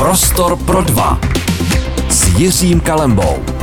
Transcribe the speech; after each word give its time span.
Prostor 0.00 0.56
pro 0.56 0.82
dva 0.82 1.20
s 2.08 2.26
Jiřím 2.38 2.80
Kalembou. 2.80 3.59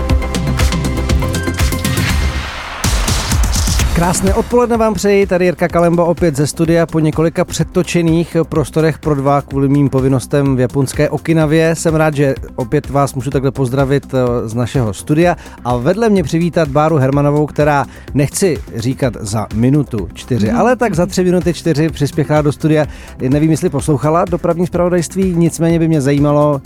Krásné 3.98 4.34
odpoledne 4.34 4.78
vám 4.78 4.94
přeji, 4.94 5.28
tady 5.28 5.46
Jirka 5.46 5.68
Kalemba 5.68 6.04
opět 6.06 6.36
ze 6.36 6.48
studia 6.48 6.86
po 6.86 7.00
několika 7.00 7.46
předtočených 7.46 8.38
prostorech 8.50 9.00
pro 9.00 9.16
dva 9.16 9.42
kvůli 9.42 9.70
mým 9.70 9.90
povinnostem 9.90 10.56
v 10.56 10.60
japonské 10.60 11.10
Okinavě. 11.10 11.76
Jsem 11.76 11.96
rád, 11.96 12.14
že 12.16 12.36
opět 12.56 12.90
vás 12.90 13.14
můžu 13.14 13.30
takhle 13.30 13.52
pozdravit 13.52 14.14
eh, 14.14 14.50
z 14.50 14.54
našeho 14.54 14.94
studia 14.94 15.36
a 15.66 15.78
vedle 15.78 16.10
mě 16.10 16.24
přivítat 16.24 16.70
Báru 16.70 16.96
Hermanovou, 16.96 17.46
která 17.46 17.86
nechci 18.14 18.58
říkat 18.76 19.14
za 19.20 19.48
minutu 19.54 20.10
čtyři, 20.14 20.52
ale 20.52 20.76
tak 20.76 20.94
za 20.94 21.06
tři 21.06 21.24
minuty 21.24 21.54
čtyři 21.54 21.90
přispěchá 21.90 22.42
do 22.42 22.52
studia. 22.52 22.86
Nevím, 23.30 23.52
jestli 23.52 23.70
poslouchala 23.70 24.26
dopravní 24.26 24.68
zpravodajství, 24.68 25.34
nicméně 25.38 25.80
by 25.80 25.88
mě 25.88 26.02
zajímalo, 26.02 26.62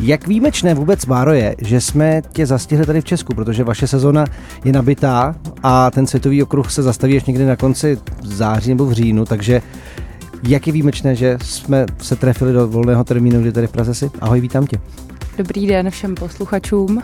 jak 0.00 0.26
výjimečné 0.26 0.74
vůbec, 0.74 1.04
Báro, 1.04 1.32
je, 1.32 1.56
že 1.58 1.80
jsme 1.80 2.22
tě 2.32 2.46
zastihli 2.46 2.86
tady 2.86 3.00
v 3.00 3.04
Česku, 3.04 3.34
protože 3.34 3.64
vaše 3.64 3.86
sezona 3.86 4.24
je 4.64 4.72
nabitá 4.72 5.34
a 5.62 5.90
ten 5.90 6.06
světový 6.06 6.42
okruh 6.42 6.72
se 6.72 6.82
zastaví 6.82 7.16
až 7.16 7.24
někdy 7.24 7.46
na 7.46 7.56
konci 7.56 7.98
září 8.22 8.68
nebo 8.68 8.86
v 8.86 8.92
říjnu, 8.92 9.24
takže 9.24 9.62
jak 10.48 10.66
je 10.66 10.72
výjimečné, 10.72 11.14
že 11.14 11.38
jsme 11.44 11.86
se 11.98 12.16
trefili 12.16 12.52
do 12.52 12.68
volného 12.68 13.04
termínu, 13.04 13.40
kdy 13.40 13.52
tady 13.52 13.66
v 13.66 13.70
Praze 13.70 13.94
si. 13.94 14.10
Ahoj, 14.20 14.40
vítám 14.40 14.66
tě. 14.66 14.80
Dobrý 15.38 15.66
den 15.66 15.90
všem 15.90 16.14
posluchačům. 16.14 16.96
Uh, 16.96 17.02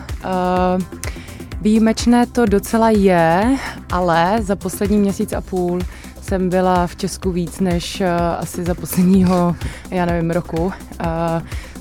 výjimečné 1.61 2.25
to 2.25 2.45
docela 2.45 2.89
je, 2.89 3.57
ale 3.91 4.37
za 4.41 4.55
poslední 4.55 4.97
měsíc 4.97 5.33
a 5.33 5.41
půl 5.41 5.79
jsem 6.21 6.49
byla 6.49 6.87
v 6.87 6.95
Česku 6.95 7.31
víc 7.31 7.59
než 7.59 8.01
uh, 8.01 8.07
asi 8.39 8.63
za 8.63 8.75
posledního, 8.75 9.55
já 9.91 10.05
nevím, 10.05 10.31
roku. 10.31 10.65
Uh, 10.65 10.71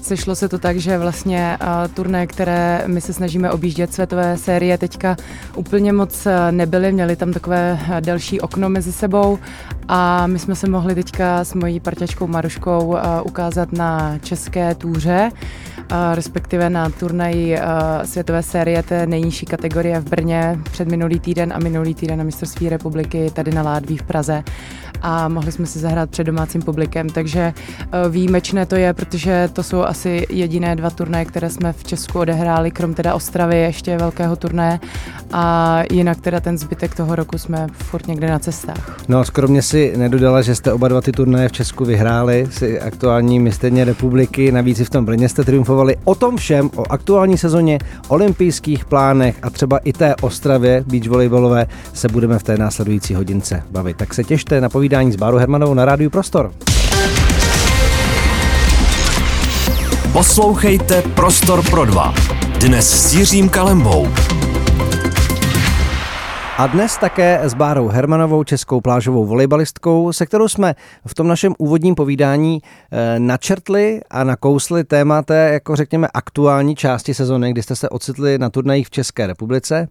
Sešlo 0.03 0.35
se 0.35 0.49
to 0.49 0.59
tak, 0.59 0.77
že 0.77 0.99
vlastně 0.99 1.59
uh, 1.63 1.69
turné, 1.95 2.27
které 2.27 2.83
my 2.87 3.01
se 3.01 3.13
snažíme 3.13 3.51
objíždět, 3.51 3.95
světové 3.95 4.37
série, 4.37 4.79
teďka 4.79 5.17
úplně 5.57 5.93
moc 5.93 6.27
nebyly, 6.51 6.93
měli 6.93 7.17
tam 7.17 7.33
takové 7.33 7.79
delší 8.01 8.41
okno 8.41 8.69
mezi 8.69 8.93
sebou 8.93 9.39
a 9.89 10.27
my 10.27 10.39
jsme 10.39 10.55
se 10.55 10.69
mohli 10.69 10.95
teďka 10.95 11.45
s 11.45 11.55
mojí 11.55 11.81
parťačkou 11.81 12.27
Maruškou 12.27 12.97
ukázat 13.25 13.73
na 13.73 14.19
české 14.19 14.75
túře 14.75 15.31
respektive 16.15 16.71
na 16.71 16.91
turnaji 16.91 17.59
světové 18.05 18.43
série 18.43 18.83
té 18.83 19.07
nejnižší 19.07 19.47
kategorie 19.47 20.01
v 20.01 20.09
Brně 20.09 20.59
před 20.71 20.89
minulý 20.89 21.21
týden 21.21 21.53
a 21.53 21.59
minulý 21.59 21.95
týden 21.95 22.19
na 22.19 22.25
mistrovství 22.25 22.69
republiky 22.69 23.31
tady 23.35 23.51
na 23.51 23.63
Ládví 23.63 23.97
v 23.97 24.03
Praze 24.03 24.45
a 25.03 25.29
mohli 25.29 25.53
jsme 25.53 25.67
si 25.67 25.79
zahrát 25.79 26.11
před 26.11 26.25
domácím 26.25 26.63
publikem, 26.63 27.09
takže 27.09 27.41
e, 27.41 27.55
výjimečné 28.09 28.67
to 28.67 28.77
je, 28.77 28.95
protože 28.95 29.49
to 29.53 29.63
jsou 29.63 29.83
asi 29.83 30.27
jediné 30.31 30.77
dva 30.77 30.91
turnaje, 30.91 31.25
které 31.25 31.51
jsme 31.51 31.73
v 31.73 31.85
Česku 31.85 32.19
odehráli, 32.19 32.71
krom 32.71 32.95
teda 32.95 33.15
Ostravy 33.15 33.59
ještě 33.59 33.97
velkého 33.97 34.37
turnaje 34.37 34.81
a 35.33 35.83
jinak 35.91 36.21
teda 36.21 36.41
ten 36.41 36.59
zbytek 36.59 36.95
toho 36.95 37.17
roku 37.17 37.39
jsme 37.39 37.67
furt 37.73 38.07
někde 38.07 38.29
na 38.31 38.39
cestách. 38.39 38.97
No 39.09 39.25
skromně 39.25 39.63
si 39.63 39.97
nedodala, 39.97 40.43
že 40.43 40.55
jste 40.55 40.73
oba 40.73 40.89
dva 40.89 41.01
ty 41.01 41.13
turnaje 41.13 41.49
v 41.49 41.53
Česku 41.53 41.85
vyhráli, 41.85 42.47
si 42.51 42.81
aktuální 42.81 43.41
mistrně 43.41 43.85
republiky, 43.85 44.53
navíc 44.53 44.81
i 44.81 44.85
v 44.85 44.91
tom 44.91 45.05
Brně 45.05 45.29
jste 45.29 45.45
triumfovali. 45.45 45.97
O 46.05 46.15
tom 46.15 46.37
všem, 46.37 46.71
o 46.77 46.93
aktuální 46.93 47.39
sezóně, 47.39 47.79
olympijských 48.09 48.85
plánech 48.85 49.37
a 49.43 49.51
třeba 49.51 49.79
i 49.79 49.93
té 49.93 50.15
Ostravě 50.17 50.85
beach 50.87 51.09
volejbalové 51.09 51.67
se 51.93 52.09
budeme 52.09 52.39
v 52.39 52.43
té 52.43 52.59
následující 52.59 53.15
hodince 53.15 53.63
bavit. 53.71 53.97
Tak 53.97 54.15
se 54.15 54.25
těšte 54.25 54.61
na 54.61 54.69
povídání 54.69 54.88
s 54.89 55.17
Báru 55.17 55.37
Hermanovou 55.39 55.75
na 55.75 55.85
Rádiu 55.85 56.11
Prostor. 56.11 56.53
Poslouchejte 60.13 61.03
Prostor 61.03 61.71
pro 61.71 61.85
dva. 61.85 62.15
Dnes 62.61 63.11
s 63.11 63.15
Jiřím 63.15 63.49
Kalembou. 63.49 64.09
A 66.59 66.67
dnes 66.67 66.97
také 66.97 67.41
s 67.43 67.55
Bárou 67.55 67.89
Hermanovou, 67.89 68.45
českou 68.45 68.81
plážovou 68.81 69.27
volejbalistkou, 69.27 70.13
se 70.13 70.27
kterou 70.27 70.49
jsme 70.49 70.75
v 71.07 71.15
tom 71.15 71.29
našem 71.29 71.55
úvodním 71.59 71.95
povídání 71.95 72.63
eh, 72.63 73.21
načrtli 73.21 74.01
a 74.11 74.25
nakousli 74.25 74.85
téma 74.85 75.23
té, 75.23 75.51
jako 75.53 75.77
řekněme, 75.77 76.09
aktuální 76.15 76.77
části 76.77 77.15
sezóny, 77.15 77.53
kdy 77.53 77.63
jste 77.63 77.77
se 77.77 77.89
ocitli 77.89 78.39
na 78.39 78.51
turnajích 78.51 78.87
v 78.87 78.91
České 78.91 79.27
republice. 79.27 79.89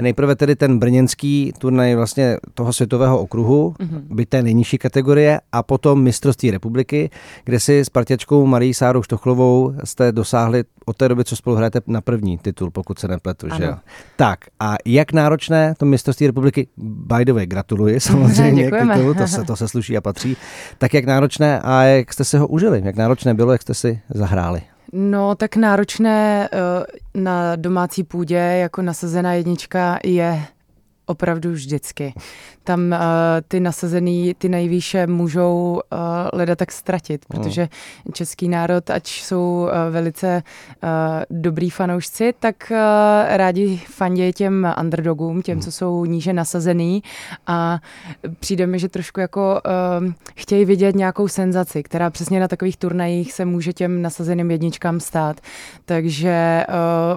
Nejprve 0.00 0.36
tedy 0.36 0.56
ten 0.56 0.78
brněnský 0.78 1.52
turnaj 1.58 1.94
vlastně 1.94 2.36
toho 2.54 2.72
světového 2.72 3.20
okruhu, 3.20 3.74
mm-hmm. 3.78 4.02
by 4.10 4.26
té 4.26 4.42
nejnižší 4.42 4.78
kategorie, 4.78 5.40
a 5.52 5.62
potom 5.62 6.02
mistrovství 6.02 6.50
republiky, 6.50 7.10
kde 7.44 7.60
si 7.60 7.80
s 7.80 7.88
partiačkou 7.88 8.46
Marí 8.46 8.74
Sárou 8.74 9.02
Štochlovou 9.02 9.74
jste 9.84 10.12
dosáhli 10.12 10.64
od 10.84 10.96
té 10.96 11.08
doby, 11.08 11.24
co 11.24 11.36
spolu 11.36 11.56
hrajete 11.56 11.80
na 11.86 12.00
první 12.00 12.38
titul, 12.38 12.70
pokud 12.70 12.98
se 12.98 13.08
nepletu. 13.08 13.48
Že? 13.56 13.74
Tak 14.16 14.40
a 14.60 14.76
jak 14.84 15.12
náročné 15.12 15.74
to 15.78 15.86
mistrovství 15.86 16.26
republiky, 16.26 16.68
by 16.76 17.24
the 17.24 17.32
way, 17.32 17.46
gratuluji 17.46 18.00
samozřejmě 18.10 18.70
k 18.70 18.80
titulu, 18.80 19.14
to 19.14 19.26
se, 19.26 19.44
to 19.44 19.56
se 19.56 19.68
sluší 19.68 19.96
a 19.96 20.00
patří, 20.00 20.36
tak 20.78 20.94
jak 20.94 21.04
náročné 21.04 21.60
a 21.60 21.82
jak 21.82 22.12
jste 22.12 22.24
si 22.24 22.38
ho 22.38 22.46
užili, 22.46 22.82
jak 22.84 22.96
náročné 22.96 23.34
bylo, 23.34 23.52
jak 23.52 23.62
jste 23.62 23.74
si 23.74 24.00
zahráli? 24.08 24.62
No, 24.98 25.34
tak 25.34 25.56
náročné 25.56 26.48
uh, 26.52 27.22
na 27.22 27.56
domácí 27.56 28.04
půdě 28.04 28.36
jako 28.36 28.82
nasazená 28.82 29.32
jednička 29.32 29.98
je 30.04 30.42
opravdu 31.06 31.52
vždycky. 31.52 32.14
Tam 32.64 32.80
uh, 32.80 32.98
ty 33.48 33.60
nasazený, 33.60 34.34
ty 34.38 34.48
nejvýše 34.48 35.06
můžou 35.06 35.80
uh, 35.92 35.98
leda 36.32 36.56
tak 36.56 36.72
ztratit, 36.72 37.24
hmm. 37.30 37.42
protože 37.42 37.68
český 38.12 38.48
národ, 38.48 38.90
ať 38.90 39.08
jsou 39.08 39.62
uh, 39.62 39.92
velice 39.92 40.42
uh, 40.82 40.90
dobrý 41.30 41.70
fanoušci, 41.70 42.34
tak 42.40 42.56
uh, 42.70 42.76
rádi 43.36 43.80
fandějí 43.86 44.32
těm 44.32 44.74
underdogům, 44.80 45.42
těm, 45.42 45.54
hmm. 45.54 45.62
co 45.62 45.72
jsou 45.72 46.04
níže 46.04 46.32
nasazený 46.32 47.02
a 47.46 47.78
přijde 48.40 48.66
mi, 48.66 48.78
že 48.78 48.88
trošku 48.88 49.20
jako 49.20 49.60
uh, 50.00 50.12
chtějí 50.36 50.64
vidět 50.64 50.96
nějakou 50.96 51.28
senzaci, 51.28 51.82
která 51.82 52.10
přesně 52.10 52.40
na 52.40 52.48
takových 52.48 52.76
turnajích 52.76 53.32
se 53.32 53.44
může 53.44 53.72
těm 53.72 54.02
nasazeným 54.02 54.50
jedničkám 54.50 55.00
stát. 55.00 55.40
Takže 55.84 56.66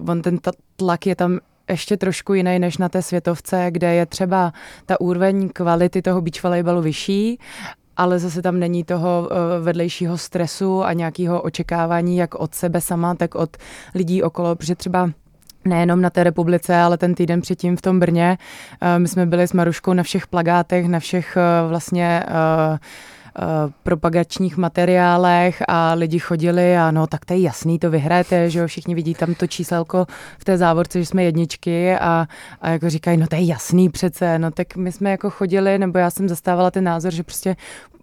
uh, 0.01 0.09
on 0.09 0.21
ten 0.21 0.39
tlak 0.75 1.05
je 1.05 1.15
tam 1.15 1.39
ještě 1.69 1.97
trošku 1.97 2.33
jiný 2.33 2.59
než 2.59 2.77
na 2.77 2.89
té 2.89 3.01
světovce, 3.01 3.67
kde 3.71 3.93
je 3.93 4.05
třeba 4.05 4.53
ta 4.85 5.01
úroveň 5.01 5.49
kvality 5.49 6.01
toho 6.01 6.21
beach 6.21 6.43
volejbalu 6.43 6.81
vyšší, 6.81 7.39
ale 7.97 8.19
zase 8.19 8.41
tam 8.41 8.59
není 8.59 8.83
toho 8.83 9.29
eh, 9.31 9.59
vedlejšího 9.59 10.17
stresu 10.17 10.83
a 10.83 10.93
nějakého 10.93 11.41
očekávání 11.41 12.17
jak 12.17 12.35
od 12.35 12.55
sebe 12.55 12.81
sama, 12.81 13.15
tak 13.15 13.35
od 13.35 13.57
lidí 13.95 14.23
okolo, 14.23 14.55
protože 14.55 14.75
třeba 14.75 15.11
nejenom 15.65 16.01
na 16.01 16.09
té 16.09 16.23
republice, 16.23 16.75
ale 16.75 16.97
ten 16.97 17.15
týden 17.15 17.41
předtím 17.41 17.77
v 17.77 17.81
tom 17.81 17.99
Brně. 17.99 18.37
Eh, 18.81 18.99
my 18.99 19.07
jsme 19.07 19.25
byli 19.25 19.47
s 19.47 19.53
Maruškou 19.53 19.93
na 19.93 20.03
všech 20.03 20.27
plagátech, 20.27 20.87
na 20.87 20.99
všech 20.99 21.37
eh, 21.37 21.67
vlastně 21.67 22.23
propagačních 23.83 24.57
materiálech 24.57 25.63
a 25.67 25.93
lidi 25.93 26.19
chodili 26.19 26.77
a 26.77 26.91
no 26.91 27.07
tak 27.07 27.25
to 27.25 27.33
je 27.33 27.41
jasný, 27.41 27.79
to 27.79 27.89
vyhrajete, 27.89 28.49
že 28.49 28.59
jo, 28.59 28.67
všichni 28.67 28.95
vidí 28.95 29.13
tam 29.13 29.33
to 29.33 29.47
číselko 29.47 30.05
v 30.39 30.45
té 30.45 30.57
závorce, 30.57 30.99
že 30.99 31.05
jsme 31.05 31.23
jedničky 31.23 31.95
a, 31.95 32.27
a 32.61 32.69
jako 32.69 32.89
říkají, 32.89 33.17
no 33.17 33.27
to 33.27 33.35
je 33.35 33.45
jasný 33.45 33.89
přece, 33.89 34.39
no 34.39 34.51
tak 34.51 34.75
my 34.75 34.91
jsme 34.91 35.11
jako 35.11 35.29
chodili, 35.29 35.77
nebo 35.77 35.97
já 35.99 36.09
jsem 36.09 36.29
zastávala 36.29 36.71
ten 36.71 36.83
názor, 36.83 37.13
že 37.13 37.23
prostě 37.23 37.55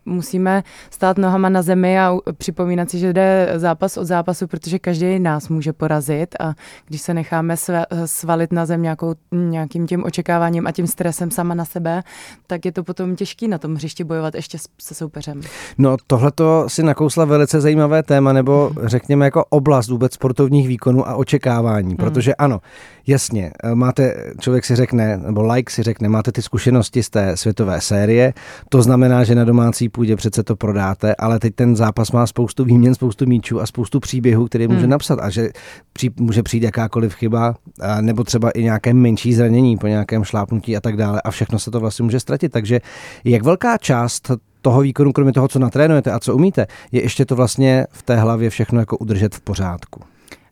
musíme 0.07 0.63
stát 0.91 1.19
nohama 1.19 1.49
na 1.49 1.63
zemi 1.63 2.01
a 2.01 2.17
připomínat 2.39 2.91
si, 2.91 2.99
že 2.99 3.13
jde 3.13 3.53
zápas 3.57 3.97
od 3.97 4.05
zápasu, 4.05 4.47
protože 4.47 4.79
každý 4.79 5.19
nás 5.19 5.49
může 5.49 5.73
porazit 5.73 6.35
a 6.41 6.55
když 6.87 7.01
se 7.01 7.15
necháme 7.15 7.57
svalit 8.05 8.53
na 8.53 8.67
zem 8.67 8.83
nějakou, 8.83 9.15
nějakým 9.33 9.87
tím 9.87 10.05
očekáváním 10.05 10.67
a 10.67 10.73
tím 10.73 10.87
stresem 10.87 11.31
sama 11.31 11.55
na 11.55 11.65
sebe, 11.65 12.03
tak 12.47 12.65
je 12.65 12.73
to 12.73 12.85
potom 12.85 13.17
těžký 13.17 13.49
na 13.49 13.59
tom 13.59 13.75
hřišti 13.75 14.05
bojovat 14.05 14.35
ještě 14.35 14.59
se 14.81 14.95
soupeřem. 14.95 15.41
No 15.79 15.97
tohle 16.07 16.33
to 16.35 16.65
si 16.69 16.83
nakousla 16.83 17.25
velice 17.25 17.61
zajímavé 17.61 18.03
téma, 18.03 18.33
nebo 18.33 18.71
řekněme 18.83 19.25
jako 19.25 19.45
oblast 19.45 19.89
vůbec 19.89 20.15
sportovních 20.15 20.69
výkonů 20.69 21.09
a 21.09 21.15
očekávání, 21.15 21.91
mm. 21.91 21.97
protože 21.97 22.35
ano, 22.35 22.61
jasně, 23.07 23.53
máte, 23.75 24.15
člověk 24.41 24.65
si 24.65 24.77
řekne, 24.77 25.17
nebo 25.17 25.43
like 25.43 25.73
si 25.73 25.83
řekne, 25.83 26.09
máte 26.09 26.33
ty 26.33 26.43
zkušenosti 26.43 27.03
z 27.03 27.11
té 27.11 27.37
světové 27.37 27.81
série, 27.81 28.35
to 28.69 28.83
znamená, 28.83 29.25
že 29.25 29.35
na 29.35 29.45
domácí 29.45 29.89
půdě 29.89 30.17
přece 30.17 30.43
to 30.43 30.57
prodáte, 30.57 31.15
ale 31.15 31.39
teď 31.39 31.55
ten 31.55 31.77
zápas 31.77 32.13
má 32.13 32.27
spoustu 32.27 32.65
výměn, 32.65 32.95
spoustu 32.95 33.27
míčů 33.27 33.61
a 33.61 33.67
spoustu 33.67 34.01
příběhů, 34.01 34.47
které 34.47 34.69
může 34.69 34.81
hmm. 34.81 34.91
napsat 34.91 35.19
a 35.23 35.31
že 35.31 35.51
při, 35.93 36.11
může 36.21 36.43
přijít 36.43 36.63
jakákoliv 36.63 37.15
chyba 37.15 37.55
a, 37.81 38.01
nebo 38.01 38.25
třeba 38.25 38.51
i 38.51 38.63
nějaké 38.63 38.95
menší 38.95 39.35
zranění 39.35 39.77
po 39.79 39.87
nějakém 39.87 40.25
šlápnutí 40.25 40.77
a 40.77 40.81
tak 40.81 40.97
dále 40.97 41.23
a 41.25 41.31
všechno 41.31 41.59
se 41.59 41.71
to 41.71 41.81
vlastně 41.81 42.03
může 42.03 42.21
ztratit. 42.21 42.53
Takže 42.53 42.81
jak 43.25 43.43
velká 43.43 43.79
část 43.79 44.31
toho 44.63 44.81
výkonu, 44.81 45.13
kromě 45.13 45.33
toho, 45.33 45.49
co 45.49 45.59
natrénujete 45.59 46.13
a 46.13 46.21
co 46.21 46.35
umíte, 46.35 46.67
je 46.93 47.03
ještě 47.03 47.25
to 47.25 47.37
vlastně 47.37 47.87
v 47.91 48.03
té 48.03 48.17
hlavě 48.17 48.51
všechno 48.51 48.81
jako 48.81 48.97
udržet 48.97 49.35
v 49.35 49.41
pořádku? 49.41 50.01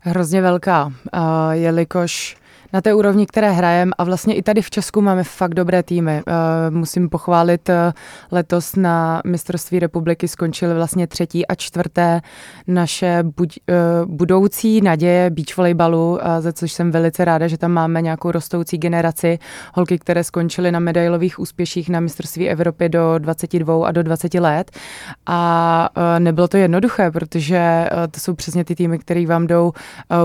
Hrozně 0.01 0.43
velká, 0.43 0.87
uh, 0.87 0.93
jelikož 1.51 2.37
na 2.75 2.81
té 2.81 2.95
úrovni, 2.95 3.27
které 3.27 3.51
hrajeme 3.51 3.93
a 3.99 4.05
vlastně 4.05 4.35
i 4.35 4.43
tady 4.43 4.63
v 4.63 4.71
Česku 4.71 5.01
máme 5.01 5.25
fakt 5.25 5.55
dobré 5.55 5.83
týmy. 5.83 6.23
Uh, 6.27 6.75
musím 6.75 7.09
pochválit, 7.09 7.69
uh, 7.69 7.75
letos 8.31 8.77
na 8.77 9.23
mistrovství 9.27 9.79
republiky 9.79 10.29
skončily 10.29 10.75
vlastně 10.75 11.07
třetí 11.07 11.47
a 11.47 11.55
čtvrté 11.55 12.21
naše 12.67 13.19
buď, 13.37 13.59
uh, 13.69 14.15
budoucí 14.15 14.81
naděje 14.81 15.31
beach 15.31 15.57
volejbalu, 15.57 16.19
za 16.41 16.53
což 16.53 16.73
jsem 16.73 16.91
velice 16.91 17.25
ráda, 17.25 17.49
že 17.49 17.59
tam 17.59 17.73
máme 17.73 18.03
nějakou 18.03 18.31
rostoucí 18.31 18.79
generaci 18.79 19.39
holky, 19.75 19.99
které 19.99 20.25
skončily 20.25 20.73
na 20.73 20.79
medailových 20.79 21.39
úspěších 21.39 21.89
na 21.89 22.01
mistrovství 22.01 22.49
Evropy 22.49 22.89
do 22.89 23.19
22 23.19 23.87
a 23.89 23.93
do 23.93 24.03
20 24.03 24.35
let. 24.35 24.71
A 25.27 25.89
nebylo 26.19 26.49
to 26.49 26.57
jednoduché, 26.57 27.11
protože 27.11 27.89
to 28.11 28.21
jsou 28.21 28.35
přesně 28.35 28.65
ty 28.65 28.75
týmy, 28.75 28.99
které 28.99 29.27
vám 29.27 29.47
jdou 29.47 29.73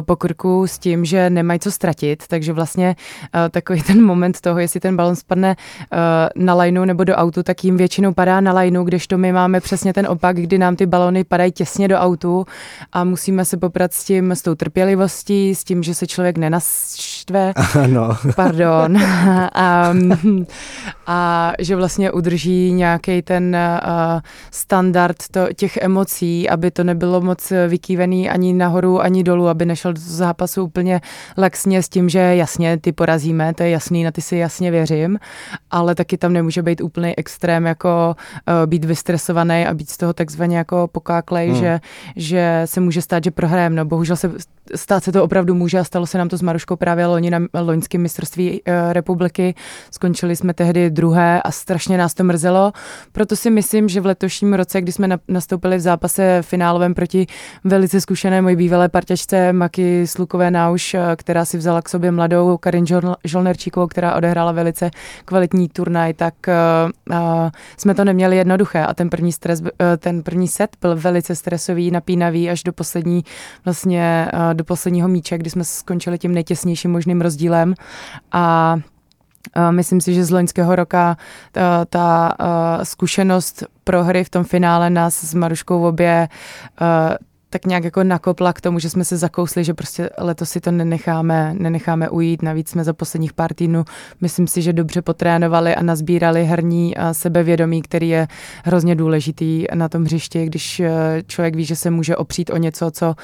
po 0.01 0.15
krku 0.15 0.67
s 0.67 0.79
tím, 0.79 1.05
že 1.05 1.29
nemají 1.29 1.59
co 1.59 1.71
ztratit, 1.71 2.27
takže 2.39 2.53
vlastně 2.53 2.95
uh, 3.35 3.49
takový 3.49 3.81
ten 3.87 4.05
moment 4.05 4.41
toho, 4.41 4.59
jestli 4.59 4.79
ten 4.79 4.95
balon 4.95 5.15
spadne 5.15 5.55
uh, 5.91 6.43
na 6.43 6.53
lajnu 6.53 6.85
nebo 6.85 7.03
do 7.03 7.15
autu, 7.15 7.43
tak 7.43 7.63
jim 7.63 7.77
většinou 7.77 8.13
padá 8.13 8.41
na 8.41 8.53
lajnu, 8.53 8.83
kdežto 8.83 9.17
my 9.17 9.33
máme 9.33 9.61
přesně 9.61 9.93
ten 9.93 10.07
opak, 10.07 10.35
kdy 10.35 10.57
nám 10.57 10.75
ty 10.75 10.85
balony 10.85 11.23
padají 11.23 11.51
těsně 11.51 11.87
do 11.87 11.97
autu 11.97 12.45
a 12.93 13.03
musíme 13.03 13.45
se 13.45 13.57
poprat 13.57 13.93
s 13.93 14.03
tím, 14.03 14.31
s 14.31 14.41
tou 14.41 14.55
trpělivostí, 14.55 15.55
s 15.55 15.63
tím, 15.63 15.83
že 15.83 15.95
se 15.95 16.07
člověk 16.07 16.37
nenaštve. 16.37 17.53
Ano. 17.83 18.17
Pardon. 18.35 18.97
a, 19.53 19.93
a 21.07 21.53
že 21.59 21.75
vlastně 21.75 22.11
udrží 22.11 22.71
nějaký 22.71 23.21
ten 23.21 23.57
uh, 23.83 24.19
standard 24.51 25.17
to, 25.31 25.47
těch 25.55 25.77
emocí, 25.77 26.49
aby 26.49 26.71
to 26.71 26.83
nebylo 26.83 27.21
moc 27.21 27.53
vykývený 27.67 28.29
ani 28.29 28.53
nahoru, 28.53 29.01
ani 29.01 29.23
dolů, 29.23 29.47
aby 29.47 29.65
nešel 29.65 29.93
do 29.93 30.01
zápasu 30.01 30.63
úplně 30.63 31.01
laxně 31.37 31.83
s 31.83 31.89
tím, 31.89 32.09
že 32.09 32.19
jasně 32.35 32.77
ty 32.77 32.91
porazíme, 32.91 33.53
to 33.53 33.63
je 33.63 33.69
jasný, 33.69 34.03
na 34.03 34.11
ty 34.11 34.21
si 34.21 34.35
jasně 34.35 34.71
věřím, 34.71 35.19
ale 35.71 35.95
taky 35.95 36.17
tam 36.17 36.33
nemůže 36.33 36.61
být 36.61 36.81
úplný 36.81 37.17
extrém, 37.17 37.65
jako 37.65 38.15
uh, 38.47 38.65
být 38.65 38.85
vystresovaný 38.85 39.65
a 39.65 39.73
být 39.73 39.89
z 39.89 39.97
toho 39.97 40.13
takzvaně 40.13 40.57
jako 40.57 40.87
pokáklej, 40.91 41.49
hmm. 41.49 41.59
že, 41.59 41.79
že 42.15 42.61
se 42.65 42.79
může 42.79 43.01
stát, 43.01 43.23
že 43.23 43.31
prohrajeme. 43.31 43.75
No 43.75 43.85
bohužel 43.85 44.15
se 44.15 44.31
stát 44.75 45.03
se 45.03 45.11
to 45.11 45.23
opravdu 45.23 45.55
může 45.55 45.79
a 45.79 45.83
stalo 45.83 46.07
se 46.07 46.17
nám 46.17 46.29
to 46.29 46.37
s 46.37 46.41
Maruškou 46.41 46.75
právě 46.75 47.05
loni 47.05 47.29
na 47.29 47.39
loňském 47.53 48.01
mistrovství 48.01 48.51
uh, 48.51 48.73
republiky. 48.93 49.55
Skončili 49.91 50.35
jsme 50.35 50.53
tehdy 50.53 50.89
druhé 50.89 51.41
a 51.41 51.51
strašně 51.51 51.97
nás 51.97 52.13
to 52.13 52.23
mrzelo. 52.23 52.71
Proto 53.11 53.35
si 53.35 53.49
myslím, 53.49 53.89
že 53.89 54.01
v 54.01 54.05
letošním 54.05 54.53
roce, 54.53 54.81
kdy 54.81 54.91
jsme 54.91 55.17
nastoupili 55.27 55.77
v 55.77 55.79
zápase 55.79 56.41
finálovém 56.41 56.93
proti 56.93 57.27
velice 57.63 58.01
zkušené 58.01 58.41
mojí 58.41 58.55
bývalé 58.55 58.89
parťačce 58.89 59.53
Maky 59.53 60.07
Slukové 60.07 60.51
Nauš, 60.51 60.93
uh, 60.93 60.99
která 61.15 61.45
si 61.45 61.57
vzala 61.57 61.81
k 61.81 61.89
sobě 61.89 62.11
mladou 62.19 62.57
Karin 62.57 62.85
Žolnerčíkovou, 63.23 63.87
která 63.87 64.15
odehrála 64.15 64.51
velice 64.51 64.91
kvalitní 65.25 65.69
turnaj, 65.69 66.13
tak 66.13 66.33
uh, 66.47 67.15
jsme 67.77 67.95
to 67.95 68.03
neměli 68.03 68.37
jednoduché 68.37 68.85
a 68.85 68.93
ten 68.93 69.09
první, 69.09 69.31
stres, 69.31 69.61
uh, 69.61 69.67
ten 69.97 70.23
první 70.23 70.47
set 70.47 70.77
byl 70.81 70.95
velice 70.95 71.35
stresový, 71.35 71.91
napínavý 71.91 72.49
až 72.49 72.63
do 72.63 72.73
poslední 72.73 73.23
vlastně 73.65 74.31
uh, 74.33 74.53
do 74.53 74.63
posledního 74.63 75.07
míče, 75.07 75.37
kdy 75.37 75.49
jsme 75.49 75.63
skončili 75.63 76.17
tím 76.17 76.33
nejtěsnějším 76.33 76.91
možným 76.91 77.21
rozdílem. 77.21 77.73
A 78.31 78.75
Myslím 79.71 80.01
si, 80.01 80.13
že 80.13 80.25
z 80.25 80.31
loňského 80.31 80.75
roka 80.75 81.17
ta, 81.51 81.85
ta 81.85 82.35
zkušenost 82.83 83.63
prohry 83.83 84.23
v 84.23 84.29
tom 84.29 84.43
finále 84.43 84.89
nás 84.89 85.23
s 85.23 85.33
Maruškou 85.33 85.87
obě 85.87 86.27
tak 87.49 87.65
nějak 87.65 87.83
jako 87.83 88.03
nakopla 88.03 88.53
k 88.53 88.61
tomu, 88.61 88.79
že 88.79 88.89
jsme 88.89 89.05
se 89.05 89.17
zakousli, 89.17 89.63
že 89.63 89.73
prostě 89.73 90.09
letos 90.17 90.49
si 90.49 90.61
to 90.61 90.71
nenecháme, 90.71 91.55
nenecháme 91.57 92.09
ujít. 92.09 92.41
Navíc 92.41 92.69
jsme 92.69 92.83
za 92.83 92.93
posledních 92.93 93.33
pár 93.33 93.53
týdnů, 93.53 93.85
myslím 94.21 94.47
si, 94.47 94.61
že 94.61 94.73
dobře 94.73 95.01
potrénovali 95.01 95.75
a 95.75 95.83
nazbírali 95.83 96.45
herní 96.45 96.95
sebevědomí, 97.11 97.81
který 97.81 98.09
je 98.09 98.27
hrozně 98.63 98.95
důležitý 98.95 99.65
na 99.73 99.89
tom 99.89 100.03
hřišti, 100.03 100.45
když 100.45 100.81
člověk 101.27 101.55
ví, 101.55 101.65
že 101.65 101.75
se 101.75 101.89
může 101.89 102.17
opřít 102.17 102.49
o 102.49 102.57
něco, 102.57 102.91
co 102.91 103.15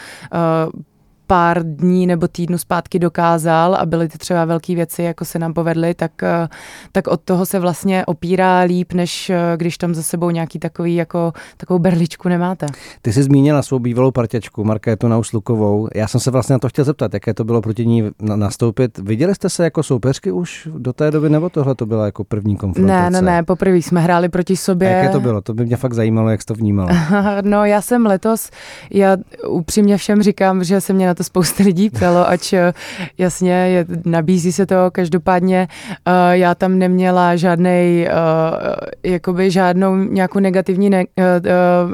pár 1.27 1.63
dní 1.63 2.07
nebo 2.07 2.27
týdnu 2.27 2.57
zpátky 2.57 2.99
dokázal 2.99 3.75
a 3.75 3.85
byly 3.85 4.07
ty 4.07 4.17
třeba 4.17 4.45
velké 4.45 4.75
věci, 4.75 5.03
jako 5.03 5.25
se 5.25 5.39
nám 5.39 5.53
povedly, 5.53 5.93
tak, 5.93 6.23
eh, 6.23 6.47
tak 6.91 7.07
od 7.07 7.21
toho 7.21 7.45
se 7.45 7.59
vlastně 7.59 8.05
opírá 8.05 8.59
líp, 8.59 8.93
než 8.93 9.29
eh, 9.29 9.53
když 9.57 9.77
tam 9.77 9.95
za 9.95 10.03
sebou 10.03 10.29
nějaký 10.29 10.59
takový 10.59 10.95
jako 10.95 11.33
takovou 11.57 11.79
berličku 11.79 12.29
nemáte. 12.29 12.65
Ty 13.01 13.13
jsi 13.13 13.23
zmínila 13.23 13.61
svou 13.61 13.79
bývalou 13.79 14.11
partěčku 14.11 14.63
Markétu 14.63 15.07
Nauslukovou. 15.07 15.87
Já 15.95 16.07
jsem 16.07 16.19
se 16.21 16.31
vlastně 16.31 16.53
na 16.53 16.59
to 16.59 16.69
chtěl 16.69 16.85
zeptat, 16.85 17.13
jaké 17.13 17.33
to 17.33 17.43
bylo 17.43 17.61
proti 17.61 17.85
ní 17.85 18.09
nastoupit. 18.19 18.97
Viděli 18.97 19.35
jste 19.35 19.49
se 19.49 19.63
jako 19.63 19.83
soupeřky 19.83 20.31
už 20.31 20.67
do 20.77 20.93
té 20.93 21.11
doby, 21.11 21.29
nebo 21.29 21.49
tohle 21.49 21.75
to 21.75 21.85
byla 21.85 22.05
jako 22.05 22.23
první 22.23 22.57
konfrontace? 22.57 23.01
Ne, 23.01 23.09
ne, 23.09 23.21
ne, 23.21 23.43
poprvé 23.43 23.77
jsme 23.77 24.01
hráli 24.01 24.29
proti 24.29 24.57
sobě. 24.57 24.95
A 24.95 24.97
jaké 24.97 25.09
to 25.09 25.19
bylo? 25.19 25.41
To 25.41 25.53
by 25.53 25.65
mě 25.65 25.77
fakt 25.77 25.93
zajímalo, 25.93 26.29
jak 26.29 26.41
jsi 26.41 26.45
to 26.45 26.53
vnímala. 26.53 26.91
no, 27.41 27.65
já 27.65 27.81
jsem 27.81 28.05
letos, 28.05 28.49
já 28.91 29.17
upřímně 29.47 29.97
všem 29.97 30.23
říkám, 30.23 30.63
že 30.63 30.81
se 30.81 30.93
mě 30.93 31.07
na 31.07 31.14
to 31.15 31.23
spousta 31.23 31.63
lidí 31.63 31.89
ptalo, 31.89 32.29
ač 32.29 32.53
eh, 32.53 32.73
jasně 33.17 33.51
je, 33.51 33.85
nabízí 34.05 34.51
se 34.51 34.65
to, 34.65 34.75
každopádně 34.91 35.67
uh, 36.07 36.13
já 36.31 36.55
tam 36.55 36.79
neměla 36.79 37.35
žádnej, 37.35 38.07
uh, 38.07 38.75
jakoby 39.03 39.51
žádnou 39.51 39.95
nějakou 39.95 40.39
negativní 40.39 40.89
ne, 40.89 41.03
uh, 41.17 41.23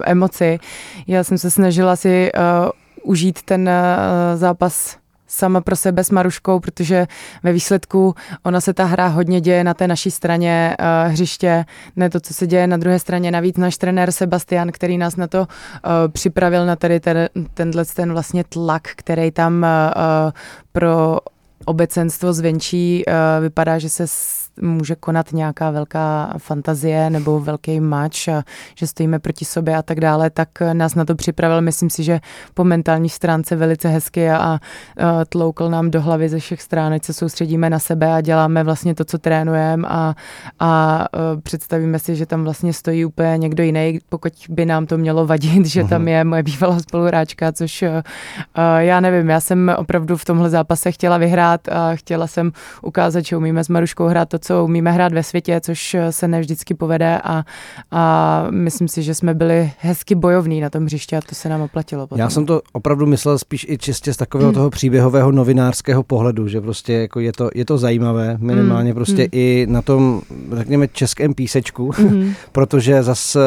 emoci. 0.04 0.60
Já 1.08 1.24
jsem 1.24 1.38
se 1.38 1.52
snažila 1.52 1.96
si 1.96 2.32
užít 3.04 3.42
ten 3.42 3.70
zápas 4.36 5.01
sama 5.32 5.62
pro 5.62 5.76
sebe 5.76 6.04
s 6.04 6.12
Maruškou, 6.12 6.60
protože 6.60 7.08
ve 7.44 7.54
výsledku 7.54 8.16
ona 8.44 8.62
se 8.62 8.74
ta 8.74 8.86
hra 8.86 9.08
hodně 9.08 9.42
děje 9.42 9.64
na 9.64 9.74
té 9.74 9.88
naší 9.88 10.12
straně 10.12 10.78
uh, 10.80 11.12
hřiště, 11.12 11.66
ne 11.96 12.10
to, 12.10 12.20
co 12.20 12.34
se 12.34 12.48
děje 12.48 12.68
na 12.68 12.78
druhé 12.78 13.00
straně. 13.00 13.32
Navíc 13.32 13.58
náš 13.58 13.78
trenér 13.78 14.12
Sebastian, 14.12 14.72
který 14.72 14.98
nás 14.98 15.16
na 15.16 15.28
to 15.28 15.40
uh, 15.40 15.48
připravil 16.12 16.66
na 16.66 16.76
tady 16.76 17.00
ten, 17.00 17.30
tenhle 17.54 17.86
ten 17.86 18.14
vlastně 18.14 18.44
tlak, 18.44 18.88
který 18.96 19.32
tam 19.32 19.66
uh, 19.66 20.32
pro 20.72 21.18
obecenstvo 21.66 22.34
zvenčí 22.34 23.04
uh, 23.08 23.14
vypadá, 23.44 23.80
že 23.80 23.90
se 23.90 24.08
může 24.62 24.96
konat 24.96 25.34
nějaká 25.34 25.72
velká 25.72 26.34
fantazie 26.38 27.10
nebo 27.10 27.40
velký 27.40 27.80
mač 27.80 28.28
a 28.28 28.44
že 28.76 28.88
stojíme 28.88 29.20
proti 29.20 29.46
sobě 29.46 29.76
a 29.76 29.82
tak 29.82 30.00
dále, 30.00 30.30
tak 30.30 30.50
nás 30.74 30.96
na 30.96 31.06
to 31.06 31.16
připravil, 31.16 31.62
myslím 31.62 31.90
si, 31.90 32.04
že 32.04 32.20
po 32.54 32.64
mentální 32.64 33.10
stránce 33.10 33.56
velice 33.56 33.90
hezky 33.90 34.30
a, 34.30 34.38
a 34.38 34.60
tloukl 35.30 35.70
nám 35.70 35.92
do 35.92 36.02
hlavy 36.02 36.30
ze 36.30 36.40
všech 36.40 36.62
stran, 36.62 36.94
ať 36.94 37.04
se 37.04 37.14
soustředíme 37.14 37.70
na 37.70 37.80
sebe 37.80 38.14
a 38.14 38.22
děláme 38.22 38.64
vlastně 38.64 38.96
to, 38.96 39.06
co 39.06 39.18
trénujeme 39.18 39.88
a, 39.88 40.16
a 40.60 41.06
představíme 41.44 42.00
si, 42.00 42.16
že 42.16 42.26
tam 42.26 42.44
vlastně 42.44 42.74
stojí 42.74 43.06
úplně 43.06 43.38
někdo 43.38 43.64
jiný, 43.64 44.00
pokud 44.10 44.34
by 44.50 44.66
nám 44.66 44.86
to 44.86 44.98
mělo 44.98 45.26
vadit, 45.26 45.66
že 45.66 45.84
tam 45.84 46.02
mhm. 46.02 46.08
je 46.08 46.24
moje 46.24 46.44
bývalá 46.44 46.80
spoluhráčka, 46.80 47.52
což 47.52 47.84
já 48.78 49.00
nevím, 49.00 49.30
já 49.30 49.40
jsem 49.40 49.76
opravdu 49.78 50.18
v 50.18 50.26
tomhle 50.26 50.50
zápase 50.50 50.92
chtěla 50.92 51.18
vyhrát 51.18 51.68
a 51.68 51.96
chtěla 51.96 52.28
jsem 52.28 52.52
ukázat, 52.82 53.26
že 53.26 53.38
umíme 53.38 53.64
s 53.64 53.70
Maruškou 53.70 54.08
hrát 54.08 54.30
to, 54.30 54.40
co 54.40 54.51
umíme 54.52 54.92
hrát 54.92 55.14
ve 55.14 55.24
světě, 55.24 55.62
což 55.64 55.96
se 56.10 56.28
ne 56.28 56.40
vždycky 56.40 56.74
povede 56.74 57.20
a, 57.24 57.44
a 57.92 58.46
myslím 58.50 58.88
si, 58.88 59.04
že 59.04 59.16
jsme 59.16 59.34
byli 59.34 59.72
hezky 59.80 60.16
bojovní 60.16 60.62
na 60.62 60.70
tom 60.70 60.86
hřišti 60.86 61.16
a 61.16 61.22
to 61.22 61.36
se 61.36 61.50
nám 61.50 61.62
oplatilo. 61.62 62.08
Potom. 62.08 62.20
Já 62.20 62.30
jsem 62.30 62.46
to 62.46 62.62
opravdu 62.74 63.06
myslel 63.06 63.38
spíš 63.38 63.66
i 63.70 63.78
čistě 63.78 64.14
z 64.14 64.18
takového 64.18 64.50
hmm. 64.50 64.56
toho 64.56 64.70
příběhového 64.70 65.32
novinářského 65.32 66.04
pohledu, 66.04 66.48
že 66.48 66.62
prostě 66.62 66.94
jako 66.94 67.20
je, 67.20 67.32
to, 67.32 67.50
je 67.56 67.66
to 67.66 67.78
zajímavé, 67.78 68.38
minimálně 68.40 68.90
hmm. 68.90 68.96
prostě 68.96 69.22
hmm. 69.22 69.30
i 69.32 69.66
na 69.70 69.82
tom, 69.82 70.22
řekněme, 70.56 70.88
českém 70.88 71.34
písečku, 71.34 71.92
hmm. 71.98 72.34
protože 72.52 73.04
zase 73.04 73.40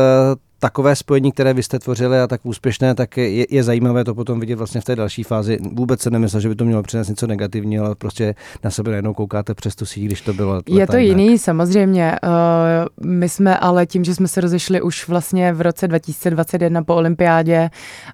takové 0.65 0.97
spojení, 0.97 1.33
které 1.33 1.55
vy 1.55 1.63
jste 1.63 1.79
tvořili 1.79 2.21
a 2.21 2.27
tak 2.27 2.41
úspěšné, 2.47 2.95
tak 2.95 3.17
je, 3.17 3.47
je 3.51 3.63
zajímavé 3.63 4.05
to 4.05 4.15
potom 4.15 4.41
vidět 4.41 4.57
vlastně 4.57 4.81
v 4.81 4.85
té 4.85 4.97
další 4.97 5.23
fázi. 5.23 5.59
Vůbec 5.73 6.01
se 6.01 6.11
nemyslel, 6.11 6.41
že 6.41 6.49
by 6.49 6.55
to 6.55 6.65
mělo 6.65 6.83
přinést 6.83 7.09
něco 7.09 7.27
negativního, 7.27 7.87
ale 7.87 7.95
prostě 7.95 8.35
na 8.65 8.71
sebe 8.71 8.91
najednou 8.91 9.15
koukáte 9.15 9.55
přes 9.55 9.77
tu 9.77 9.87
síť, 9.87 10.05
když 10.05 10.21
to 10.21 10.35
bylo. 10.35 10.63
Je 10.69 10.87
to 10.87 10.97
jiný, 10.97 11.25
jinak. 11.25 11.41
samozřejmě. 11.41 12.17
Uh, 12.23 13.09
my 13.11 13.29
jsme 13.29 13.59
ale 13.59 13.87
tím, 13.87 14.05
že 14.05 14.15
jsme 14.15 14.29
se 14.29 14.41
rozešli 14.41 14.83
už 14.83 15.09
vlastně 15.09 15.53
v 15.53 15.61
roce 15.61 15.89
2021 15.89 16.83
po 16.83 16.95
olympiádě 16.95 17.71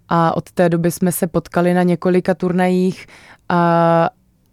a 0.09 0.37
od 0.37 0.51
té 0.51 0.69
doby 0.69 0.91
jsme 0.91 1.13
se 1.13 1.27
potkali 1.27 1.75
na 1.75 1.83
několika 1.83 2.35
turnajích 2.35 3.07
a 3.49 4.11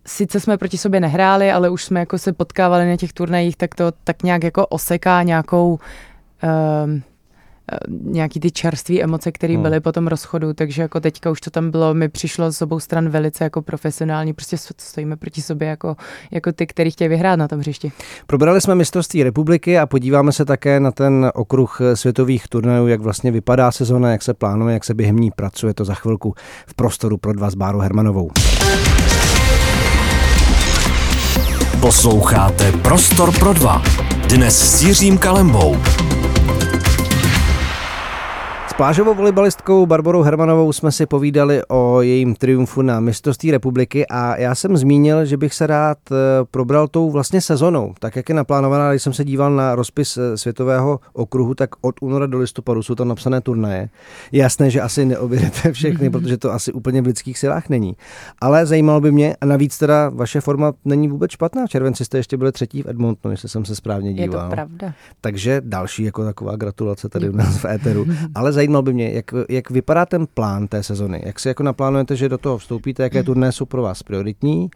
sice 0.08 0.39
jsme 0.39 0.58
proti 0.58 0.77
sobě 0.77 1.00
nehráli, 1.00 1.51
ale 1.51 1.70
už 1.70 1.84
jsme 1.84 2.00
jako 2.00 2.18
se 2.18 2.34
potkávali 2.34 2.89
na 2.89 2.98
těch 2.98 3.13
turnajích, 3.13 3.58
tak 3.58 3.75
to 3.75 3.92
tak 4.04 4.24
nějak 4.24 4.44
jako 4.44 4.68
oseká 4.68 5.24
nějakou 5.24 5.74
uh, 5.74 5.80
Eh, 6.44 7.01
nějaký 8.01 8.39
ty 8.39 8.51
čerstvé 8.51 9.00
emoce, 9.00 9.31
které 9.31 9.53
hmm. 9.53 9.63
byly 9.63 9.79
po 9.79 9.91
tom 9.91 10.07
rozchodu, 10.07 10.53
takže 10.53 10.81
jako 10.81 11.00
teďka 11.00 11.31
už 11.31 11.41
to 11.41 11.50
tam 11.50 11.71
bylo, 11.71 11.93
mi 11.93 12.09
přišlo 12.09 12.51
z 12.51 12.62
obou 12.62 12.79
stran 12.79 13.09
velice 13.09 13.43
jako 13.43 13.62
profesionální, 13.62 14.33
prostě 14.33 14.57
stojíme 14.77 15.15
proti 15.15 15.41
sobě 15.41 15.67
jako, 15.67 15.95
jako 16.31 16.51
ty, 16.51 16.67
který 16.67 16.91
chtějí 16.91 17.07
vyhrát 17.07 17.39
na 17.39 17.47
tom 17.47 17.59
hřišti. 17.59 17.91
Probrali 18.27 18.62
jsme 18.62 18.75
mistrovství 18.75 19.24
republiky 19.24 19.79
a 19.79 19.86
podíváme 19.86 20.31
se 20.31 20.45
také 20.45 20.79
na 20.79 20.91
ten 20.91 21.31
okruh 21.33 21.79
světových 21.93 22.47
turnajů, 22.47 22.88
jak 22.88 23.01
vlastně 23.01 23.31
vypadá 23.31 23.71
sezóna, 23.71 24.12
jak 24.12 24.24
se 24.24 24.33
plánuje, 24.33 24.74
jak 24.74 24.83
se 24.83 24.93
během 24.93 25.15
ní 25.15 25.31
pracuje, 25.31 25.74
to 25.74 25.86
za 25.86 25.93
chvilku 25.93 26.33
v 26.67 26.74
prostoru 26.74 27.17
pro 27.17 27.33
dva 27.33 27.50
s 27.50 27.55
Báru 27.55 27.79
Hermanovou. 27.79 28.31
Posloucháte 31.81 32.71
Prostor 32.71 33.39
pro 33.39 33.53
dva. 33.53 33.83
Dnes 34.29 34.77
s 34.77 34.83
Jiřím 34.83 35.17
Kalembou 35.17 35.77
plážovou 38.77 39.13
volejbalistkou 39.13 39.86
Barborou 39.86 40.22
Hermanovou 40.22 40.74
jsme 40.74 40.91
si 40.91 41.05
povídali 41.05 41.62
o 41.67 42.01
jejím 42.01 42.36
triumfu 42.36 42.81
na 42.81 43.00
mistrovství 43.00 43.51
republiky 43.51 44.07
a 44.07 44.38
já 44.38 44.55
jsem 44.55 44.77
zmínil, 44.77 45.25
že 45.25 45.38
bych 45.38 45.53
se 45.53 45.67
rád 45.67 45.98
eh, 46.12 46.15
probral 46.51 46.88
tou 46.88 47.12
vlastně 47.12 47.41
sezonou, 47.41 47.93
tak 48.00 48.15
jak 48.15 48.29
je 48.29 48.36
naplánovaná, 48.36 48.91
když 48.91 49.03
jsem 49.03 49.13
se 49.13 49.25
díval 49.25 49.55
na 49.55 49.75
rozpis 49.75 50.17
eh, 50.17 50.38
světového 50.38 51.00
okruhu, 51.13 51.53
tak 51.53 51.69
od 51.81 51.96
února 52.01 52.25
do 52.25 52.38
listopadu 52.38 52.84
jsou 52.84 52.96
tam 52.96 53.07
napsané 53.07 53.41
turnaje. 53.41 53.89
Je 54.31 54.41
jasné, 54.41 54.69
že 54.69 54.81
asi 54.81 55.05
neobjedete 55.05 55.72
všechny, 55.72 56.10
protože 56.10 56.38
to 56.38 56.53
asi 56.53 56.74
úplně 56.74 57.01
v 57.01 57.05
lidských 57.05 57.39
silách 57.39 57.69
není. 57.69 57.96
Ale 58.41 58.65
zajímalo 58.65 59.01
by 59.01 59.12
mě, 59.12 59.36
a 59.41 59.46
navíc 59.46 59.77
teda 59.77 60.10
vaše 60.10 60.41
forma 60.41 60.74
není 60.86 61.07
vůbec 61.07 61.31
špatná. 61.31 61.65
V 61.65 61.69
červenci 61.69 62.05
jste 62.05 62.17
ještě 62.17 62.38
byli 62.38 62.51
třetí 62.51 62.84
v 62.84 62.89
Edmontonu, 62.89 63.34
jestli 63.34 63.50
jsem 63.50 63.65
se 63.65 63.75
správně 63.75 64.13
díval. 64.13 64.43
Je 64.43 64.50
to 64.50 64.55
pravda. 64.55 64.93
Takže 65.22 65.62
další 65.65 66.03
jako 66.03 66.25
taková 66.25 66.55
gratulace 66.55 67.10
tady 67.10 67.29
u 67.29 67.36
nás 67.36 67.57
v 67.57 67.65
éteru. 67.65 68.05
Ale 68.36 68.53
zajímalo 68.67 68.81
by 68.81 68.93
mě, 68.93 69.12
jak, 69.12 69.33
jak 69.50 69.69
vypadá 69.69 70.05
ten 70.05 70.27
plán 70.33 70.67
té 70.67 70.83
sezony. 70.83 71.21
Jak 71.25 71.39
si 71.39 71.47
jako 71.47 71.63
naplánujete, 71.63 72.15
že 72.15 72.29
do 72.29 72.38
toho 72.38 72.57
vstoupíte, 72.57 73.03
jaké 73.03 73.24
turné 73.24 73.51
jsou 73.51 73.65
pro 73.65 73.81
vás 73.81 74.03
prioritní 74.03 74.69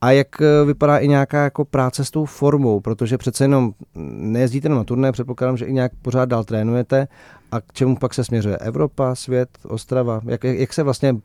a 0.00 0.10
jak 0.10 0.42
eh, 0.42 0.64
vypadá 0.64 0.98
i 0.98 1.08
nějaká 1.08 1.44
jako 1.44 1.64
práce 1.64 2.04
s 2.04 2.10
tou 2.10 2.24
formou, 2.24 2.80
protože 2.80 3.18
přece 3.18 3.44
jenom 3.44 3.72
nejezdíte 3.94 4.66
jenom 4.66 4.78
na 4.78 4.84
turné, 4.84 5.12
předpokládám, 5.12 5.56
že 5.56 5.64
i 5.64 5.72
nějak 5.72 5.92
pořád 6.02 6.28
dál 6.28 6.44
trénujete 6.44 7.08
a 7.52 7.60
k 7.60 7.72
čemu 7.72 7.96
pak 7.96 8.14
se 8.14 8.24
směřuje 8.24 8.56
Evropa, 8.56 9.14
svět, 9.14 9.48
Ostrava? 9.68 10.20
Jak, 10.24 10.44
jak 10.44 10.72
se 10.72 10.82
vlastně 10.82 11.16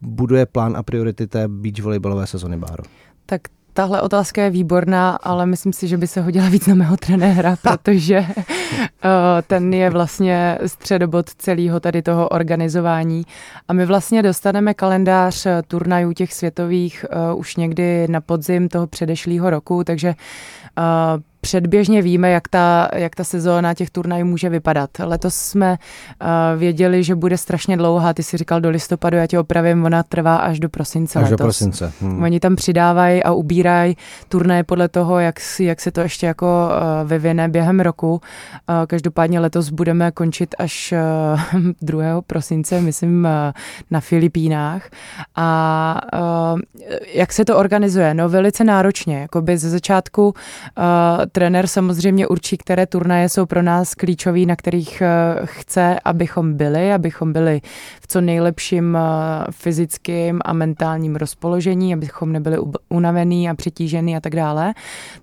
buduje 0.00 0.46
plán 0.46 0.76
a 0.76 0.82
priority 0.82 1.26
té 1.26 1.48
beach 1.48 1.82
volejbalové 1.82 2.26
sezony, 2.26 2.56
Báro? 2.56 2.84
Tak 3.26 3.40
Tahle 3.76 4.02
otázka 4.02 4.42
je 4.42 4.50
výborná, 4.50 5.10
ale 5.10 5.46
myslím 5.46 5.72
si, 5.72 5.88
že 5.88 5.96
by 5.96 6.06
se 6.06 6.20
hodila 6.20 6.48
víc 6.48 6.66
na 6.66 6.74
mého 6.74 6.96
trenéra, 6.96 7.56
protože 7.62 8.16
eh, 8.16 9.42
ten 9.46 9.74
je 9.74 9.90
vlastně 9.90 10.58
středobod 10.66 11.30
celého 11.30 11.80
tady 11.80 12.02
toho 12.02 12.28
organizování. 12.28 13.22
A 13.68 13.72
my 13.72 13.86
vlastně 13.86 14.22
dostaneme 14.22 14.74
kalendář 14.74 15.46
eh, 15.46 15.62
turnajů 15.62 16.12
těch 16.12 16.34
světových 16.34 17.04
uh, 17.32 17.38
už 17.38 17.56
někdy 17.56 18.08
na 18.08 18.20
podzim 18.20 18.68
toho 18.68 18.86
předešlého 18.86 19.50
roku, 19.50 19.84
takže 19.84 20.14
předběžně 21.44 22.02
víme, 22.02 22.30
jak 22.30 22.48
ta, 22.48 22.88
jak 22.94 23.14
ta 23.14 23.24
sezóna 23.24 23.74
těch 23.74 23.90
turnajů 23.90 24.26
může 24.26 24.48
vypadat. 24.48 24.90
Letos 24.98 25.34
jsme 25.34 25.70
uh, 25.76 26.58
věděli, 26.58 27.04
že 27.04 27.14
bude 27.14 27.38
strašně 27.38 27.76
dlouhá. 27.76 28.14
Ty 28.14 28.22
si 28.22 28.36
říkal 28.36 28.60
do 28.60 28.70
listopadu, 28.70 29.16
já 29.16 29.26
tě 29.26 29.38
opravím, 29.38 29.84
ona 29.84 30.02
trvá 30.02 30.36
až 30.36 30.60
do 30.60 30.68
prosince 30.68 31.18
Až 31.18 31.22
letos. 31.22 31.38
do 31.38 31.44
prosince. 31.44 31.92
Hmm. 32.00 32.22
Oni 32.22 32.40
tam 32.40 32.56
přidávají 32.56 33.22
a 33.22 33.32
ubírají 33.32 33.96
turnaje 34.28 34.64
podle 34.64 34.88
toho, 34.88 35.18
jak, 35.18 35.34
jak 35.60 35.80
se 35.80 35.90
to 35.90 36.00
ještě 36.00 36.26
jako 36.26 36.46
uh, 36.46 37.08
vyvine 37.08 37.48
během 37.48 37.80
roku. 37.80 38.12
Uh, 38.12 38.20
každopádně 38.86 39.40
letos 39.40 39.70
budeme 39.70 40.10
končit 40.10 40.54
až 40.58 40.94
uh, 41.54 41.60
2. 41.82 42.22
prosince, 42.26 42.80
myslím, 42.80 43.24
uh, 43.24 43.52
na 43.90 44.00
Filipínách. 44.00 44.82
A 45.36 46.00
uh, 46.54 46.60
jak 47.14 47.32
se 47.32 47.44
to 47.44 47.56
organizuje? 47.56 48.14
No 48.14 48.28
velice 48.28 48.64
náročně. 48.64 49.20
Jakoby 49.20 49.58
ze 49.58 49.70
začátku 49.70 50.26
uh, 50.28 50.34
trenér 51.34 51.66
samozřejmě 51.66 52.26
určí, 52.26 52.56
které 52.56 52.86
turnaje 52.86 53.28
jsou 53.28 53.46
pro 53.46 53.62
nás 53.62 53.94
klíčové, 53.94 54.46
na 54.46 54.56
kterých 54.56 55.02
eh, 55.02 55.08
chce, 55.44 56.00
abychom 56.04 56.54
byli, 56.54 56.92
abychom 56.92 57.32
byli 57.32 57.60
v 58.00 58.06
co 58.06 58.20
nejlepším 58.20 58.96
eh, 58.96 59.00
fyzickým 59.50 60.40
a 60.44 60.52
mentálním 60.52 61.16
rozpoložení, 61.16 61.94
abychom 61.94 62.32
nebyli 62.32 62.58
unavení 62.88 63.50
a 63.50 63.54
přetížení 63.54 64.16
a 64.16 64.20
tak 64.20 64.36
dále. 64.36 64.74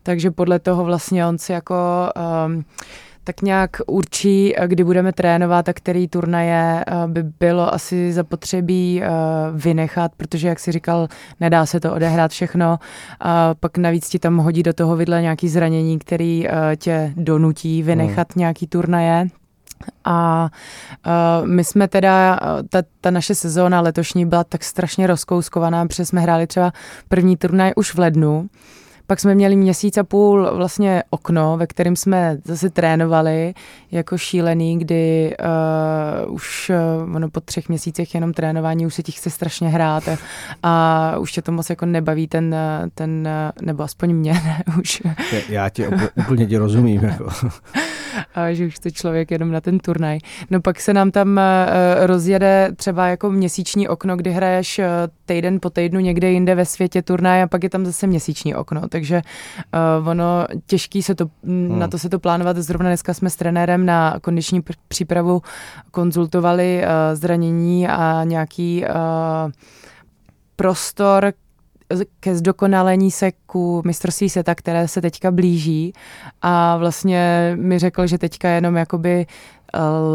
Takže 0.04 0.32
podle 0.32 0.60
toho 0.60 0.84
vlastně 0.86 1.26
on 1.26 1.38
si 1.38 1.52
jako 1.52 1.76
um, 2.46 2.64
tak 3.24 3.42
nějak 3.42 3.70
určí, 3.88 4.58
eh, 4.58 4.68
kdy 4.68 4.84
budeme 4.84 5.14
trénovat 5.14 5.70
a 5.70 5.74
který 5.74 6.08
turnaje 6.08 6.86
eh, 6.88 7.08
by 7.08 7.24
bylo 7.24 7.74
asi 7.74 8.14
zapotřebí 8.14 9.02
eh, 9.04 9.10
vynechat, 9.54 10.12
protože, 10.18 10.48
jak 10.48 10.60
si 10.60 10.72
říkal, 10.72 11.08
nedá 11.40 11.66
se 11.66 11.80
to 11.80 11.94
odehrát 11.94 12.32
všechno. 12.32 12.80
A 13.20 13.56
pak 13.60 13.78
navíc 13.78 14.10
ti 14.10 14.20
tam 14.20 14.38
hodí 14.38 14.64
do 14.64 14.74
toho 14.74 14.96
vidle 14.96 15.22
nějaký 15.22 15.50
zranění, 15.50 16.00
který 16.00 16.48
tě 16.78 17.14
donutí 17.16 17.84
vynechat 17.84 18.34
hmm. 18.36 18.40
nějaký 18.40 18.68
turnaje. 18.68 19.28
A 20.06 20.50
uh, 21.42 21.48
my 21.48 21.64
jsme 21.64 21.88
teda, 21.88 22.40
ta, 22.70 22.84
ta 23.02 23.12
naše 23.12 23.36
sezóna 23.36 23.82
letošní 23.82 24.26
byla 24.26 24.44
tak 24.44 24.64
strašně 24.64 25.08
rozkouskovaná, 25.08 25.86
protože 25.86 26.06
jsme 26.06 26.22
hráli 26.22 26.48
třeba 26.48 26.72
první 27.10 27.38
turnaj 27.38 27.72
už 27.76 27.94
v 27.94 28.00
lednu 28.00 28.50
pak 29.12 29.20
jsme 29.20 29.36
měli 29.36 29.56
měsíc 29.56 29.98
a 29.98 30.04
půl 30.04 30.56
vlastně 30.56 31.04
okno, 31.10 31.58
ve 31.58 31.68
kterém 31.68 31.96
jsme 31.96 32.38
zase 32.46 32.70
trénovali 32.70 33.54
jako 33.92 34.18
šílený, 34.18 34.80
kdy 34.80 35.36
uh, 36.26 36.34
už 36.34 36.72
uh, 37.06 37.16
ono 37.16 37.30
po 37.30 37.40
třech 37.40 37.70
měsících 37.70 38.16
jenom 38.16 38.34
trénování 38.34 38.86
už 38.86 38.94
se 38.94 39.04
ti 39.04 39.12
chce 39.12 39.30
strašně 39.30 39.70
hrát 39.70 40.08
a, 40.08 40.18
a 40.64 41.18
už 41.18 41.32
tě 41.32 41.42
to 41.42 41.52
moc 41.52 41.70
jako 41.70 41.86
nebaví 41.86 42.28
ten, 42.28 42.56
ten 42.96 43.30
nebo 43.62 43.84
aspoň 43.84 44.14
mě 44.14 44.34
ne, 44.34 44.64
už. 44.80 45.02
Já 45.50 45.70
tě 45.70 45.90
úplně 46.16 46.48
tě 46.48 46.60
rozumím. 46.60 47.04
Jako. 47.04 47.30
a 48.36 48.54
že 48.54 48.66
už 48.66 48.80
to 48.80 48.90
člověk 48.90 49.32
jenom 49.32 49.52
na 49.52 49.62
ten 49.62 49.80
turnaj. 49.80 50.20
No 50.50 50.62
pak 50.62 50.80
se 50.80 50.94
nám 50.94 51.12
tam 51.12 51.38
uh, 51.38 52.06
rozjede 52.06 52.72
třeba 52.76 53.08
jako 53.08 53.32
měsíční 53.32 53.88
okno, 53.88 54.18
kdy 54.18 54.32
hraješ 54.32 54.80
uh, 54.80 54.86
týden 55.26 55.60
po 55.62 55.70
týdnu 55.70 56.00
někde 56.00 56.32
jinde 56.32 56.56
ve 56.56 56.66
světě 56.66 57.02
turnaj 57.02 57.44
a 57.44 57.48
pak 57.48 57.64
je 57.64 57.70
tam 57.70 57.86
zase 57.86 58.08
měsíční 58.08 58.56
okno. 58.56 58.82
Takže 58.90 59.22
ono 60.06 60.46
těžký 60.66 61.04
se 61.04 61.16
to, 61.16 61.26
hmm. 61.44 61.80
na 61.80 61.88
to 61.88 61.98
se 61.98 62.10
to 62.10 62.20
plánovat. 62.20 62.58
Zrovna 62.58 62.90
dneska 62.90 63.14
jsme 63.14 63.30
s 63.30 63.36
trenérem 63.36 63.86
na 63.86 64.16
kondiční 64.22 64.62
pr- 64.62 64.74
přípravu 64.88 65.42
konzultovali 65.92 66.84
zranění 67.14 67.88
a 67.88 68.24
nějaký 68.24 68.86
prostor, 70.56 71.34
ke 72.20 72.36
zdokonalení 72.36 73.12
se 73.12 73.32
ku 73.46 73.82
mistrovství 73.86 74.30
seta, 74.30 74.56
které 74.56 74.88
se 74.88 75.02
teďka 75.02 75.32
blíží. 75.32 75.94
A 76.42 76.78
vlastně 76.78 77.54
mi 77.56 77.80
řekl, 77.80 78.08
že 78.08 78.18
teďka 78.18 78.50
jenom 78.50 78.76
jakoby 78.76 79.26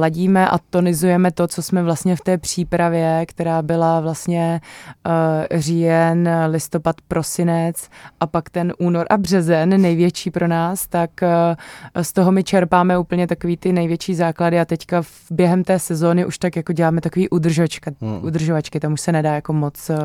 ladíme 0.01 0.49
a 0.49 0.59
tonizujeme 0.71 1.31
to, 1.31 1.47
co 1.47 1.63
jsme 1.63 1.83
vlastně 1.83 2.17
v 2.17 2.21
té 2.21 2.39
přípravě, 2.39 3.25
která 3.29 3.63
byla 3.63 4.01
vlastně 4.01 4.61
uh, 5.07 5.13
říjen, 5.61 6.31
listopad, 6.49 6.97
prosinec 7.09 7.89
a 8.21 8.27
pak 8.27 8.51
ten 8.51 8.73
únor 8.79 9.07
a 9.11 9.17
březen, 9.17 9.83
největší 9.83 10.31
pro 10.31 10.49
nás, 10.49 10.87
tak 10.87 11.11
uh, 11.23 12.03
z 12.03 12.13
toho 12.13 12.33
my 12.33 12.45
čerpáme 12.45 12.99
úplně 12.99 13.27
takový 13.27 13.57
ty 13.57 13.73
největší 13.73 14.15
základy 14.15 14.61
a 14.61 14.65
teďka 14.65 15.03
v, 15.03 15.11
během 15.31 15.65
té 15.65 15.79
sezóny 15.79 16.27
už 16.27 16.39
tak 16.39 16.57
jako 16.57 16.73
děláme 16.73 17.01
takový 17.01 17.29
udržovačka, 17.29 17.91
hmm. 18.01 18.25
udržovačky, 18.25 18.81
tam 18.81 18.93
už 18.93 19.01
se 19.01 19.13
nedá 19.13 19.35
jako 19.35 19.53
moc 19.53 19.91
uh, 19.91 19.97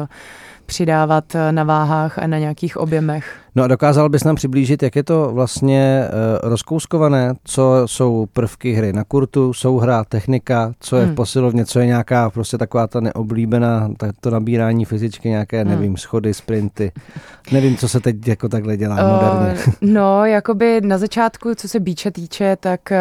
přidávat 0.65 1.36
na 1.51 1.63
váhách 1.63 2.20
a 2.20 2.27
na 2.27 2.38
nějakých 2.39 2.77
objemech. 2.77 3.36
No 3.55 3.63
a 3.63 3.67
dokázal 3.67 4.10
bys 4.10 4.24
nám 4.24 4.36
přiblížit, 4.36 4.84
jak 4.84 4.96
je 4.96 5.03
to 5.03 5.31
vlastně 5.34 6.08
rozkouskované, 6.43 7.34
co 7.43 7.84
jsou 7.86 8.25
prvky 8.34 8.74
hry 8.74 8.93
na 8.93 9.03
kurtu, 9.03 9.40
souhra, 9.53 10.03
technika, 10.03 10.74
co 10.79 10.98
je 10.98 11.03
hmm. 11.03 11.12
v 11.12 11.15
posilovně, 11.15 11.65
co 11.65 11.79
je 11.79 11.86
nějaká 11.86 12.29
prostě 12.29 12.57
taková 12.57 12.88
ta 12.88 13.00
neoblíbená, 13.00 13.89
to 14.19 14.29
nabírání 14.29 14.86
fyzičky, 14.86 15.29
nějaké, 15.29 15.62
hmm. 15.62 15.69
nevím, 15.69 15.98
schody, 15.98 16.33
sprinty. 16.33 16.91
Nevím, 17.51 17.77
co 17.77 17.88
se 17.88 18.00
teď 18.00 18.27
jako 18.27 18.50
takhle 18.50 18.77
dělá 18.77 18.95
uh, 18.95 19.12
moderně. 19.12 19.62
No, 19.81 20.25
jakoby 20.25 20.81
na 20.81 20.98
začátku, 20.98 21.55
co 21.55 21.67
se 21.67 21.79
bíče 21.79 22.12
týče, 22.12 22.57
tak 22.60 22.81
uh, 22.91 22.98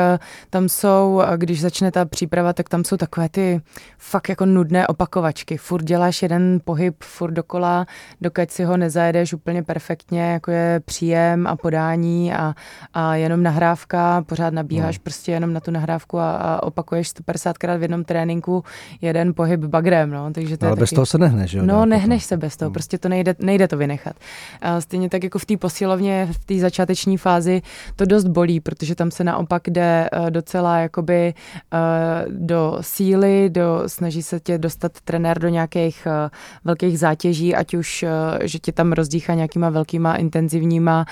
tam 0.50 0.68
jsou, 0.68 1.22
když 1.36 1.60
začne 1.60 1.90
ta 1.92 2.04
příprava, 2.04 2.52
tak 2.52 2.68
tam 2.68 2.84
jsou 2.84 2.96
takové 2.96 3.28
ty 3.28 3.60
fakt 3.98 4.28
jako 4.28 4.46
nudné 4.46 4.86
opakovačky. 4.86 5.56
Furt 5.56 5.84
děláš 5.84 6.22
jeden 6.22 6.60
pohyb, 6.64 6.94
furt 7.04 7.32
dokola, 7.32 7.86
dokud 8.20 8.50
si 8.50 8.64
ho 8.64 8.76
nezajedeš 8.76 9.32
úplně 9.32 9.62
perfektně, 9.62 10.22
jako 10.22 10.50
je 10.50 10.80
příjem 10.84 11.46
a 11.46 11.56
podání 11.56 12.32
a, 12.34 12.54
a 12.94 13.14
jenom 13.14 13.42
nahrávka, 13.42 14.22
pořád 14.22 14.54
nabíháš 14.54 14.98
no. 14.98 15.02
prostě 15.02 15.32
jenom 15.32 15.52
na 15.52 15.60
tu 15.60 15.70
nahrávku 15.70 16.18
a, 16.18 16.29
a 16.36 16.62
opakuješ 16.62 17.08
150krát 17.08 17.78
v 17.78 17.82
jednom 17.82 18.04
tréninku 18.04 18.64
jeden 19.00 19.34
pohyb 19.34 19.60
bagrem, 19.60 20.10
no, 20.10 20.32
takže 20.32 20.56
to 20.56 20.66
no, 20.66 20.68
ale 20.68 20.76
taky... 20.76 20.80
bez 20.80 20.90
toho 20.90 21.06
se 21.06 21.18
nehneš, 21.18 21.52
jo? 21.52 21.62
No, 21.66 21.86
nehneš 21.86 22.24
se 22.24 22.36
bez 22.36 22.56
toho, 22.56 22.68
hmm. 22.68 22.72
prostě 22.72 22.98
to 22.98 23.08
nejde, 23.08 23.34
nejde 23.38 23.68
to 23.68 23.76
vynechat. 23.76 24.16
A 24.60 24.80
stejně 24.80 25.08
tak 25.08 25.24
jako 25.24 25.38
v 25.38 25.46
té 25.46 25.56
posilovně, 25.56 26.28
v 26.32 26.44
té 26.44 26.58
začáteční 26.58 27.16
fázi 27.16 27.62
to 27.96 28.04
dost 28.04 28.24
bolí, 28.24 28.60
protože 28.60 28.94
tam 28.94 29.10
se 29.10 29.24
naopak 29.24 29.62
jde 29.68 30.10
uh, 30.10 30.30
docela 30.30 30.78
jakoby 30.78 31.34
uh, 31.72 32.32
do 32.32 32.78
síly, 32.80 33.50
do, 33.50 33.82
snaží 33.86 34.22
se 34.22 34.40
tě 34.40 34.58
dostat 34.58 34.92
trenér 35.04 35.38
do 35.38 35.48
nějakých 35.48 36.06
uh, 36.06 36.30
velkých 36.64 36.98
zátěží, 36.98 37.54
ať 37.54 37.74
už, 37.74 38.04
že 38.42 38.58
tě 38.58 38.72
tam 38.72 38.92
rozdýchá 38.92 39.34
nějakýma 39.34 39.70
velkýma 39.70 40.16
intenzivníma 40.16 41.06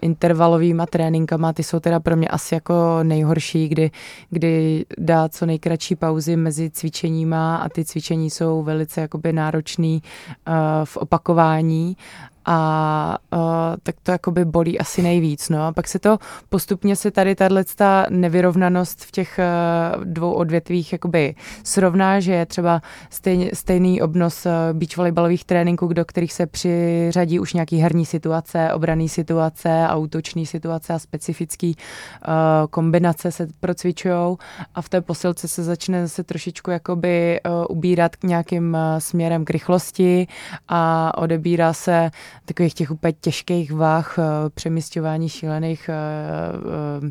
intervalovýma 0.00 0.86
tréninkama, 0.86 1.52
ty 1.52 1.62
jsou 1.62 1.80
teda 1.80 2.00
pro 2.00 2.16
mě 2.16 2.28
asi 2.28 2.54
jako 2.54 2.98
nejhorší, 3.02 3.68
kdy, 3.68 3.90
kdy 4.30 4.84
dá 4.98 5.28
co 5.28 5.46
nejkratší 5.46 5.96
pauzy 5.96 6.36
mezi 6.36 6.70
cvičeníma 6.70 7.56
a 7.56 7.68
ty 7.68 7.84
cvičení 7.84 8.30
jsou 8.30 8.62
velice 8.62 9.00
jakoby 9.00 9.32
náročný 9.32 10.02
uh, 10.48 10.54
v 10.84 10.96
opakování 10.96 11.96
a 12.52 13.18
uh, 13.32 13.40
tak 13.82 13.94
to 14.02 14.12
jakoby 14.12 14.44
bolí 14.44 14.78
asi 14.78 15.02
nejvíc. 15.02 15.48
No. 15.48 15.66
A 15.66 15.72
pak 15.72 15.88
se 15.88 15.98
to 15.98 16.18
postupně 16.48 16.96
se 16.96 17.10
tady 17.10 17.34
tahle 17.34 17.64
nevyrovnanost 18.10 19.04
v 19.04 19.10
těch 19.10 19.40
uh, 19.96 20.04
dvou 20.04 20.32
odvětvích 20.32 20.92
jakoby 20.92 21.34
srovná, 21.64 22.20
že 22.20 22.32
je 22.32 22.46
třeba 22.46 22.82
stejný, 23.10 23.50
stejný 23.54 24.02
obnos 24.02 24.46
uh, 24.46 24.52
beach 24.72 24.96
volejbalových 24.96 25.44
tréninků, 25.44 25.92
do 25.92 26.04
kterých 26.04 26.32
se 26.32 26.46
přiřadí 26.46 27.40
už 27.40 27.52
nějaký 27.54 27.78
herní 27.78 28.06
situace, 28.06 28.72
obraný 28.74 29.08
situace 29.08 29.86
a 29.86 29.96
útoční 29.96 30.46
situace 30.46 30.94
a 30.94 30.98
specifický 30.98 31.76
uh, 31.76 32.32
kombinace 32.70 33.32
se 33.32 33.48
procvičují 33.60 34.36
a 34.74 34.82
v 34.82 34.88
té 34.88 35.00
posilce 35.00 35.48
se 35.48 35.64
začne 35.64 36.02
zase 36.02 36.24
trošičku 36.24 36.70
jakoby 36.70 37.40
uh, 37.46 37.76
ubírat 37.76 38.16
k 38.16 38.24
nějakým 38.24 38.74
uh, 38.74 38.98
směrem 38.98 39.44
k 39.44 39.50
rychlosti 39.50 40.26
a 40.68 41.12
odebírá 41.18 41.72
se 41.72 42.10
takových 42.44 42.74
těch 42.74 42.90
úplně 42.90 43.12
těžkých 43.12 43.72
váh, 43.72 44.18
uh, 44.18 44.24
přemysťování 44.54 45.28
šílených 45.28 45.90
uh, 45.90 47.02
uh, 47.02 47.10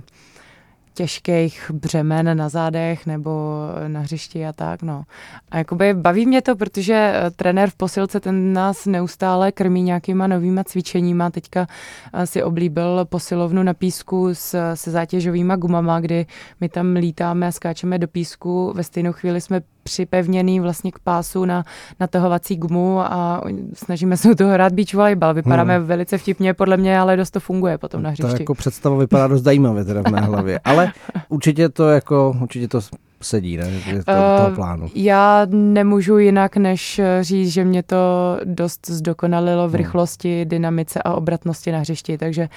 těžkých 0.99 1.71
břemen 1.73 2.37
na 2.37 2.49
zádech 2.49 3.05
nebo 3.05 3.31
na 3.87 3.99
hřišti 3.99 4.45
a 4.45 4.53
tak, 4.53 4.81
no. 4.83 5.03
A 5.51 5.57
jakoby 5.57 5.93
baví 5.93 6.25
mě 6.25 6.41
to, 6.41 6.55
protože 6.55 6.93
eh, 6.93 7.31
trenér 7.31 7.69
v 7.69 7.75
posilce 7.75 8.19
ten 8.19 8.53
nás 8.53 8.85
neustále 8.85 9.51
krmí 9.51 9.83
nějakýma 9.83 10.27
novýma 10.27 10.63
cvičeníma. 10.63 11.29
Teďka 11.29 11.67
eh, 12.13 12.27
si 12.27 12.43
oblíbil 12.43 13.05
posilovnu 13.05 13.63
na 13.63 13.73
písku 13.73 14.29
s, 14.33 14.73
se 14.75 14.91
zátěžovýma 14.91 15.55
gumama, 15.55 15.99
kdy 15.99 16.25
my 16.59 16.69
tam 16.69 16.95
lítáme 16.95 17.47
a 17.47 17.51
skáčeme 17.51 17.99
do 17.99 18.07
písku. 18.07 18.73
Ve 18.75 18.83
stejnou 18.83 19.13
chvíli 19.13 19.41
jsme 19.41 19.61
připevněný 19.89 20.59
vlastně 20.59 20.91
k 20.91 20.99
pásu 20.99 21.45
na 21.45 21.65
natahovací 21.99 22.57
gumu 22.57 22.99
a 22.99 23.41
snažíme 23.73 24.17
se 24.17 24.31
u 24.31 24.35
toho 24.35 24.53
hrát 24.53 24.73
beach 24.73 24.93
volleyball. 24.93 25.33
Vypadáme 25.33 25.77
hmm. 25.77 25.87
velice 25.87 26.17
vtipně, 26.17 26.53
podle 26.53 26.77
mě, 26.77 26.99
ale 26.99 27.17
dost 27.17 27.31
to 27.31 27.39
funguje 27.39 27.77
potom 27.77 28.03
na 28.03 28.09
hřišti. 28.09 28.31
To 28.31 28.41
jako 28.41 28.55
představa 28.55 28.97
vypadá 28.97 29.27
dost 29.27 29.43
zajímavě 29.43 29.83
teda 29.83 30.01
v 30.01 30.11
mé 30.11 30.21
hlavě, 30.21 30.59
ale 30.65 30.91
určitě 31.29 31.69
to 31.69 31.89
jako, 31.89 32.35
určitě 32.41 32.67
to 32.67 32.79
sedí, 33.21 33.57
ne? 33.57 33.65
To, 33.97 34.03
toho 34.37 34.55
plánu. 34.55 34.89
Já 34.95 35.47
nemůžu 35.49 36.17
jinak, 36.17 36.57
než 36.57 37.01
říct, 37.21 37.53
že 37.53 37.65
mě 37.65 37.83
to 37.83 37.97
dost 38.43 38.89
zdokonalilo 38.89 39.67
v 39.67 39.71
hmm. 39.71 39.77
rychlosti, 39.77 40.45
dynamice 40.45 41.01
a 41.03 41.13
obratnosti 41.13 41.71
na 41.71 41.79
hřišti, 41.79 42.17
takže 42.17 42.49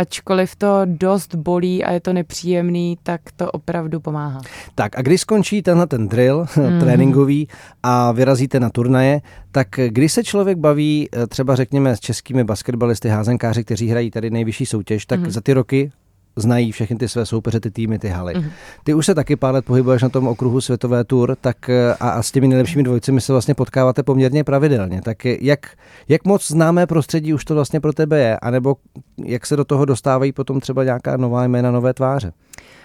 ačkoliv 0.00 0.56
to 0.56 0.80
dost 0.84 1.34
bolí 1.34 1.84
a 1.84 1.92
je 1.92 2.00
to 2.00 2.12
nepříjemný, 2.12 2.98
tak 3.02 3.20
to 3.36 3.50
opravdu 3.50 4.00
pomáhá. 4.00 4.40
Tak 4.74 4.98
a 4.98 5.02
když 5.02 5.20
skončí 5.20 5.62
tenhle 5.62 5.86
ten 5.86 6.08
drill 6.08 6.46
mm. 6.56 6.80
tréninkový 6.80 7.48
a 7.82 8.12
vyrazíte 8.12 8.60
na 8.60 8.70
turnaje, 8.70 9.20
tak 9.52 9.68
když 9.88 10.12
se 10.12 10.24
člověk 10.24 10.58
baví 10.58 11.08
eh, 11.12 11.26
třeba 11.26 11.56
řekněme 11.56 11.96
s 11.96 12.00
českými 12.00 12.44
basketbalisty, 12.44 13.08
házenkáři, 13.08 13.64
kteří 13.64 13.88
hrají 13.88 14.10
tady 14.10 14.30
nejvyšší 14.30 14.66
soutěž, 14.66 15.06
tak 15.06 15.20
mm. 15.20 15.30
za 15.30 15.40
ty 15.40 15.52
roky 15.52 15.92
znají 16.36 16.72
všechny 16.72 16.96
ty 16.96 17.08
své 17.08 17.26
soupeře, 17.26 17.60
ty 17.60 17.70
týmy, 17.70 17.98
ty 17.98 18.08
haly. 18.08 18.34
Mm-hmm. 18.34 18.50
Ty 18.84 18.94
už 18.94 19.06
se 19.06 19.14
taky 19.14 19.36
pár 19.36 19.54
let 19.54 19.64
pohybuješ 19.64 20.02
na 20.02 20.08
tom 20.08 20.28
okruhu 20.28 20.60
světové 20.60 21.04
tur, 21.04 21.36
tak 21.40 21.68
eh, 21.68 21.94
a, 22.00 22.10
a 22.10 22.22
s 22.22 22.30
těmi 22.30 22.48
nejlepšími 22.48 22.82
dvojicemi 22.82 23.20
se 23.20 23.32
vlastně 23.32 23.54
potkáváte 23.54 24.02
poměrně 24.02 24.44
pravidelně. 24.44 25.02
Tak 25.02 25.24
jak, 25.24 25.66
jak 26.08 26.24
moc 26.24 26.48
známé 26.48 26.86
prostředí 26.86 27.34
už 27.34 27.44
to 27.44 27.54
vlastně 27.54 27.80
pro 27.80 27.92
tebe 27.92 28.20
je, 28.20 28.38
anebo 28.38 28.76
jak 29.24 29.46
se 29.46 29.56
do 29.56 29.64
toho 29.64 29.84
dostávají 29.84 30.32
potom 30.32 30.60
třeba 30.60 30.84
nějaká 30.84 31.16
nová 31.16 31.44
jména, 31.44 31.70
nové 31.70 31.94
tváře? 31.94 32.32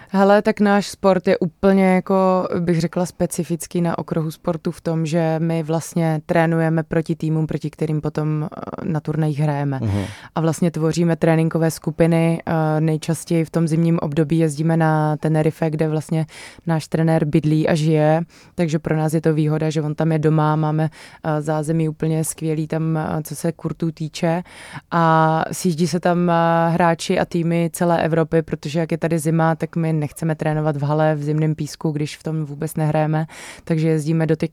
Hele, 0.08 0.42
tak 0.42 0.60
náš 0.60 0.88
sport 0.88 1.28
je 1.28 1.38
úplně 1.38 1.86
jako, 1.94 2.48
bych 2.58 2.80
řekla, 2.80 3.06
specifický 3.06 3.80
na 3.80 3.98
okruhu 3.98 4.30
sportu 4.30 4.70
v 4.70 4.80
tom, 4.80 5.06
že 5.06 5.36
my 5.38 5.62
vlastně 5.62 6.20
trénujeme 6.26 6.82
proti 6.82 7.16
týmům, 7.16 7.46
proti 7.46 7.70
kterým 7.70 8.00
potom 8.00 8.44
eh, 8.44 8.84
na 8.84 9.00
turnajích 9.00 9.38
hrajeme. 9.38 9.78
Uh-huh. 9.78 10.04
A 10.34 10.40
vlastně 10.40 10.70
tvoříme 10.70 11.16
tréninkové 11.16 11.70
skupiny. 11.70 12.42
Eh, 12.46 12.80
nejčastěji 12.80 13.44
v 13.44 13.50
tom 13.50 13.68
zimním 13.68 13.98
období 13.98 14.38
jezdíme 14.38 14.76
na 14.76 15.16
Tenerife, 15.16 15.70
kde 15.70 15.88
vlastně 15.88 16.26
náš 16.66 16.88
trenér 16.88 17.24
bydlí 17.24 17.68
a 17.68 17.74
žije, 17.74 18.22
takže 18.54 18.78
pro 18.78 18.96
nás 18.96 19.14
je 19.14 19.20
to 19.20 19.34
výhoda, 19.34 19.70
že 19.70 19.82
on 19.82 19.94
tam 19.94 20.12
je 20.12 20.18
doma, 20.18 20.56
máme 20.56 20.90
eh, 21.24 21.42
zázemí 21.42 21.88
úplně 21.88 22.24
skvělý 22.24 22.66
tam, 22.66 22.98
co 23.22 23.36
se 23.36 23.52
kurtů 23.52 23.92
týče 23.92 24.42
a 24.90 25.44
sjíždí 25.52 25.86
se 25.86 26.00
tam 26.00 26.32
hráči 26.70 27.18
a 27.18 27.24
týmy 27.24 27.70
celé 27.72 28.02
Evropy, 28.02 28.42
protože 28.42 28.80
jak 28.80 28.92
je 28.92 28.98
tady 28.98 29.18
zima, 29.18 29.54
tak 29.54 29.76
my 29.76 29.95
nechceme 29.96 30.34
trénovat 30.34 30.76
v 30.76 30.82
hale 30.82 31.14
v 31.14 31.22
zimném 31.22 31.54
písku, 31.54 31.90
když 31.90 32.16
v 32.16 32.22
tom 32.22 32.44
vůbec 32.44 32.76
nehrajeme, 32.76 33.26
takže 33.64 33.88
jezdíme 33.88 34.26
do, 34.26 34.36
těch, 34.36 34.50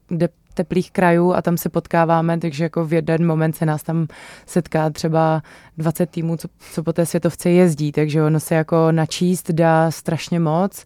teplých 0.53 0.91
krajů 0.91 1.33
a 1.33 1.41
tam 1.41 1.57
se 1.57 1.69
potkáváme, 1.69 2.37
takže 2.37 2.63
jako 2.63 2.85
v 2.85 2.93
jeden 2.93 3.27
moment 3.27 3.55
se 3.55 3.65
nás 3.65 3.83
tam 3.83 4.07
setká 4.45 4.89
třeba 4.89 5.41
20 5.77 6.09
týmů, 6.09 6.37
co, 6.37 6.47
co 6.73 6.83
po 6.83 6.93
té 6.93 7.05
světovce 7.05 7.49
jezdí, 7.49 7.91
takže 7.91 8.23
ono 8.23 8.39
se 8.39 8.55
jako 8.55 8.91
načíst 8.91 9.51
dá 9.51 9.91
strašně 9.91 10.39
moc 10.39 10.85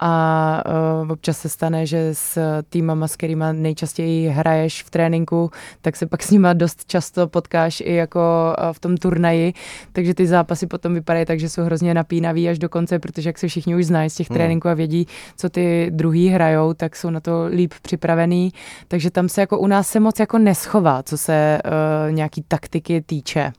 a 0.00 0.62
uh, 1.02 1.10
občas 1.10 1.38
se 1.38 1.48
stane, 1.48 1.86
že 1.86 2.14
s 2.14 2.38
týmama, 2.68 3.08
s 3.08 3.16
kterými 3.16 3.44
nejčastěji 3.52 4.28
hraješ 4.28 4.82
v 4.82 4.90
tréninku, 4.90 5.50
tak 5.82 5.96
se 5.96 6.06
pak 6.06 6.22
s 6.22 6.30
nima 6.30 6.52
dost 6.52 6.84
často 6.84 7.28
potkáš 7.28 7.80
i 7.80 7.94
jako 7.94 8.20
uh, 8.58 8.72
v 8.72 8.78
tom 8.78 8.96
turnaji, 8.96 9.52
takže 9.92 10.14
ty 10.14 10.26
zápasy 10.26 10.66
potom 10.66 10.94
vypadají 10.94 11.26
tak, 11.26 11.40
že 11.40 11.48
jsou 11.48 11.62
hrozně 11.62 11.94
napínavý 11.94 12.48
až 12.48 12.58
do 12.58 12.68
konce, 12.68 12.98
protože 12.98 13.28
jak 13.28 13.38
se 13.38 13.48
všichni 13.48 13.76
už 13.76 13.86
znají 13.86 14.10
z 14.10 14.14
těch 14.14 14.30
hmm. 14.30 14.36
tréninků 14.36 14.68
a 14.68 14.74
vědí, 14.74 15.06
co 15.36 15.48
ty 15.48 15.90
druhý 15.90 16.28
hrajou, 16.28 16.74
tak 16.74 16.96
jsou 16.96 17.10
na 17.10 17.20
to 17.20 17.46
líp 17.46 17.74
připravený, 17.82 18.52
takže 18.88 19.10
tam 19.10 19.28
se 19.28 19.40
jako 19.40 19.58
u 19.58 19.66
nás 19.66 19.88
se 19.88 20.00
moc 20.00 20.20
jako 20.20 20.38
neschová, 20.38 21.02
co 21.02 21.18
se 21.18 21.58
uh, 21.64 22.12
nějaký 22.12 22.44
taktiky 22.48 23.02
týče. 23.06 23.52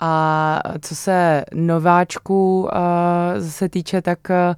A 0.00 0.62
co 0.80 0.94
se 0.94 1.44
nováčků 1.54 2.62
uh, 2.62 2.68
se 3.48 3.68
týče, 3.68 4.02
tak 4.02 4.18
uh, 4.30 4.54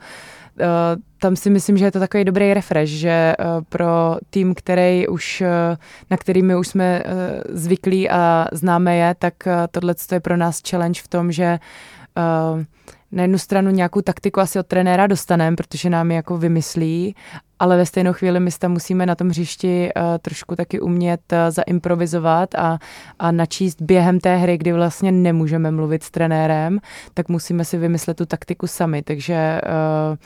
tam 1.18 1.36
si 1.36 1.50
myslím, 1.50 1.76
že 1.76 1.84
je 1.84 1.92
to 1.92 1.98
takový 1.98 2.24
dobrý 2.24 2.54
refresh, 2.54 2.92
že 2.92 3.08
eh, 3.10 3.34
pro 3.68 4.16
tým, 4.30 4.54
který 4.54 5.08
už, 5.08 5.40
eh, 5.40 5.76
na 6.10 6.16
který 6.16 6.42
my 6.42 6.56
už 6.56 6.68
jsme 6.68 7.02
zvyklí 7.48 8.10
a 8.10 8.46
známe 8.52 8.96
je, 8.96 9.14
tak 9.18 9.34
tohle 9.70 9.94
je 10.12 10.20
pro 10.20 10.36
nás 10.36 10.62
challenge 10.70 11.00
v 11.04 11.08
tom, 11.08 11.32
že 11.32 11.58
na 13.12 13.22
jednu 13.22 13.38
stranu 13.38 13.70
nějakou 13.70 14.00
taktiku 14.00 14.40
asi 14.40 14.58
od 14.58 14.66
trenéra 14.66 15.06
dostaneme, 15.06 15.56
protože 15.56 15.90
nám 15.90 16.10
ji 16.10 16.16
jako 16.16 16.38
vymyslí, 16.38 17.14
ale 17.58 17.76
ve 17.76 17.86
stejnou 17.86 18.12
chvíli 18.12 18.40
my 18.40 18.50
tam 18.58 18.72
musíme 18.72 19.06
na 19.06 19.14
tom 19.14 19.28
hřišti 19.28 19.90
uh, 19.96 20.02
trošku 20.18 20.56
taky 20.56 20.80
umět 20.80 21.20
uh, 21.32 21.38
zaimprovizovat 21.50 22.54
a, 22.54 22.78
a 23.18 23.32
načíst 23.32 23.82
během 23.82 24.20
té 24.20 24.36
hry, 24.36 24.58
kdy 24.58 24.72
vlastně 24.72 25.12
nemůžeme 25.12 25.70
mluvit 25.70 26.02
s 26.02 26.10
trenérem, 26.10 26.78
tak 27.14 27.28
musíme 27.28 27.64
si 27.64 27.78
vymyslet 27.78 28.16
tu 28.16 28.26
taktiku 28.26 28.66
sami, 28.66 29.02
takže 29.02 29.60
uh, 30.10 30.16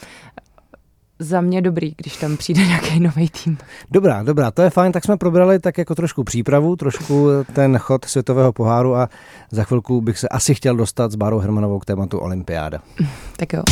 za 1.22 1.40
mě 1.40 1.62
dobrý, 1.62 1.94
když 1.96 2.16
tam 2.16 2.36
přijde 2.36 2.66
nějaký 2.66 3.00
nový 3.00 3.28
tým. 3.44 3.58
Dobrá, 3.90 4.22
dobrá, 4.22 4.50
to 4.50 4.62
je 4.62 4.70
fajn, 4.70 4.92
tak 4.92 5.04
jsme 5.04 5.16
probrali 5.16 5.58
tak 5.58 5.78
jako 5.78 5.94
trošku 5.94 6.24
přípravu, 6.24 6.76
trošku 6.76 7.28
ten 7.52 7.78
chod 7.78 8.04
světového 8.04 8.52
poháru 8.52 8.96
a 8.96 9.08
za 9.50 9.64
chvilku 9.64 10.00
bych 10.00 10.18
se 10.18 10.28
asi 10.28 10.54
chtěl 10.54 10.76
dostat 10.76 11.12
s 11.12 11.16
Bárou 11.16 11.38
Hermanovou 11.38 11.78
k 11.78 11.84
tématu 11.84 12.18
Olympiáda. 12.18 12.78
Tak 13.36 13.52
jo. 13.52 13.62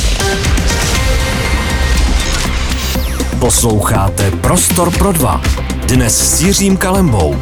Posloucháte 3.40 4.30
Prostor 4.30 4.98
pro 4.98 5.12
dva. 5.12 5.42
Dnes 5.88 6.36
s 6.36 6.42
Jiřím 6.42 6.76
Kalembou. 6.76 7.36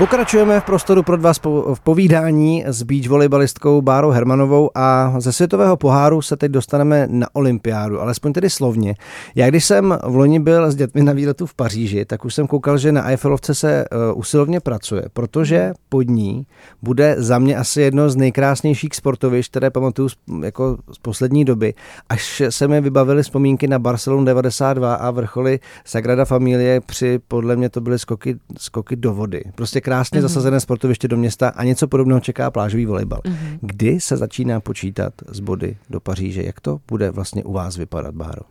Pokračujeme 0.00 0.60
v 0.60 0.64
prostoru 0.64 1.02
pro 1.02 1.16
dva 1.16 1.32
v 1.74 1.80
povídání 1.80 2.64
s 2.66 2.82
beach 2.82 3.08
volejbalistkou 3.08 3.82
Bárou 3.82 4.10
Hermanovou 4.10 4.70
a 4.74 5.14
ze 5.18 5.32
světového 5.32 5.76
poháru 5.76 6.22
se 6.22 6.36
teď 6.36 6.52
dostaneme 6.52 7.06
na 7.10 7.26
olympiádu, 7.32 8.00
alespoň 8.00 8.32
tedy 8.32 8.50
slovně. 8.50 8.94
Já 9.34 9.48
když 9.48 9.64
jsem 9.64 9.98
v 10.06 10.16
loni 10.16 10.40
byl 10.40 10.70
s 10.70 10.74
dětmi 10.74 11.02
na 11.02 11.12
výletu 11.12 11.46
v 11.46 11.54
Paříži, 11.54 12.04
tak 12.04 12.24
už 12.24 12.34
jsem 12.34 12.46
koukal, 12.46 12.78
že 12.78 12.92
na 12.92 13.08
Eiffelovce 13.08 13.54
se 13.54 13.84
uh, 13.92 14.18
usilovně 14.18 14.60
pracuje, 14.60 15.02
protože 15.12 15.72
pod 15.88 16.02
ní 16.02 16.46
bude 16.82 17.14
za 17.18 17.38
mě 17.38 17.56
asi 17.56 17.82
jedno 17.82 18.10
z 18.10 18.16
nejkrásnějších 18.16 18.94
sportovišť, 18.94 19.50
které 19.50 19.70
pamatuju 19.70 20.08
jako 20.44 20.76
z 20.92 20.98
poslední 20.98 21.44
doby, 21.44 21.74
až 22.08 22.42
se 22.48 22.68
mi 22.68 22.80
vybavily 22.80 23.22
vzpomínky 23.22 23.68
na 23.68 23.78
Barcelonu 23.78 24.24
92 24.24 24.94
a 24.94 25.10
vrcholy 25.10 25.60
Sagrada 25.84 26.24
Familie 26.24 26.80
při, 26.80 27.20
podle 27.28 27.56
mě 27.56 27.68
to 27.68 27.80
byly 27.80 27.98
skoky, 27.98 28.36
skoky 28.58 28.96
do 28.96 29.14
vody. 29.14 29.42
Prostě 29.54 29.80
krásně 29.90 30.18
mm-hmm. 30.18 30.22
zasazené 30.22 30.60
sportoviště 30.60 31.08
do 31.08 31.16
města 31.16 31.48
a 31.48 31.64
něco 31.64 31.88
podobného 31.88 32.20
čeká 32.20 32.50
plážový 32.50 32.86
volejbal. 32.86 33.20
Mm-hmm. 33.24 33.58
Kdy 33.60 34.00
se 34.00 34.16
začíná 34.16 34.60
počítat 34.60 35.12
z 35.28 35.40
body 35.40 35.76
do 35.90 36.00
Paříže? 36.00 36.42
Jak 36.42 36.60
to 36.60 36.80
bude 36.88 37.10
vlastně 37.10 37.44
u 37.44 37.52
vás 37.52 37.76
vypadat, 37.76 38.14
Báro? 38.14 38.42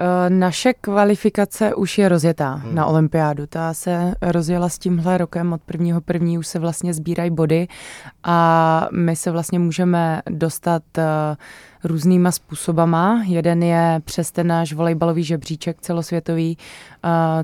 Eh, 0.00 0.30
naše 0.30 0.72
kvalifikace 0.72 1.74
už 1.74 1.98
je 1.98 2.08
rozjetá 2.08 2.54
hmm. 2.54 2.74
na 2.74 2.86
olympiádu. 2.86 3.46
Ta 3.46 3.74
se 3.74 4.14
rozjela 4.22 4.68
s 4.68 4.78
tímhle 4.78 5.18
rokem, 5.18 5.52
od 5.52 5.62
prvního 5.62 6.00
první 6.00 6.38
už 6.38 6.46
se 6.46 6.58
vlastně 6.58 6.94
sbírají 6.94 7.30
body 7.30 7.68
a 8.22 8.88
my 8.92 9.16
se 9.16 9.30
vlastně 9.30 9.58
můžeme 9.58 10.22
dostat 10.30 10.82
uh, 10.98 11.04
různýma 11.86 12.30
způsobama. 12.30 13.22
Jeden 13.26 13.62
je 13.62 14.00
přes 14.04 14.32
ten 14.32 14.46
náš 14.46 14.72
volejbalový 14.72 15.24
žebříček 15.24 15.80
celosvětový, 15.80 16.58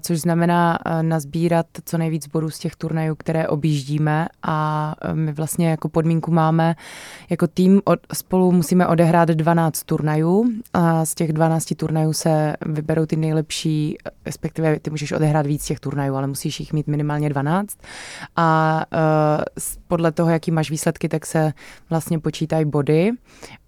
což 0.01 0.21
znamená 0.21 0.79
nazbírat 1.03 1.67
co 1.85 1.99
nejvíc 1.99 2.27
bodů 2.27 2.51
z 2.51 2.59
těch 2.59 2.77
turnajů, 2.77 3.15
které 3.15 3.49
objíždíme. 3.49 4.27
A 4.43 4.95
my 5.13 5.33
vlastně 5.33 5.71
jako 5.71 5.89
podmínku 5.89 6.31
máme, 6.31 6.75
jako 7.31 7.47
tým 7.47 7.81
od, 7.85 8.01
spolu 8.13 8.53
musíme 8.53 8.87
odehrát 8.87 9.29
12 9.29 9.83
turnajů. 9.83 10.45
A 10.75 11.05
z 11.05 11.15
těch 11.15 11.33
12 11.33 11.75
turnajů 11.77 12.13
se 12.13 12.57
vyberou 12.67 13.07
ty 13.07 13.17
nejlepší, 13.17 13.99
respektive 14.27 14.81
ty 14.81 14.91
můžeš 14.91 15.13
odehrát 15.13 15.47
víc 15.47 15.65
těch 15.65 15.81
turnajů, 15.81 16.15
ale 16.15 16.27
musíš 16.27 16.61
jich 16.61 16.73
mít 16.73 16.87
minimálně 16.87 17.29
12 17.29 17.79
a 18.37 18.83
podle 19.89 20.13
toho, 20.13 20.31
jaký 20.31 20.51
máš 20.51 20.71
výsledky, 20.71 21.09
tak 21.09 21.27
se 21.27 21.53
vlastně 21.91 22.19
počítají 22.19 22.65
body. 22.65 23.11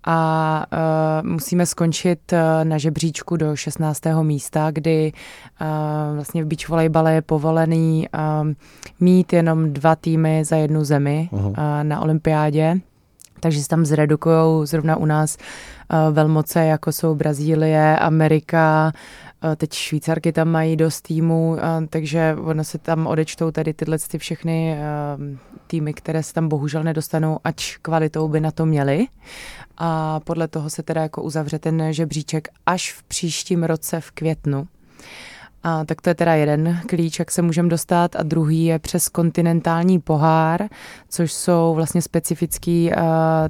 A 0.07 0.64
uh, 0.73 1.29
musíme 1.29 1.67
skončit 1.67 2.33
uh, 2.33 2.39
na 2.65 2.79
žebříčku 2.79 3.37
do 3.37 3.57
16. 3.57 4.01
místa, 4.23 4.71
kdy 4.71 5.13
uh, 5.61 5.67
vlastně 6.15 6.45
v 6.45 6.47
beach 6.47 6.69
volejbale 6.69 7.15
je 7.15 7.23
povolený 7.23 8.09
mít 9.01 9.33
jenom 9.33 9.73
dva 9.73 9.97
týmy 9.97 10.45
za 10.45 10.57
jednu 10.57 10.85
zemi 10.85 11.29
uh, 11.33 11.57
na 11.83 12.01
olympiádě 12.01 12.81
takže 13.45 13.63
se 13.63 13.69
tam 13.69 13.85
zredukují 13.85 14.67
zrovna 14.67 14.97
u 14.97 15.07
nás 15.07 15.37
uh, 15.37 16.15
velmoce, 16.15 16.65
jako 16.65 16.93
jsou 16.93 17.15
Brazílie, 17.15 17.99
Amerika, 17.99 18.93
teď 19.57 19.73
Švýcarky 19.73 20.33
tam 20.33 20.49
mají 20.49 20.77
dost 20.77 21.01
týmů, 21.01 21.51
uh, 21.51 21.59
takže 21.91 22.37
ono 22.41 22.65
se 22.65 22.79
tam 22.79 23.07
odečtou 23.07 23.51
tady 23.51 23.75
tyhle 23.75 23.99
ty 23.99 24.19
všechny 24.19 24.79
týmy, 25.67 25.95
které 25.95 26.23
se 26.23 26.35
tam 26.35 26.49
bohužel 26.49 26.83
nedostanou, 26.85 27.39
ač 27.45 27.77
kvalitou 27.77 28.29
by 28.29 28.41
na 28.41 28.51
to 28.51 28.67
měli. 28.67 29.07
A 29.79 30.21
podle 30.21 30.49
toho 30.49 30.71
se 30.71 30.83
teda 30.83 31.03
jako 31.03 31.23
uzavře 31.23 31.59
ten 31.59 31.93
žebříček 31.93 32.49
až 32.67 32.93
v 32.93 33.03
příštím 33.03 33.65
roce 33.65 34.01
v 34.01 34.11
květnu. 34.11 34.69
A 35.63 35.85
tak 35.85 36.01
to 36.01 36.11
je 36.11 36.15
teda 36.15 36.35
jeden 36.35 36.81
klíč, 36.89 37.19
jak 37.19 37.31
se 37.31 37.43
můžeme 37.43 37.69
dostat 37.69 38.17
a 38.17 38.23
druhý 38.23 38.65
je 38.65 38.79
přes 38.79 39.09
kontinentální 39.09 40.01
pohár, 40.01 40.69
což 41.09 41.33
jsou 41.33 41.75
vlastně 41.75 42.03
specifický 42.03 42.91
uh, 42.91 43.03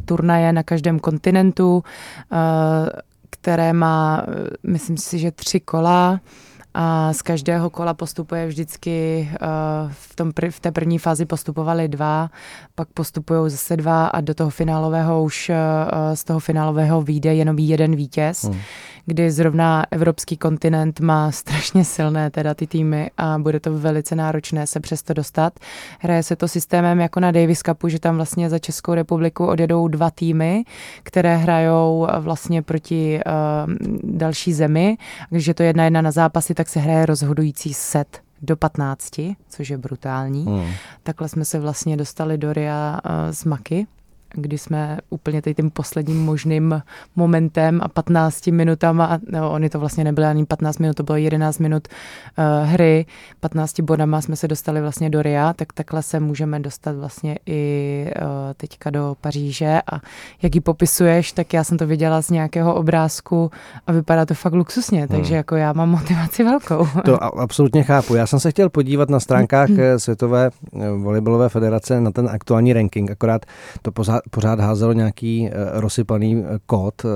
turnaje 0.04 0.52
na 0.52 0.62
každém 0.62 0.98
kontinentu, 0.98 1.74
uh, 1.76 2.38
které 3.34 3.72
má, 3.72 4.26
myslím 4.66 4.96
si, 4.96 5.18
že 5.18 5.30
tři 5.30 5.60
kola 5.60 6.20
a 6.74 7.12
z 7.12 7.22
každého 7.22 7.70
kola 7.70 7.94
postupuje 7.94 8.46
vždycky, 8.46 9.28
uh, 9.30 9.48
v, 9.92 10.16
tom, 10.16 10.32
v 10.50 10.60
té 10.60 10.72
první 10.72 10.98
fázi 10.98 11.26
postupovali 11.26 11.88
dva, 11.88 12.30
pak 12.74 12.88
postupují 12.88 13.50
zase 13.50 13.76
dva 13.76 14.06
a 14.06 14.20
do 14.20 14.34
toho 14.34 14.50
finálového 14.50 15.22
už 15.22 15.50
uh, 15.50 16.14
z 16.14 16.24
toho 16.24 16.40
finálového 16.40 17.02
vyjde 17.02 17.34
jenom 17.34 17.58
jeden 17.58 17.96
vítěz. 17.96 18.44
Hmm 18.44 18.60
kdy 19.06 19.30
zrovna 19.30 19.86
evropský 19.90 20.36
kontinent 20.36 21.00
má 21.00 21.30
strašně 21.32 21.84
silné 21.84 22.30
teda 22.30 22.54
ty 22.54 22.66
týmy 22.66 23.10
a 23.16 23.38
bude 23.38 23.60
to 23.60 23.78
velice 23.78 24.16
náročné 24.16 24.66
se 24.66 24.80
přesto 24.80 25.14
dostat. 25.14 25.52
Hraje 26.00 26.22
se 26.22 26.36
to 26.36 26.48
systémem 26.48 27.00
jako 27.00 27.20
na 27.20 27.30
Davis 27.30 27.60
Cupu, 27.60 27.88
že 27.88 27.98
tam 27.98 28.16
vlastně 28.16 28.50
za 28.50 28.58
Českou 28.58 28.94
republiku 28.94 29.46
odjedou 29.46 29.88
dva 29.88 30.10
týmy, 30.10 30.64
které 31.02 31.36
hrajou 31.36 32.08
vlastně 32.18 32.62
proti 32.62 33.20
uh, 33.26 33.72
další 34.02 34.52
zemi. 34.52 34.96
Když 35.30 35.46
je 35.46 35.54
to 35.54 35.62
jedna 35.62 35.84
jedna 35.84 36.02
na 36.02 36.10
zápasy, 36.10 36.54
tak 36.54 36.68
se 36.68 36.80
hraje 36.80 37.06
rozhodující 37.06 37.74
set 37.74 38.20
do 38.42 38.56
15, 38.56 39.20
což 39.48 39.70
je 39.70 39.78
brutální. 39.78 40.44
Hmm. 40.44 40.70
Takhle 41.02 41.28
jsme 41.28 41.44
se 41.44 41.58
vlastně 41.58 41.96
dostali 41.96 42.38
do 42.38 42.52
RIA 42.52 43.00
uh, 43.04 43.10
z 43.32 43.44
Maky 43.44 43.86
kdy 44.36 44.58
jsme 44.58 44.98
úplně 45.10 45.42
tady 45.42 45.54
tím 45.54 45.70
posledním 45.70 46.24
možným 46.24 46.82
momentem 47.16 47.80
a 47.82 47.88
15 47.88 48.46
minutama, 48.46 49.18
no, 49.30 49.52
oni 49.52 49.68
to 49.70 49.80
vlastně 49.80 50.04
nebyly 50.04 50.26
ani 50.26 50.46
15 50.46 50.78
minut, 50.78 50.96
to 50.96 51.02
bylo 51.02 51.16
11 51.16 51.58
minut 51.58 51.88
uh, 52.38 52.68
hry, 52.68 53.06
15 53.40 53.80
bodama 53.80 54.20
jsme 54.20 54.36
se 54.36 54.48
dostali 54.48 54.80
vlastně 54.80 55.10
do 55.10 55.22
RIA, 55.22 55.52
tak 55.52 55.72
takhle 55.72 56.02
se 56.02 56.20
můžeme 56.20 56.60
dostat 56.60 56.96
vlastně 56.96 57.38
i 57.46 58.06
uh, 58.16 58.26
teďka 58.56 58.90
do 58.90 59.16
Paříže 59.20 59.80
a 59.92 60.00
jak 60.42 60.54
ji 60.54 60.60
popisuješ, 60.60 61.32
tak 61.32 61.52
já 61.52 61.64
jsem 61.64 61.78
to 61.78 61.86
viděla 61.86 62.22
z 62.22 62.30
nějakého 62.30 62.74
obrázku 62.74 63.50
a 63.86 63.92
vypadá 63.92 64.26
to 64.26 64.34
fakt 64.34 64.54
luxusně, 64.54 64.98
hmm. 64.98 65.08
takže 65.08 65.34
jako 65.34 65.56
já 65.56 65.72
mám 65.72 65.90
motivaci 65.90 66.44
velkou. 66.44 66.86
To 67.04 67.24
absolutně 67.24 67.82
chápu. 67.82 68.14
Já 68.14 68.26
jsem 68.26 68.40
se 68.40 68.50
chtěl 68.50 68.68
podívat 68.68 69.10
na 69.10 69.20
stránkách 69.20 69.70
eh, 69.78 69.98
Světové 69.98 70.50
volejbalové 70.96 71.48
federace 71.48 72.00
na 72.00 72.10
ten 72.10 72.28
aktuální 72.28 72.72
ranking, 72.72 73.10
akorát 73.10 73.46
to 73.82 73.92
pořád 74.30 74.60
házelo 74.60 74.92
nějaký 74.92 75.42
uh, 75.42 75.80
rozsypaný 75.80 76.44
eh, 76.44 76.58
kód 76.66 77.04
uh, 77.04 77.10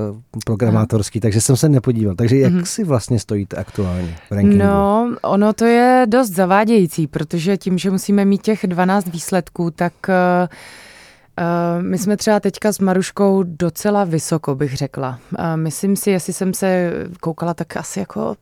programátorský, 0.44 1.18
Aha. 1.18 1.23
takže 1.23 1.40
jsem 1.40 1.57
se 1.57 1.68
nepodíval. 1.68 2.14
Takže 2.14 2.38
jak 2.38 2.53
mm-hmm. 2.53 2.64
si 2.64 2.85
vlastně 2.85 3.18
stojíte 3.18 3.57
aktuálně 3.57 4.16
v 4.29 4.33
rankingu? 4.33 4.64
No, 4.64 5.16
ono 5.23 5.53
to 5.53 5.64
je 5.64 6.07
dost 6.09 6.31
zavádějící, 6.31 7.07
protože 7.07 7.57
tím, 7.57 7.79
že 7.79 7.90
musíme 7.90 8.25
mít 8.25 8.42
těch 8.42 8.66
12 8.66 9.09
výsledků, 9.09 9.71
tak 9.71 9.92
my 11.81 11.99
jsme 11.99 12.16
třeba 12.16 12.40
teďka 12.40 12.73
s 12.73 12.79
Maruškou 12.79 13.42
docela 13.42 14.05
vysoko, 14.05 14.55
bych 14.55 14.77
řekla. 14.77 15.18
Myslím 15.57 15.97
si, 15.97 16.11
jestli 16.11 16.33
jsem 16.33 16.55
se 16.55 16.92
koukala, 17.21 17.55
tak 17.55 17.77
asi 17.77 17.99
jako 17.99 18.35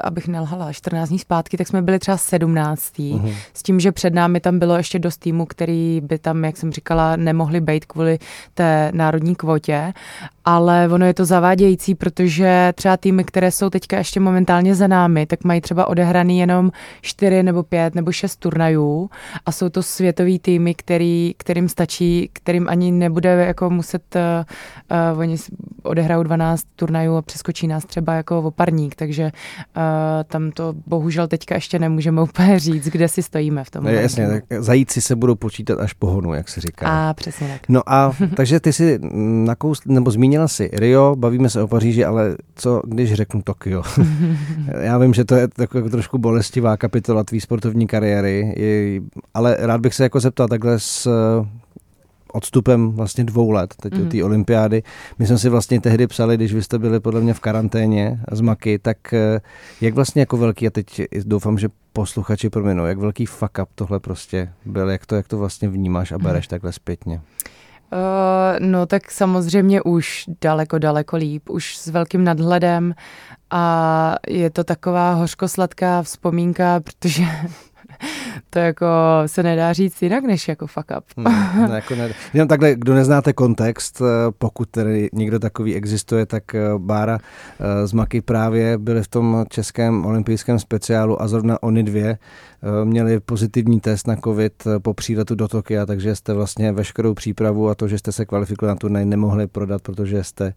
abych 0.00 0.28
nelhala, 0.28 0.72
14 0.72 1.08
dní 1.08 1.18
zpátky, 1.18 1.56
tak 1.56 1.66
jsme 1.66 1.82
byli 1.82 1.98
třeba 1.98 2.16
17. 2.16 2.98
Uh-huh. 2.98 3.34
S 3.54 3.62
tím, 3.62 3.80
že 3.80 3.92
před 3.92 4.14
námi 4.14 4.40
tam 4.40 4.58
bylo 4.58 4.76
ještě 4.76 4.98
dost 4.98 5.16
týmů, 5.16 5.46
který 5.46 6.00
by 6.00 6.18
tam, 6.18 6.44
jak 6.44 6.56
jsem 6.56 6.72
říkala, 6.72 7.16
nemohli 7.16 7.60
být 7.60 7.84
kvůli 7.84 8.18
té 8.54 8.90
národní 8.94 9.34
kvotě 9.34 9.92
ale 10.50 10.88
ono 10.88 11.06
je 11.06 11.14
to 11.14 11.24
zavádějící, 11.24 11.94
protože 11.94 12.72
třeba 12.74 12.96
týmy, 12.96 13.24
které 13.24 13.50
jsou 13.50 13.70
teďka 13.70 13.98
ještě 13.98 14.20
momentálně 14.20 14.74
za 14.74 14.86
námi, 14.86 15.26
tak 15.26 15.44
mají 15.44 15.60
třeba 15.60 15.88
odehraný 15.88 16.38
jenom 16.38 16.70
čtyři 17.00 17.42
nebo 17.42 17.62
pět 17.62 17.94
nebo 17.94 18.12
šest 18.12 18.36
turnajů 18.36 19.10
a 19.46 19.52
jsou 19.52 19.68
to 19.68 19.82
světový 19.82 20.38
týmy, 20.38 20.74
který, 20.74 21.34
kterým 21.36 21.68
stačí, 21.68 22.30
kterým 22.32 22.68
ani 22.68 22.92
nebude 22.92 23.28
jako 23.30 23.70
muset, 23.70 24.16
uh, 25.12 25.20
oni 25.20 25.36
odehrajou 25.82 26.22
12 26.22 26.62
turnajů 26.76 27.16
a 27.16 27.22
přeskočí 27.22 27.66
nás 27.66 27.84
třeba 27.84 28.14
jako 28.14 28.42
oparník, 28.42 28.94
takže 28.94 29.24
uh, 29.24 29.82
tam 30.24 30.50
to 30.50 30.74
bohužel 30.86 31.28
teďka 31.28 31.54
ještě 31.54 31.78
nemůžeme 31.78 32.22
úplně 32.30 32.58
říct, 32.58 32.88
kde 32.88 33.08
si 33.08 33.22
stojíme 33.22 33.64
v 33.64 33.70
tom. 33.70 33.84
No, 33.84 33.90
jasně, 33.90 34.28
tak 34.28 34.44
zajíci 34.58 35.00
se 35.00 35.16
budou 35.16 35.34
počítat 35.34 35.78
až 35.80 35.92
pohonu, 35.92 36.34
jak 36.34 36.48
se 36.48 36.60
říká. 36.60 36.86
A 36.88 37.14
přesně 37.14 37.48
tak. 37.48 37.68
No 37.68 37.82
a 37.86 38.12
takže 38.36 38.60
ty 38.60 38.72
si 38.72 38.98
nakous, 39.44 39.80
nebo 39.86 40.10
zmínil 40.10 40.39
zmínila 40.40 40.48
si 40.48 40.70
Rio, 40.72 41.16
bavíme 41.16 41.50
se 41.50 41.62
o 41.62 41.68
Paříži, 41.68 42.04
ale 42.04 42.36
co 42.54 42.82
když 42.86 43.14
řeknu 43.14 43.42
Tokio? 43.42 43.82
Já 44.80 44.98
vím, 44.98 45.14
že 45.14 45.24
to 45.24 45.34
je 45.34 45.48
taková 45.48 45.88
trošku 45.88 46.18
bolestivá 46.18 46.76
kapitola 46.76 47.24
tvý 47.24 47.40
sportovní 47.40 47.86
kariéry, 47.86 48.54
ale 49.34 49.56
rád 49.58 49.80
bych 49.80 49.94
se 49.94 50.02
jako 50.02 50.20
zeptal 50.20 50.48
takhle 50.48 50.78
s 50.78 51.06
eh, 51.06 51.48
odstupem 52.32 52.90
vlastně 52.90 53.24
dvou 53.24 53.50
let, 53.50 53.74
teď 53.82 53.92
mm. 53.92 54.08
té 54.08 54.24
olympiády. 54.24 54.82
My 55.18 55.26
jsme 55.26 55.38
si 55.38 55.48
vlastně 55.48 55.80
tehdy 55.80 56.06
psali, 56.06 56.36
když 56.36 56.54
vy 56.54 56.62
jste 56.62 56.78
byli 56.78 57.00
podle 57.00 57.20
mě 57.20 57.34
v 57.34 57.40
karanténě 57.40 58.20
z 58.32 58.40
Maky, 58.40 58.78
tak 58.78 59.14
eh, 59.14 59.40
jak 59.80 59.94
vlastně 59.94 60.22
jako 60.22 60.36
velký, 60.36 60.66
a 60.66 60.70
teď 60.70 61.02
doufám, 61.24 61.58
že 61.58 61.68
posluchači 61.92 62.50
proměnou, 62.50 62.86
jak 62.86 62.98
velký 62.98 63.26
fuck 63.26 63.58
up 63.62 63.68
tohle 63.74 64.00
prostě 64.00 64.52
byl, 64.66 64.90
jak 64.90 65.06
to, 65.06 65.16
jak 65.16 65.28
to 65.28 65.38
vlastně 65.38 65.68
vnímáš 65.68 66.12
a 66.12 66.18
bereš 66.18 66.48
mm. 66.48 66.50
takhle 66.50 66.72
zpětně? 66.72 67.20
Uh, 67.92 68.66
no 68.66 68.86
tak 68.86 69.10
samozřejmě 69.10 69.82
už 69.82 70.24
daleko, 70.42 70.78
daleko 70.78 71.16
líp, 71.16 71.50
už 71.50 71.76
s 71.76 71.86
velkým 71.86 72.24
nadhledem 72.24 72.94
a 73.50 74.14
je 74.28 74.50
to 74.50 74.64
taková 74.64 75.12
hořkosladká 75.12 76.02
vzpomínka, 76.02 76.80
protože 76.80 77.22
to 78.50 78.58
jako 78.58 78.86
se 79.26 79.42
nedá 79.42 79.72
říct 79.72 80.02
jinak, 80.02 80.24
než 80.24 80.48
jako 80.48 80.66
fuck 80.66 80.86
up. 80.98 81.04
Hmm, 81.16 81.68
no, 81.68 81.74
jako 81.74 81.94
ne, 81.94 82.12
jenom 82.34 82.48
takhle, 82.48 82.74
kdo 82.74 82.94
neznáte 82.94 83.32
kontext, 83.32 84.00
eh, 84.00 84.04
pokud 84.38 84.70
tedy 84.70 85.08
někdo 85.12 85.38
takový 85.38 85.74
existuje, 85.74 86.26
tak 86.26 86.54
eh, 86.54 86.60
Bára 86.78 87.18
z 87.84 87.92
Maky 87.92 88.20
právě 88.20 88.78
byli 88.78 89.02
v 89.02 89.08
tom 89.08 89.44
českém 89.48 90.06
olympijském 90.06 90.58
speciálu 90.58 91.22
a 91.22 91.28
zrovna 91.28 91.62
oni 91.62 91.82
dvě 91.82 92.18
měli 92.84 93.20
pozitivní 93.20 93.80
test 93.80 94.06
na 94.06 94.16
covid 94.16 94.66
po 94.82 94.94
příletu 94.94 95.34
do 95.34 95.48
Tokia, 95.48 95.86
takže 95.86 96.16
jste 96.16 96.32
vlastně 96.32 96.72
veškerou 96.72 97.14
přípravu 97.14 97.68
a 97.68 97.74
to, 97.74 97.88
že 97.88 97.98
jste 97.98 98.12
se 98.12 98.26
kvalifikovali 98.26 98.74
na 98.74 98.76
turnaj, 98.76 99.04
nemohli 99.04 99.46
prodat, 99.46 99.82
protože 99.82 100.24
jste 100.24 100.54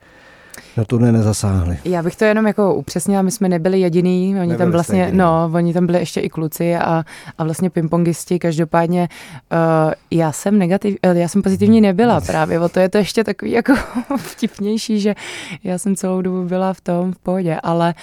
na 0.77 0.85
to 0.85 0.99
nezasáhli. 0.99 1.77
Já 1.85 2.03
bych 2.03 2.15
to 2.15 2.25
jenom 2.25 2.47
jako 2.47 2.75
upřesnila, 2.75 3.21
my 3.21 3.31
jsme 3.31 3.49
nebyli 3.49 3.79
jediný, 3.79 4.29
oni 4.29 4.39
nebyli 4.39 4.57
tam 4.57 4.71
vlastně, 4.71 4.99
jediný. 4.99 5.17
no, 5.17 5.51
oni 5.53 5.73
tam 5.73 5.85
byli 5.85 5.99
ještě 5.99 6.21
i 6.21 6.29
kluci 6.29 6.75
a, 6.75 7.03
a 7.37 7.43
vlastně 7.43 7.69
pingpongisti, 7.69 8.39
každopádně 8.39 9.09
uh, 9.51 9.93
já 10.11 10.31
jsem 10.31 10.59
negativ, 10.59 10.97
uh, 11.05 11.17
já 11.17 11.27
jsem 11.27 11.41
pozitivní 11.41 11.81
nebyla 11.81 12.21
právě, 12.21 12.59
o 12.59 12.69
to 12.69 12.79
je 12.79 12.89
to 12.89 12.97
ještě 12.97 13.23
takový 13.23 13.51
jako 13.51 13.73
vtipnější, 14.17 14.99
že 14.99 15.15
já 15.63 15.77
jsem 15.77 15.95
celou 15.95 16.21
dobu 16.21 16.43
byla 16.43 16.73
v 16.73 16.81
tom 16.81 17.13
v 17.13 17.19
pohodě, 17.19 17.59
ale 17.63 17.93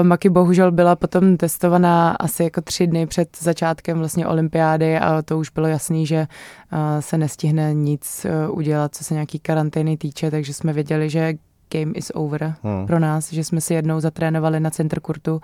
uh, 0.00 0.06
Maki 0.06 0.28
bohužel 0.28 0.72
byla 0.72 0.96
potom 0.96 1.36
testovaná 1.36 2.10
asi 2.10 2.44
jako 2.44 2.60
tři 2.60 2.86
dny 2.86 3.06
před 3.06 3.28
začátkem 3.40 3.98
vlastně 3.98 4.26
olympiády 4.26 4.98
a 4.98 5.22
to 5.22 5.38
už 5.38 5.50
bylo 5.50 5.66
jasný, 5.66 6.06
že 6.06 6.26
uh, 6.72 6.78
se 7.00 7.18
nestihne 7.18 7.74
nic 7.74 8.26
uh, 8.48 8.58
udělat, 8.58 8.94
co 8.94 9.04
se 9.04 9.14
nějaký 9.14 9.38
karantény 9.38 9.96
týče, 9.96 10.30
takže 10.30 10.54
jsme 10.54 10.72
věděli, 10.72 11.10
že 11.10 11.34
game 11.72 11.92
is 11.94 12.12
over 12.14 12.54
hmm. 12.62 12.86
pro 12.86 12.98
nás, 12.98 13.32
že 13.32 13.44
jsme 13.44 13.60
si 13.60 13.74
jednou 13.74 14.00
zatrénovali 14.00 14.60
na 14.60 14.70
center 14.70 15.00
kurtu. 15.00 15.40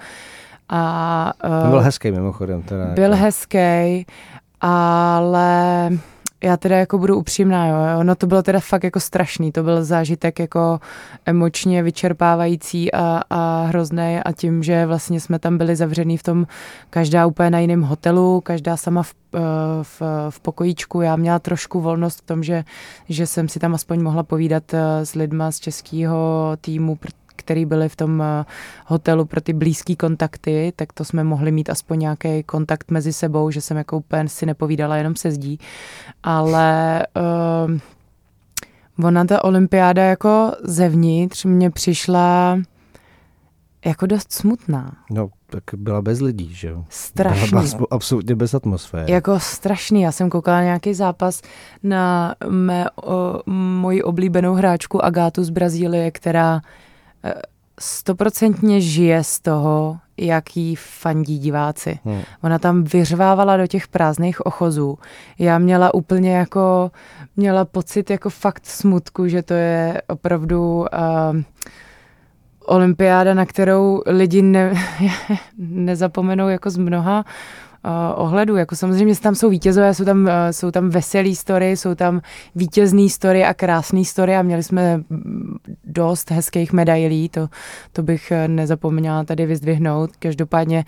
A, 0.68 1.32
uh, 1.64 1.70
byl 1.70 1.80
hezký 1.80 2.10
mimochodem. 2.10 2.62
Teda 2.62 2.86
byl 2.86 3.12
jako... 3.12 3.16
hezký, 3.16 4.06
ale 4.60 5.90
já 6.44 6.56
teda 6.56 6.76
jako 6.76 6.98
budu 6.98 7.16
upřímná, 7.16 7.66
jo. 7.66 7.76
Ono 8.00 8.14
to 8.14 8.26
bylo 8.26 8.42
teda 8.42 8.60
fakt 8.60 8.84
jako 8.84 9.00
strašný, 9.00 9.52
to 9.52 9.62
byl 9.62 9.84
zážitek 9.84 10.38
jako 10.38 10.80
emočně 11.26 11.82
vyčerpávající 11.82 12.92
a, 12.92 13.22
a 13.30 13.64
hrozný 13.66 14.20
a 14.24 14.32
tím, 14.32 14.62
že 14.62 14.86
vlastně 14.86 15.20
jsme 15.20 15.38
tam 15.38 15.58
byli 15.58 15.76
zavřený 15.76 16.16
v 16.16 16.22
tom, 16.22 16.46
každá 16.90 17.26
úplně 17.26 17.50
na 17.50 17.58
jiném 17.58 17.82
hotelu, 17.82 18.40
každá 18.40 18.76
sama 18.76 19.02
v, 19.02 19.14
eh, 19.34 19.38
v, 19.82 20.02
v 20.30 20.40
pokojíčku. 20.40 21.00
Já 21.00 21.16
měla 21.16 21.38
trošku 21.38 21.80
volnost 21.80 22.18
v 22.18 22.26
tom, 22.26 22.42
že, 22.42 22.64
že 23.08 23.26
jsem 23.26 23.48
si 23.48 23.58
tam 23.58 23.74
aspoň 23.74 24.02
mohla 24.02 24.22
povídat 24.22 24.74
eh, 24.74 25.06
s 25.06 25.14
lidma 25.14 25.50
z 25.52 25.60
českého 25.60 26.52
týmu, 26.60 26.98
který 27.46 27.64
byli 27.64 27.88
v 27.88 27.96
tom 27.96 28.22
eh, 28.22 28.44
hotelu 28.86 29.24
pro 29.24 29.40
ty 29.40 29.52
blízké 29.52 29.96
kontakty, 29.96 30.72
tak 30.76 30.92
to 30.92 31.04
jsme 31.04 31.24
mohli 31.24 31.52
mít 31.52 31.70
aspoň 31.70 31.98
nějaký 31.98 32.42
kontakt 32.42 32.90
mezi 32.90 33.12
sebou, 33.12 33.50
že 33.50 33.60
jsem 33.60 33.76
jako 33.76 33.96
úplně 33.96 34.28
si 34.28 34.46
nepovídala 34.46 34.96
jenom 34.96 35.16
se 35.16 35.30
zdí. 35.30 35.58
Ale 36.22 37.02
uh, 37.66 39.06
ona 39.06 39.24
ta 39.24 39.44
olympiáda 39.44 40.02
jako 40.04 40.52
zevnitř 40.64 41.44
mě 41.44 41.70
přišla 41.70 42.58
jako 43.84 44.06
dost 44.06 44.32
smutná. 44.32 44.96
No, 45.10 45.28
tak 45.46 45.62
byla 45.76 46.02
bez 46.02 46.20
lidí, 46.20 46.54
že 46.54 46.68
jo? 46.68 46.84
Strašný. 46.88 47.48
Byla 47.50 47.86
absolutně 47.90 48.34
bez 48.34 48.54
atmosféry. 48.54 49.12
Jako 49.12 49.40
strašný. 49.40 50.02
Já 50.02 50.12
jsem 50.12 50.30
koukala 50.30 50.62
nějaký 50.62 50.94
zápas 50.94 51.42
na 51.82 52.34
mé, 52.48 52.90
o, 52.90 53.42
moji 53.52 54.02
oblíbenou 54.02 54.54
hráčku 54.54 55.04
Agátu 55.04 55.44
z 55.44 55.50
Brazílie, 55.50 56.10
která 56.10 56.60
stoprocentně 57.80 58.80
žije 58.80 59.24
z 59.24 59.40
toho, 59.40 59.98
jaký 60.16 60.76
fandí 60.76 61.38
diváci. 61.38 61.98
Hmm. 62.04 62.20
Ona 62.42 62.58
tam 62.58 62.84
vyřvávala 62.84 63.56
do 63.56 63.66
těch 63.66 63.88
prázdných 63.88 64.46
ochozů. 64.46 64.98
Já 65.38 65.58
měla 65.58 65.94
úplně 65.94 66.36
jako, 66.36 66.90
měla 67.36 67.64
pocit 67.64 68.10
jako 68.10 68.30
fakt 68.30 68.66
smutku, 68.66 69.28
že 69.28 69.42
to 69.42 69.54
je 69.54 70.02
opravdu 70.08 70.76
uh, 70.78 70.86
olympiáda, 72.66 73.34
na 73.34 73.46
kterou 73.46 74.02
lidi 74.06 74.42
ne, 74.42 74.74
nezapomenou 75.58 76.48
jako 76.48 76.70
z 76.70 76.76
mnoha 76.76 77.18
uh, 77.18 77.24
ohledu. 78.14 78.56
Jako 78.56 78.76
samozřejmě 78.76 79.16
tam 79.16 79.34
jsou 79.34 79.50
vítězové, 79.50 79.94
jsou 79.94 80.04
tam, 80.04 80.24
uh, 80.24 80.30
jsou 80.50 80.70
tam 80.70 80.90
veselý 80.90 81.36
story, 81.36 81.76
jsou 81.76 81.94
tam 81.94 82.20
vítězný 82.54 83.10
story 83.10 83.44
a 83.44 83.54
krásný 83.54 84.04
story 84.04 84.36
a 84.36 84.42
měli 84.42 84.62
jsme 84.62 85.00
dost 85.84 86.30
hezkých 86.30 86.72
medailí, 86.72 87.28
to, 87.28 87.48
to 87.92 88.02
bych 88.02 88.30
eh, 88.30 88.48
nezapomněla 88.48 89.24
tady 89.24 89.46
vyzdvihnout. 89.46 90.10
Každopádně 90.18 90.84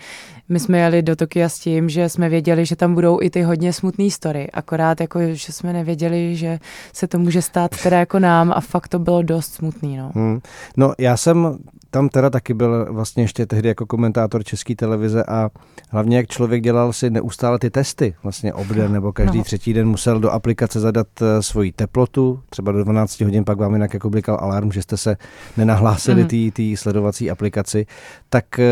my 0.49 0.59
jsme 0.59 0.79
jeli 0.79 1.01
do 1.01 1.15
Tokia 1.15 1.49
s 1.49 1.59
tím, 1.59 1.89
že 1.89 2.09
jsme 2.09 2.29
věděli, 2.29 2.65
že 2.65 2.75
tam 2.75 2.93
budou 2.93 3.21
i 3.21 3.29
ty 3.29 3.41
hodně 3.41 3.73
smutné 3.73 4.11
story, 4.11 4.51
akorát 4.51 5.01
jako, 5.01 5.19
že 5.31 5.53
jsme 5.53 5.73
nevěděli, 5.73 6.35
že 6.35 6.59
se 6.93 7.07
to 7.07 7.19
může 7.19 7.41
stát 7.41 7.71
teda 7.83 7.99
jako 7.99 8.19
nám 8.19 8.51
a 8.55 8.61
fakt 8.61 8.87
to 8.87 8.99
bylo 8.99 9.21
dost 9.21 9.53
smutný. 9.53 9.97
No, 9.97 10.11
hmm. 10.15 10.39
no 10.77 10.93
já 10.97 11.17
jsem 11.17 11.57
tam 11.91 12.09
teda 12.09 12.29
taky 12.29 12.53
byl 12.53 12.93
vlastně 12.93 13.23
ještě 13.23 13.45
tehdy 13.45 13.67
jako 13.67 13.85
komentátor 13.85 14.43
české 14.43 14.75
televize 14.75 15.23
a 15.23 15.49
hlavně 15.89 16.17
jak 16.17 16.27
člověk 16.27 16.63
dělal 16.63 16.93
si 16.93 17.09
neustále 17.09 17.59
ty 17.59 17.69
testy, 17.69 18.15
vlastně 18.23 18.53
obden 18.53 18.93
nebo 18.93 19.13
každý 19.13 19.37
no. 19.37 19.43
třetí 19.43 19.73
den 19.73 19.87
musel 19.87 20.19
do 20.19 20.31
aplikace 20.31 20.79
zadat 20.79 21.07
eh, 21.21 21.43
svoji 21.43 21.71
teplotu, 21.71 22.39
třeba 22.49 22.71
do 22.71 22.83
12 22.83 23.21
hodin 23.21 23.43
pak 23.45 23.57
vám 23.57 23.73
jinak 23.73 23.93
jako 23.93 24.09
blikal 24.09 24.37
alarm, 24.41 24.71
že 24.71 24.81
jste 24.81 24.97
se 24.97 25.17
nenahlásili 25.57 26.21
mm. 26.21 26.51
té 26.51 26.63
sledovací 26.77 27.31
aplikaci, 27.31 27.85
tak 28.29 28.59
eh, 28.59 28.65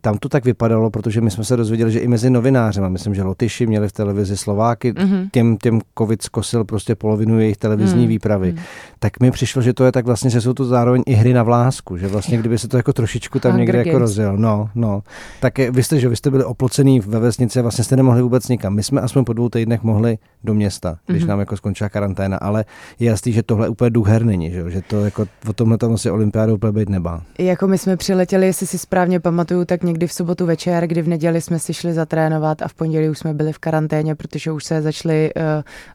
tam 0.00 0.18
to 0.18 0.28
tak 0.28 0.44
vypadalo, 0.44 0.90
protože 0.90 1.20
my 1.20 1.30
jsme 1.30 1.44
se 1.44 1.56
dozvěděli, 1.56 1.92
že 1.92 1.98
i 1.98 2.08
mezi 2.08 2.30
novinářem, 2.30 2.84
a 2.84 2.88
myslím, 2.88 3.14
že 3.14 3.22
Lotyši 3.22 3.66
měli 3.66 3.88
v 3.88 3.92
televizi 3.92 4.36
Slováky, 4.36 4.92
mm-hmm. 4.92 5.28
těm, 5.32 5.56
těm 5.56 5.80
covid 5.98 6.22
zkosil 6.22 6.64
prostě 6.64 6.94
polovinu 6.94 7.40
jejich 7.40 7.56
televizní 7.56 8.02
mm. 8.02 8.08
výpravy. 8.08 8.52
Mm. 8.52 8.58
Tak 8.98 9.20
mi 9.20 9.30
přišlo, 9.30 9.62
že 9.62 9.72
to 9.72 9.84
je 9.84 9.92
tak 9.92 10.06
vlastně, 10.06 10.30
že 10.30 10.40
jsou 10.40 10.52
to 10.52 10.64
zároveň 10.64 11.02
i 11.06 11.12
hry 11.14 11.32
na 11.32 11.42
vlásku, 11.42 11.96
že 11.96 12.08
vlastně 12.08 12.38
kdyby 12.38 12.58
se 12.58 12.68
to 12.68 12.76
jako 12.76 12.92
trošičku 12.92 13.38
tam 13.38 13.52
Hunger 13.52 13.66
někde 13.66 13.78
jako 13.78 13.86
Games. 13.86 13.94
jako 13.94 13.98
rozjel. 13.98 14.36
No, 14.36 14.70
no. 14.74 15.02
Tak 15.40 15.58
je, 15.58 15.70
vy 15.70 15.82
jste, 15.82 16.00
že 16.00 16.08
vy 16.08 16.16
jste 16.16 16.30
byli 16.30 16.44
oplocený 16.44 17.00
ve 17.00 17.18
vesnici 17.18 17.58
a 17.58 17.62
vlastně 17.62 17.84
jste 17.84 17.96
nemohli 17.96 18.22
vůbec 18.22 18.48
nikam. 18.48 18.74
My 18.74 18.82
jsme 18.82 19.00
aspoň 19.00 19.24
po 19.24 19.32
dvou 19.32 19.48
týdnech 19.48 19.82
mohli 19.82 20.18
do 20.44 20.54
města, 20.54 20.98
když 21.06 21.22
mm-hmm. 21.22 21.26
nám 21.26 21.40
jako 21.40 21.56
skončila 21.56 21.88
karanténa, 21.88 22.36
ale 22.36 22.64
je 22.98 23.08
jasný, 23.10 23.32
že 23.32 23.42
tohle 23.42 23.68
úplně 23.68 23.90
duch 23.90 24.08
her 24.08 24.24
není, 24.24 24.50
že, 24.50 24.70
že 24.70 24.82
to 24.82 25.04
jako 25.04 25.26
o 25.48 25.52
tomhle 25.52 25.78
tam 25.78 25.94
asi 25.94 26.10
olympiádu 26.10 26.54
úplně 26.54 26.72
být 26.72 26.88
nebá. 26.88 27.22
Jako 27.38 27.68
my 27.68 27.78
jsme 27.78 27.96
přiletěli, 27.96 28.46
jestli 28.46 28.66
si 28.66 28.78
správně 28.78 29.20
pamatuju, 29.20 29.64
tak 29.64 29.82
někdy 29.88 30.06
v 30.06 30.12
sobotu 30.12 30.46
večer, 30.46 30.86
kdy 30.86 31.02
v 31.02 31.08
neděli 31.08 31.40
jsme 31.40 31.58
si 31.58 31.74
šli 31.74 31.92
zatrénovat 31.92 32.62
a 32.62 32.68
v 32.68 32.74
pondělí 32.74 33.08
už 33.08 33.18
jsme 33.18 33.34
byli 33.34 33.52
v 33.52 33.58
karanténě, 33.58 34.14
protože 34.14 34.52
už 34.52 34.64
se 34.64 34.82
začaly 34.82 35.30
uh, 35.34 35.42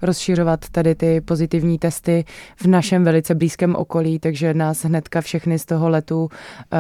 rozšiřovat 0.02 0.60
tady 0.72 0.96
ty 0.96 1.22
pozitivní 1.22 1.80
testy 1.80 2.26
v 2.58 2.66
našem 2.66 3.04
velice 3.04 3.36
blízkém 3.36 3.76
okolí, 3.76 4.20
takže 4.20 4.54
nás 4.54 4.86
hnedka 4.86 5.22
všechny 5.22 5.60
z 5.60 5.66
toho 5.66 5.90
letu, 5.90 6.24
uh, 6.24 6.30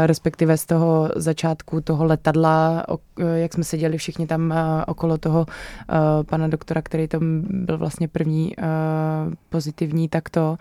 respektive 0.06 0.58
z 0.58 0.65
toho 0.65 1.10
začátku 1.15 1.82
toho 1.82 2.06
letadla, 2.06 2.86
uh, 2.89 2.97
jak 3.36 3.54
jsme 3.54 3.63
seděli 3.63 3.97
všichni 3.97 4.28
tam 4.28 4.52
uh, 4.52 4.58
okolo 4.88 5.17
toho 5.17 5.39
uh, 5.39 6.23
pana 6.23 6.47
doktora, 6.47 6.82
který 6.82 7.08
tam 7.08 7.43
byl 7.49 7.78
vlastně 7.78 8.08
první 8.08 8.56
uh, 8.58 8.63
pozitivní 9.49 10.10
takto, 10.10 10.58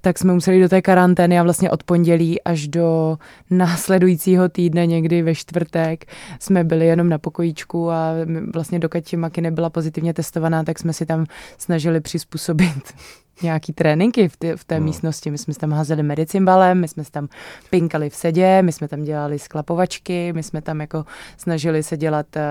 tak 0.00 0.18
jsme 0.18 0.32
museli 0.32 0.60
do 0.60 0.68
té 0.68 0.82
karantény 0.82 1.38
a 1.38 1.42
vlastně 1.42 1.70
od 1.70 1.82
pondělí 1.82 2.42
až 2.42 2.68
do 2.68 3.18
následujícího 3.50 4.48
týdne, 4.48 4.86
někdy 4.86 5.22
ve 5.22 5.34
čtvrtek, 5.34 5.93
jsme 6.40 6.64
byli 6.64 6.86
jenom 6.86 7.08
na 7.08 7.18
pokojíčku 7.18 7.90
a 7.90 8.12
vlastně 8.54 8.78
dokud 8.78 9.12
Maki 9.12 9.40
nebyla 9.40 9.70
pozitivně 9.70 10.14
testovaná, 10.14 10.64
tak 10.64 10.78
jsme 10.78 10.92
si 10.92 11.06
tam 11.06 11.26
snažili 11.58 12.00
přizpůsobit 12.00 12.94
nějaký 13.42 13.72
tréninky 13.72 14.28
v, 14.28 14.36
té, 14.36 14.56
v 14.56 14.64
té 14.64 14.80
no. 14.80 14.86
místnosti. 14.86 15.30
My 15.30 15.38
jsme 15.38 15.54
tam 15.54 15.72
házeli 15.72 16.02
medicimbalem, 16.02 16.80
my 16.80 16.88
jsme 16.88 17.04
tam 17.10 17.28
pinkali 17.70 18.10
v 18.10 18.16
sedě, 18.16 18.62
my 18.62 18.72
jsme 18.72 18.88
tam 18.88 19.02
dělali 19.02 19.38
sklapovačky, 19.38 20.32
my 20.32 20.42
jsme 20.42 20.62
tam 20.62 20.80
jako 20.80 21.04
snažili 21.36 21.82
se 21.82 21.96
dělat 21.96 22.26
uh, 22.36 22.42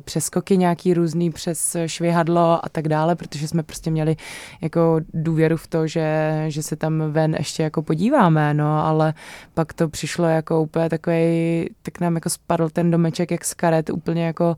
přeskoky 0.00 0.56
nějaký 0.56 0.94
různý 0.94 1.30
přes 1.30 1.76
švihadlo 1.86 2.64
a 2.64 2.68
tak 2.72 2.88
dále, 2.88 3.16
protože 3.16 3.48
jsme 3.48 3.62
prostě 3.62 3.90
měli 3.90 4.16
jako 4.60 5.00
důvěru 5.14 5.56
v 5.56 5.66
to, 5.66 5.86
že, 5.86 6.44
že 6.48 6.62
se 6.62 6.76
tam 6.76 7.12
ven 7.12 7.34
ještě 7.38 7.62
jako 7.62 7.82
podíváme, 7.82 8.54
no, 8.54 8.86
ale 8.86 9.14
pak 9.54 9.72
to 9.72 9.88
přišlo 9.88 10.26
jako 10.26 10.62
úplně 10.62 10.88
takový, 10.88 11.70
tak 11.82 12.00
nám 12.00 12.14
jako 12.14 12.30
spadl 12.30 12.70
ten 12.70 12.90
domeček 12.90 13.30
jak 13.30 13.44
z 13.44 13.54
karet, 13.54 13.90
úplně 13.90 14.26
jako 14.26 14.54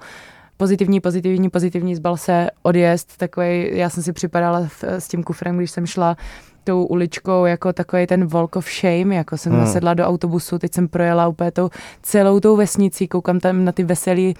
pozitivní, 0.56 1.00
pozitivní, 1.00 1.50
pozitivní, 1.50 1.96
zbal 1.96 2.16
se 2.16 2.50
odjezd, 2.62 3.16
takový, 3.16 3.68
já 3.72 3.90
jsem 3.90 4.02
si 4.02 4.12
připadala 4.12 4.68
s 4.82 5.08
tím 5.08 5.22
kufrem, 5.22 5.56
když 5.56 5.70
jsem 5.70 5.86
šla 5.86 6.16
tou 6.64 6.84
uličkou 6.84 7.44
jako 7.44 7.72
takový 7.72 8.06
ten 8.06 8.26
walk 8.26 8.56
of 8.56 8.68
shame, 8.80 9.14
jako 9.14 9.36
jsem 9.36 9.52
hmm. 9.52 9.60
nasedla 9.60 9.94
do 9.94 10.04
autobusu, 10.04 10.58
teď 10.58 10.74
jsem 10.74 10.88
projela 10.88 11.28
úplně 11.28 11.50
tou 11.50 11.70
celou 12.02 12.40
tou 12.40 12.56
vesnicí, 12.56 13.08
koukám 13.08 13.40
tam 13.40 13.64
na 13.64 13.72
ty 13.72 13.84
veselý 13.84 14.34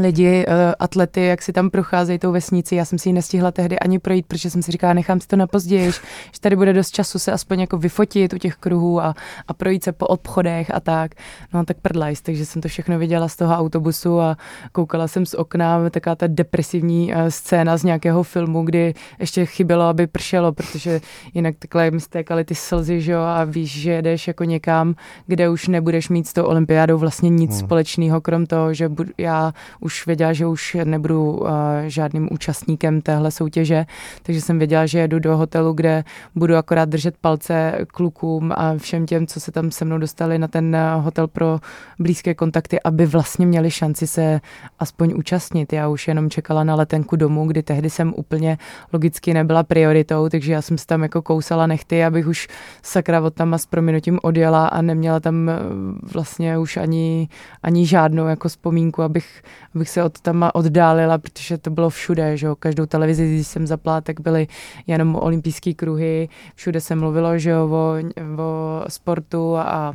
lidi, 0.00 0.46
uh, 0.46 0.54
atlety, 0.78 1.24
jak 1.24 1.42
si 1.42 1.52
tam 1.52 1.70
procházejí 1.70 2.18
tou 2.18 2.32
vesnici. 2.32 2.76
Já 2.76 2.84
jsem 2.84 2.98
si 2.98 3.08
ji 3.08 3.12
nestihla 3.12 3.50
tehdy 3.50 3.78
ani 3.78 3.98
projít, 3.98 4.26
protože 4.26 4.50
jsem 4.50 4.62
si 4.62 4.72
říkala, 4.72 4.92
nechám 4.92 5.20
si 5.20 5.26
to 5.26 5.36
na 5.36 5.46
později, 5.46 5.92
že 6.32 6.40
tady 6.40 6.56
bude 6.56 6.72
dost 6.72 6.90
času 6.90 7.18
se 7.18 7.32
aspoň 7.32 7.60
jako 7.60 7.78
vyfotit 7.78 8.32
u 8.32 8.38
těch 8.38 8.56
kruhů 8.56 9.00
a, 9.00 9.14
a 9.48 9.54
projít 9.54 9.84
se 9.84 9.92
po 9.92 10.06
obchodech 10.06 10.74
a 10.74 10.80
tak. 10.80 11.14
No 11.54 11.64
tak 11.64 11.76
prdlajs, 11.82 12.22
takže 12.22 12.46
jsem 12.46 12.62
to 12.62 12.68
všechno 12.68 12.98
viděla 12.98 13.28
z 13.28 13.36
toho 13.36 13.54
autobusu 13.54 14.20
a 14.20 14.36
koukala 14.72 15.08
jsem 15.08 15.26
z 15.26 15.34
okna, 15.34 15.90
taková 15.90 16.16
ta 16.16 16.26
depresivní 16.26 17.14
uh, 17.14 17.20
scéna 17.28 17.76
z 17.76 17.84
nějakého 17.84 18.22
filmu, 18.22 18.62
kdy 18.62 18.94
ještě 19.20 19.46
chybělo, 19.46 19.84
aby 19.84 20.06
pršelo, 20.06 20.52
protože 20.52 21.00
jinak 21.34 21.54
takhle 21.58 21.90
mi 21.90 22.00
stékaly 22.00 22.44
ty 22.44 22.54
slzy, 22.54 23.00
že 23.00 23.12
jo, 23.12 23.20
a 23.20 23.44
víš, 23.44 23.80
že 23.80 23.90
jedeš 23.90 24.28
jako 24.28 24.44
někam, 24.44 24.94
kde 25.26 25.48
už 25.48 25.68
nebudeš 25.68 26.08
mít 26.08 26.26
s 26.28 26.32
tou 26.32 26.44
olympiádou 26.44 26.98
vlastně 26.98 27.30
nic 27.30 27.50
hmm. 27.50 27.60
společného, 27.60 28.20
krom 28.20 28.46
toho, 28.46 28.74
že 28.74 28.88
bud, 28.88 29.06
já 29.18 29.52
už 29.84 30.06
věděla, 30.06 30.32
že 30.32 30.46
už 30.46 30.76
nebudu 30.84 31.32
uh, 31.32 31.48
žádným 31.86 32.28
účastníkem 32.32 33.00
téhle 33.00 33.30
soutěže, 33.30 33.86
takže 34.22 34.40
jsem 34.40 34.58
věděla, 34.58 34.86
že 34.86 34.98
jedu 34.98 35.18
do 35.18 35.36
hotelu, 35.36 35.72
kde 35.72 36.04
budu 36.34 36.56
akorát 36.56 36.88
držet 36.88 37.14
palce 37.20 37.78
klukům 37.86 38.52
a 38.54 38.74
všem 38.76 39.06
těm, 39.06 39.26
co 39.26 39.40
se 39.40 39.52
tam 39.52 39.70
se 39.70 39.84
mnou 39.84 39.98
dostali 39.98 40.38
na 40.38 40.48
ten 40.48 40.76
uh, 40.76 41.04
hotel 41.04 41.28
pro 41.28 41.60
blízké 41.98 42.34
kontakty, 42.34 42.82
aby 42.82 43.06
vlastně 43.06 43.46
měli 43.46 43.70
šanci 43.70 44.06
se 44.06 44.40
aspoň 44.78 45.14
účastnit. 45.16 45.72
Já 45.72 45.88
už 45.88 46.08
jenom 46.08 46.30
čekala 46.30 46.64
na 46.64 46.74
letenku 46.74 47.16
domů, 47.16 47.46
kdy 47.46 47.62
tehdy 47.62 47.90
jsem 47.90 48.14
úplně 48.16 48.58
logicky 48.92 49.34
nebyla 49.34 49.62
prioritou, 49.62 50.28
takže 50.28 50.52
já 50.52 50.62
jsem 50.62 50.78
se 50.78 50.86
tam 50.86 51.02
jako 51.02 51.22
kousala 51.22 51.66
nechty, 51.66 52.04
abych 52.04 52.26
už 52.26 52.48
sakra 52.82 53.20
od 53.20 53.34
tam 53.34 53.54
a 53.54 53.58
s 53.58 53.66
prominutím 53.66 54.18
odjela 54.22 54.66
a 54.66 54.82
neměla 54.82 55.20
tam 55.20 55.48
uh, 55.48 56.12
vlastně 56.12 56.58
už 56.58 56.76
ani, 56.76 57.28
ani 57.62 57.86
žádnou 57.86 58.26
jako 58.26 58.48
vzpomínku, 58.48 59.02
abych, 59.02 59.42
abych 59.74 59.90
se 59.90 60.02
od 60.02 60.20
tam 60.20 60.50
oddálila, 60.54 61.18
protože 61.18 61.58
to 61.58 61.70
bylo 61.70 61.90
všude, 61.90 62.36
že 62.36 62.46
jo, 62.46 62.56
každou 62.56 62.86
televizi, 62.86 63.34
když 63.34 63.46
jsem 63.46 63.66
zapla, 63.66 64.00
tak 64.00 64.20
byly 64.20 64.46
jenom 64.86 65.16
olympijské 65.16 65.74
kruhy, 65.74 66.28
všude 66.54 66.80
se 66.80 66.94
mluvilo, 66.94 67.38
že 67.38 67.50
jo, 67.50 67.68
o, 67.68 67.94
o 68.42 68.84
sportu 68.88 69.56
a 69.56 69.94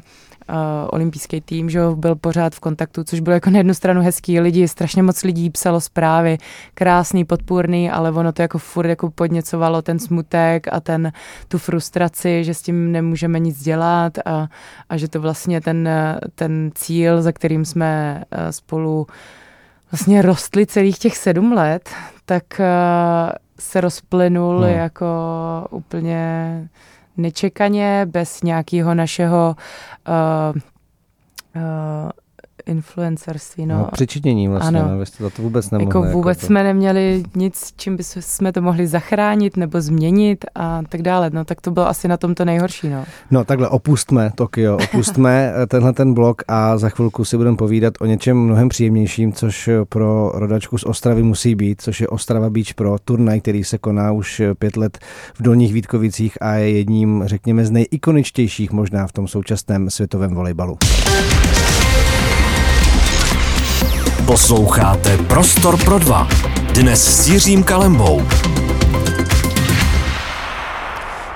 uh, 0.50 0.56
olympijský 0.92 1.42
tým, 1.42 1.70
že 1.70 1.80
byl 1.96 2.16
pořád 2.16 2.56
v 2.56 2.60
kontaktu, 2.60 3.04
což 3.04 3.20
bylo 3.20 3.34
jako 3.34 3.50
na 3.50 3.58
jednu 3.58 3.74
stranu 3.74 4.02
hezký. 4.02 4.40
Lidi, 4.40 4.68
strašně 4.68 5.04
moc 5.04 5.24
lidí 5.24 5.50
psalo 5.50 5.82
zprávy, 5.82 6.38
krásný, 6.74 7.26
podpůrný, 7.26 7.92
ale 7.92 8.12
ono 8.12 8.32
to 8.32 8.42
jako 8.42 8.58
furt 8.58 8.88
jako 8.88 9.12
podněcovalo 9.12 9.82
ten 9.82 10.00
smutek 10.00 10.68
a 10.72 10.80
ten, 10.80 11.12
tu 11.48 11.58
frustraci, 11.58 12.44
že 12.44 12.54
s 12.54 12.62
tím 12.62 12.92
nemůžeme 12.92 13.40
nic 13.40 13.64
dělat 13.64 14.18
a, 14.26 14.48
a 14.90 14.98
že 14.98 15.08
to 15.08 15.22
vlastně 15.22 15.62
ten, 15.62 15.90
ten 16.36 16.72
cíl, 16.76 17.22
za 17.22 17.32
kterým 17.32 17.66
jsme 17.66 18.24
uh, 18.32 18.50
spolu 18.50 19.08
vlastně 19.92 20.22
rostli 20.22 20.66
celých 20.66 21.00
těch 21.00 21.18
sedm 21.18 21.52
let, 21.52 21.90
tak 22.26 22.44
uh, 22.60 22.66
se 23.60 23.82
rozplynul 23.82 24.62
hmm. 24.62 24.74
jako 24.74 25.06
úplně 25.70 26.68
nečekaně, 27.18 28.06
bez 28.10 28.44
nějakého 28.44 28.94
našeho 28.94 29.56
uh, 30.08 30.62
uh, 31.56 32.10
influencerství. 32.70 33.66
No. 33.66 33.78
no 33.78 33.88
přičinění 33.92 34.48
vlastně, 34.48 34.80
ano. 34.80 34.92
no, 34.92 35.00
vy 35.00 35.06
jste 35.06 35.30
to 35.30 35.42
vůbec 35.42 35.72
nemohli. 35.72 35.88
Jako 35.88 36.02
vůbec 36.02 36.38
jako 36.38 36.42
to... 36.42 36.46
jsme 36.46 36.64
neměli 36.64 37.24
nic, 37.36 37.74
čím 37.76 37.98
by 37.98 38.04
jsme 38.04 38.52
to 38.52 38.62
mohli 38.62 38.88
zachránit 38.88 39.58
nebo 39.58 39.82
změnit 39.82 40.46
a 40.56 40.82
tak 40.90 41.02
dále. 41.02 41.30
No 41.34 41.46
tak 41.46 41.62
to 41.62 41.72
bylo 41.72 41.88
asi 41.88 42.08
na 42.08 42.18
tom 42.18 42.36
to 42.36 42.46
nejhorší. 42.46 42.90
No, 42.90 43.06
no 43.32 43.44
takhle 43.44 43.70
opustme 43.70 44.32
Tokio, 44.36 44.78
opustme 44.84 45.54
eh, 45.64 45.68
tenhle 45.68 45.94
ten 45.94 46.14
blok 46.14 46.42
a 46.48 46.78
za 46.78 46.90
chvilku 46.90 47.26
si 47.26 47.38
budeme 47.38 47.58
povídat 47.58 47.94
o 48.00 48.06
něčem 48.06 48.38
mnohem 48.38 48.70
příjemnějším, 48.70 49.34
což 49.34 49.70
pro 49.90 50.32
rodačku 50.36 50.78
z 50.78 50.84
Ostravy 50.84 51.24
musí 51.24 51.56
být, 51.56 51.82
což 51.82 52.02
je 52.02 52.08
Ostrava 52.08 52.50
Beach 52.50 52.74
Pro, 52.76 52.96
turnaj, 53.06 53.42
který 53.42 53.64
se 53.64 53.78
koná 53.78 54.12
už 54.12 54.42
pět 54.60 54.78
let 54.78 54.98
v 55.34 55.42
Dolních 55.42 55.74
Vítkovicích 55.74 56.38
a 56.42 56.54
je 56.54 56.72
jedním, 56.72 57.24
řekněme, 57.26 57.66
z 57.66 57.72
nejikoničtějších 57.72 58.72
možná 58.72 59.08
v 59.08 59.12
tom 59.12 59.28
současném 59.28 59.90
světovém 59.90 60.36
volejbalu. 60.36 60.78
Posloucháte 64.26 65.18
Prostor 65.18 65.84
pro 65.84 66.00
dva. 66.00 66.28
Dnes 66.74 67.24
s 67.24 67.28
Jiřím 67.28 67.64
Kalembou. 67.64 68.22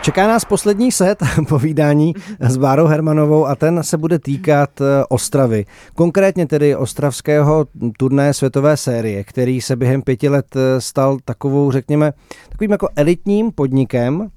Čeká 0.01 0.27
nás 0.27 0.45
poslední 0.45 0.91
set 0.91 1.19
povídání 1.49 2.13
s 2.39 2.57
Bárou 2.57 2.85
Hermanovou 2.85 3.45
a 3.45 3.55
ten 3.55 3.83
se 3.83 3.97
bude 3.97 4.19
týkat 4.19 4.81
eh, 4.81 4.85
Ostravy. 5.09 5.65
Konkrétně 5.95 6.47
tedy 6.47 6.75
ostravského 6.75 7.67
turné 7.97 8.33
světové 8.33 8.77
série, 8.77 9.23
který 9.23 9.61
se 9.61 9.75
během 9.75 10.01
pěti 10.01 10.29
let 10.29 10.55
eh, 10.55 10.81
stal 10.81 11.17
takovou, 11.25 11.71
řekněme, 11.71 12.13
takovým 12.49 12.71
jako 12.71 12.89
elitním 12.95 13.51
podnikem, 13.51 14.29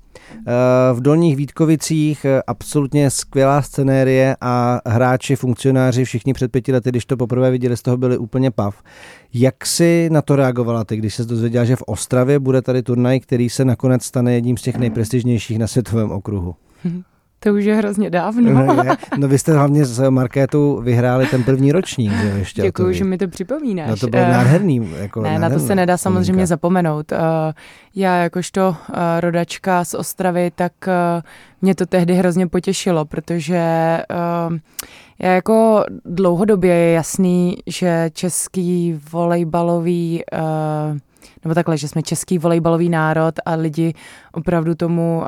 v 0.93 1.01
Dolních 1.01 1.37
Vítkovicích 1.37 2.25
eh, 2.25 2.43
absolutně 2.47 3.11
skvělá 3.11 3.63
scenérie 3.63 4.37
a 4.41 4.81
hráči, 4.87 5.37
funkcionáři, 5.37 6.05
všichni 6.05 6.33
před 6.33 6.53
pěti 6.53 6.73
lety, 6.73 6.89
když 6.89 7.05
to 7.05 7.17
poprvé 7.17 7.51
viděli, 7.51 7.77
z 7.77 7.83
toho 7.83 7.97
byli 7.97 8.19
úplně 8.19 8.51
pav. 8.51 8.83
Jak 9.35 9.67
si 9.67 10.09
na 10.13 10.23
to 10.23 10.37
reagovala 10.37 10.85
ty, 10.85 10.97
když 10.97 11.15
se 11.15 11.25
dozvěděla, 11.25 11.65
že 11.65 11.77
v 11.77 11.83
Ostravě 11.87 12.39
bude 12.39 12.63
tady 12.63 12.83
turnaj, 12.83 13.21
který 13.21 13.51
se 13.51 13.65
nakonec 13.65 14.05
stane 14.05 14.35
jedním 14.35 14.57
z 14.57 14.63
těch 14.63 14.77
nejprestižnějších 14.77 15.59
na 15.59 15.67
světovém 15.67 16.11
okruhu? 16.11 16.55
To 17.47 17.55
už 17.55 17.65
je 17.65 17.75
hrozně 17.75 18.11
dávno. 18.11 18.65
No, 18.65 18.85
no 19.17 19.29
vy 19.29 19.39
jste 19.39 19.53
hlavně 19.53 19.85
z 19.85 20.11
Markétu 20.11 20.81
vyhráli 20.83 21.27
ten 21.27 21.45
první 21.45 21.73
ročník. 21.73 22.13
Že 22.13 22.27
ještě 22.27 22.63
Děkuji, 22.63 22.95
že 22.95 23.05
mi 23.05 23.19
to 23.19 23.29
připomínáš. 23.29 23.89
No 23.91 23.97
to 23.97 24.07
bylo 24.07 24.23
uh, 24.23 24.29
nádherný. 24.29 24.91
Jako 24.99 25.23
ne, 25.23 25.39
na 25.39 25.51
to 25.51 25.59
se 25.59 25.75
nedá 25.75 25.97
samozřejmě 25.97 26.23
vzpomínka. 26.23 26.47
zapomenout. 26.47 27.13
Uh, 27.13 27.19
já 27.95 28.17
jakožto 28.17 28.69
uh, 28.69 28.97
rodačka 29.21 29.85
z 29.85 29.95
Ostravy, 29.95 30.51
tak 30.55 30.73
mě 31.63 31.75
to 31.75 31.87
tehdy 31.87 32.15
hrozně 32.15 32.47
potěšilo, 32.47 33.05
protože 33.05 33.55
já 35.19 35.33
jako 35.33 35.85
dlouhodobě 36.05 36.75
je 36.75 36.93
jasný, 36.93 37.57
že 37.67 38.11
český 38.13 39.01
volejbalový 39.13 40.23
uh, 40.33 40.99
nebo 41.45 41.55
takhle, 41.55 41.77
že 41.77 41.89
jsme 41.89 42.03
český 42.03 42.39
volejbalový 42.39 42.89
národ 42.89 43.35
a 43.45 43.55
lidi 43.55 43.95
opravdu 44.33 44.75
tomu, 44.75 45.23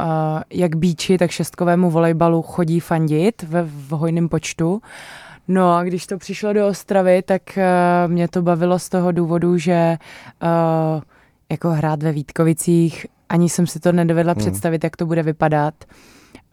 jak 0.52 0.76
bíči, 0.76 1.18
tak 1.18 1.30
šestkovému 1.30 1.90
volejbalu 1.90 2.42
chodí 2.42 2.80
fandit 2.80 3.42
ve, 3.42 3.62
v 3.62 3.90
hojném 3.90 4.28
počtu. 4.28 4.82
No 5.48 5.74
a 5.74 5.84
když 5.84 6.06
to 6.06 6.18
přišlo 6.18 6.52
do 6.52 6.68
Ostravy, 6.68 7.22
tak 7.22 7.42
uh, 7.56 8.12
mě 8.12 8.28
to 8.28 8.42
bavilo 8.42 8.78
z 8.78 8.88
toho 8.88 9.12
důvodu, 9.12 9.58
že 9.58 9.96
uh, 10.42 11.02
jako 11.50 11.70
hrát 11.70 12.02
ve 12.02 12.12
Vítkovicích, 12.12 13.06
ani 13.28 13.48
jsem 13.48 13.66
si 13.66 13.80
to 13.80 13.92
nedovedla 13.92 14.32
hmm. 14.32 14.40
představit, 14.40 14.84
jak 14.84 14.96
to 14.96 15.06
bude 15.06 15.22
vypadat. 15.22 15.74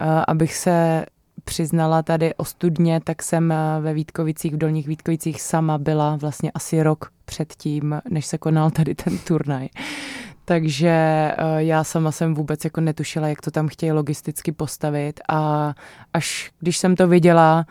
Uh, 0.00 0.24
abych 0.28 0.54
se 0.54 1.06
přiznala 1.46 2.02
tady 2.02 2.34
ostudně, 2.34 3.00
tak 3.04 3.22
jsem 3.22 3.54
ve 3.80 3.94
Vítkovicích, 3.94 4.54
v 4.54 4.56
Dolních 4.56 4.88
Vítkovicích 4.88 5.42
sama 5.42 5.78
byla 5.78 6.16
vlastně 6.16 6.50
asi 6.54 6.82
rok 6.82 7.10
předtím, 7.24 8.00
než 8.10 8.26
se 8.26 8.38
konal 8.38 8.70
tady 8.70 8.94
ten 8.94 9.18
turnaj. 9.18 9.68
Takže 10.44 10.88
eh, 10.88 11.34
já 11.58 11.84
sama 11.84 12.12
jsem 12.12 12.34
vůbec 12.34 12.64
jako 12.64 12.80
netušila, 12.80 13.28
jak 13.28 13.40
to 13.40 13.50
tam 13.50 13.68
chtějí 13.68 13.92
logisticky 13.92 14.52
postavit 14.52 15.20
a 15.28 15.74
až 16.12 16.50
když 16.60 16.78
jsem 16.78 16.96
to 16.96 17.08
viděla, 17.08 17.66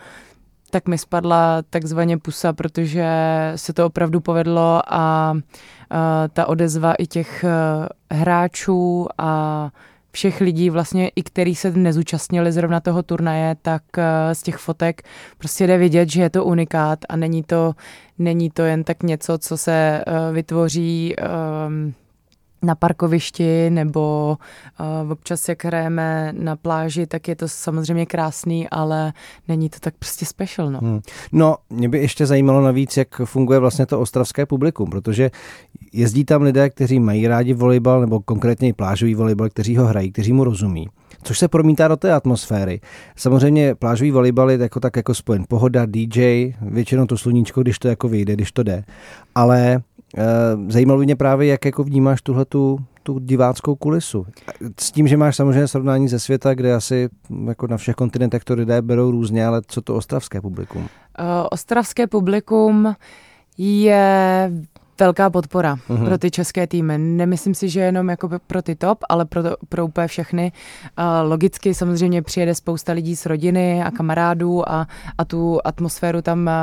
tak 0.69 0.88
mi 0.88 0.97
spadla 0.97 1.61
takzvaně 1.69 2.17
pusa, 2.17 2.53
protože 2.53 3.07
se 3.55 3.73
to 3.73 3.85
opravdu 3.85 4.19
povedlo 4.19 4.81
a, 4.88 4.93
a 4.93 5.33
ta 6.33 6.45
odezva 6.45 6.93
i 6.93 7.07
těch 7.07 7.43
eh, 7.43 8.17
hráčů 8.17 9.07
a 9.17 9.69
všech 10.15 10.41
lidí 10.41 10.69
vlastně, 10.69 11.12
i 11.15 11.23
který 11.23 11.56
se 11.56 11.71
nezúčastnili 11.71 12.51
zrovna 12.51 12.80
toho 12.80 13.04
turnaje, 13.04 13.56
tak 13.62 13.84
eh, 13.97 14.36
z 14.36 14.43
těch 14.43 14.58
fotek 14.58 15.01
prostě 15.38 15.67
jde 15.67 15.78
vidět, 15.78 16.10
že 16.10 16.21
je 16.21 16.30
to 16.30 16.45
unikát 16.45 16.99
a 17.10 17.15
není 17.15 17.43
to, 17.43 17.73
není 18.17 18.49
to 18.49 18.62
jen 18.62 18.84
tak 18.84 19.04
něco, 19.04 19.38
co 19.38 19.58
se 19.58 19.73
eh, 20.08 20.34
vytvoří 20.34 21.15
um, 21.67 21.93
na 22.65 22.75
parkovišti 22.75 23.69
nebo 23.69 24.38
uh, 25.06 25.12
občas, 25.12 25.49
jak 25.49 25.65
hrajeme 25.65 26.34
na 26.38 26.56
pláži, 26.56 27.08
tak 27.08 27.28
je 27.28 27.36
to 27.36 27.47
samozřejmě 27.47 28.06
krásný, 28.06 28.69
ale 28.69 29.13
není 29.47 29.69
to 29.69 29.80
tak 29.80 29.93
prostě 29.99 30.25
special. 30.25 30.71
No, 30.71 30.80
hmm. 30.80 31.01
no 31.32 31.58
mě 31.69 31.89
by 31.89 31.99
ještě 31.99 32.25
zajímalo 32.25 32.62
navíc, 32.62 32.97
jak 32.97 33.21
funguje 33.25 33.60
vlastně 33.60 33.86
to 33.86 33.99
ostravské 33.99 34.45
publikum, 34.45 34.89
protože 34.89 35.32
jezdí 35.93 36.25
tam 36.25 36.41
lidé, 36.41 36.69
kteří 36.69 36.99
mají 36.99 37.28
rádi 37.28 37.54
volejbal 37.54 38.01
nebo 38.01 38.19
konkrétně 38.19 38.73
plážový 38.73 39.15
volejbal, 39.15 39.49
kteří 39.49 39.78
ho 39.78 39.86
hrají, 39.86 40.12
kteří 40.12 40.34
mu 40.34 40.43
rozumí 40.43 40.89
což 41.25 41.39
se 41.39 41.47
promítá 41.47 41.88
do 41.88 41.97
té 41.97 42.13
atmosféry. 42.13 42.82
Samozřejmě 43.15 43.75
plážový 43.75 44.12
volejbal 44.12 44.51
je 44.51 44.58
jako 44.58 44.80
tak 44.80 44.95
jako 44.95 45.13
spojen 45.13 45.45
pohoda, 45.49 45.86
DJ, 45.86 46.54
většinou 46.62 47.06
to 47.06 47.17
sluníčko, 47.17 47.62
když 47.62 47.80
to 47.80 47.88
jako 47.88 48.08
vyjde, 48.08 48.34
když 48.34 48.51
to 48.51 48.63
jde. 48.63 48.84
Ale 49.36 49.82
zajímalo 50.67 50.99
by 50.99 51.06
mě 51.06 51.15
právě, 51.15 51.47
jak 51.47 51.65
jako 51.65 51.84
vnímáš 51.84 52.21
tuhle 52.21 52.45
tu, 52.45 52.80
tu 53.04 53.19
diváckou 53.19 53.75
kulisu. 53.75 54.25
S 54.80 54.91
tím, 54.91 55.08
že 55.08 55.17
máš 55.17 55.36
samozřejmě 55.36 55.67
srovnání 55.67 56.08
ze 56.08 56.19
světa, 56.19 56.54
kde 56.54 56.73
asi 56.73 57.10
jako 57.47 57.67
na 57.67 57.78
všech 57.78 57.95
kontinentech 57.95 58.43
to 58.43 58.54
lidé 58.54 58.82
berou 58.82 59.12
různě, 59.12 59.45
ale 59.45 59.62
co 59.67 59.82
to 59.82 59.95
ostravské 59.95 60.41
publikum? 60.41 60.82
Uh, 60.82 60.88
ostravské 61.51 62.08
publikum 62.08 62.95
je 63.58 64.51
velká 64.99 65.30
podpora 65.30 65.75
uh-huh. 65.75 66.06
pro 66.06 66.17
ty 66.17 66.32
české 66.32 66.67
týmy. 66.67 66.97
Nemyslím 66.97 67.56
si, 67.56 67.69
že 67.69 67.80
jenom 67.80 68.10
jako 68.10 68.30
pro 68.47 68.62
ty 68.62 68.75
top, 68.75 68.99
ale 69.10 69.25
pro, 69.25 69.43
to, 69.43 69.56
pro 69.69 69.86
úplně 69.86 70.08
všechny. 70.08 70.51
Uh, 70.99 71.30
logicky 71.30 71.73
samozřejmě 71.73 72.21
přijede 72.21 72.56
spousta 72.56 72.93
lidí 72.93 73.15
z 73.15 73.25
rodiny 73.25 73.84
a 73.84 73.91
kamarádů 73.91 74.69
a, 74.69 74.88
a 75.17 75.25
tu 75.25 75.60
atmosféru 75.65 76.21
tam 76.21 76.49
uh, 76.49 76.54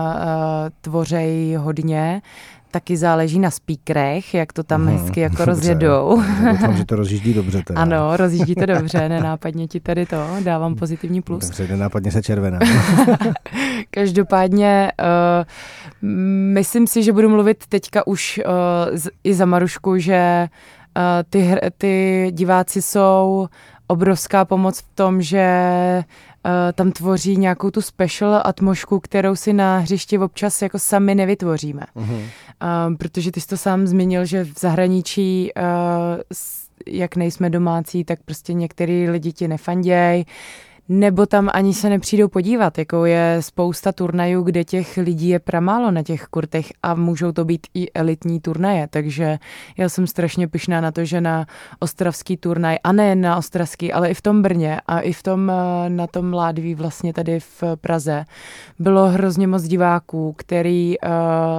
tvořej 0.81 1.55
hodně 1.55 2.23
taky 2.73 2.97
záleží 2.97 3.39
na 3.39 3.51
speakerech, 3.51 4.35
jak 4.35 4.53
to 4.53 4.63
tam 4.63 4.87
hmm, 4.87 4.99
hezky 4.99 5.21
jako 5.21 5.37
dobře. 5.37 5.45
rozjedou. 5.45 6.23
Doufám, 6.51 6.77
že 6.77 6.85
to 6.85 6.97
rozjíždí 6.97 7.35
dobře. 7.35 7.63
Teda. 7.67 7.81
Ano, 7.81 8.17
rozjíždí 8.17 8.55
to 8.55 8.67
dobře, 8.67 9.09
nenápadně 9.09 9.69
ti 9.69 9.81
tady 9.81 10.07
to, 10.07 10.27
dávám 10.41 10.75
pozitivní 10.75 11.23
plus. 11.23 11.45
Dobře, 11.45 11.69
nenápadně 11.69 12.11
se 12.11 12.23
červená. 12.23 12.59
Každopádně 13.91 14.93
uh, 15.01 16.07
myslím 16.55 16.87
si, 16.87 17.03
že 17.03 17.13
budu 17.13 17.29
mluvit 17.29 17.67
teďka 17.69 18.07
už 18.07 18.41
uh, 18.47 18.97
z, 18.97 19.11
i 19.25 19.35
za 19.35 19.47
Marušku, 19.47 19.99
že 19.99 20.49
uh, 20.97 21.03
ty, 21.31 21.57
ty 21.79 22.27
diváci 22.31 22.83
jsou 22.83 23.49
obrovská 23.87 24.45
pomoc 24.45 24.81
v 24.81 24.89
tom, 24.95 25.23
že 25.23 25.47
uh, 25.99 26.32
tam 26.75 26.93
tvoří 26.93 27.37
nějakou 27.37 27.71
tu 27.71 27.81
special 27.83 28.43
atmosféru, 28.45 29.01
kterou 29.01 29.37
si 29.37 29.53
na 29.53 29.79
hřišti 29.79 30.19
občas 30.19 30.63
jako 30.63 30.79
sami 30.79 31.15
nevytvoříme. 31.15 31.83
Uh-huh. 31.97 32.21
Uh, 32.21 32.97
protože 32.97 33.33
ty 33.33 33.41
jsi 33.41 33.47
to 33.47 33.57
sám 33.57 33.87
zmínil, 33.87 34.25
že 34.25 34.45
v 34.45 34.59
zahraničí, 34.59 35.51
uh, 35.57 35.63
jak 36.87 37.17
nejsme 37.17 37.51
domácí, 37.51 38.05
tak 38.05 38.19
prostě 38.25 38.53
některý 38.53 39.11
lidi 39.11 39.33
ti 39.33 39.49
nefanděj, 39.49 40.25
nebo 40.89 41.27
tam 41.27 41.51
ani 41.53 41.75
se 41.75 41.89
nepřijdou 41.89 42.29
podívat. 42.29 42.79
Jako 42.79 43.05
je 43.05 43.37
spousta 43.41 43.93
turnajů, 43.93 44.43
kde 44.43 44.65
těch 44.65 44.97
lidí 44.97 45.29
je 45.29 45.39
pramálo 45.39 45.91
na 45.91 46.03
těch 46.03 46.25
kurtech 46.25 46.67
a 46.83 46.95
můžou 46.95 47.33
to 47.33 47.45
být 47.45 47.67
i 47.75 47.93
elitní 47.93 48.41
turnaje. 48.41 48.89
Takže 48.91 49.39
já 49.77 49.89
jsem 49.89 50.07
strašně 50.07 50.49
pyšná 50.49 50.81
na 50.81 50.93
to, 50.93 51.05
že 51.05 51.21
na 51.21 51.47
ostravský 51.81 52.37
turnaj, 52.37 52.79
a 52.85 52.93
ne 52.93 53.15
na 53.15 53.37
ostravský, 53.37 53.93
ale 53.93 54.11
i 54.11 54.15
v 54.15 54.23
tom 54.23 54.43
Brně 54.43 54.81
a 54.87 55.01
i 55.01 55.13
v 55.13 55.23
tom, 55.23 55.51
eh, 55.51 55.91
na 55.91 56.07
tom 56.07 56.33
Ládví 56.33 56.75
vlastně 56.75 57.13
tady 57.13 57.41
v 57.41 57.63
Praze, 57.81 58.25
bylo 58.79 59.09
hrozně 59.09 59.47
moc 59.47 59.63
diváků, 59.63 60.35
který 60.39 60.99
uh, 60.99 61.11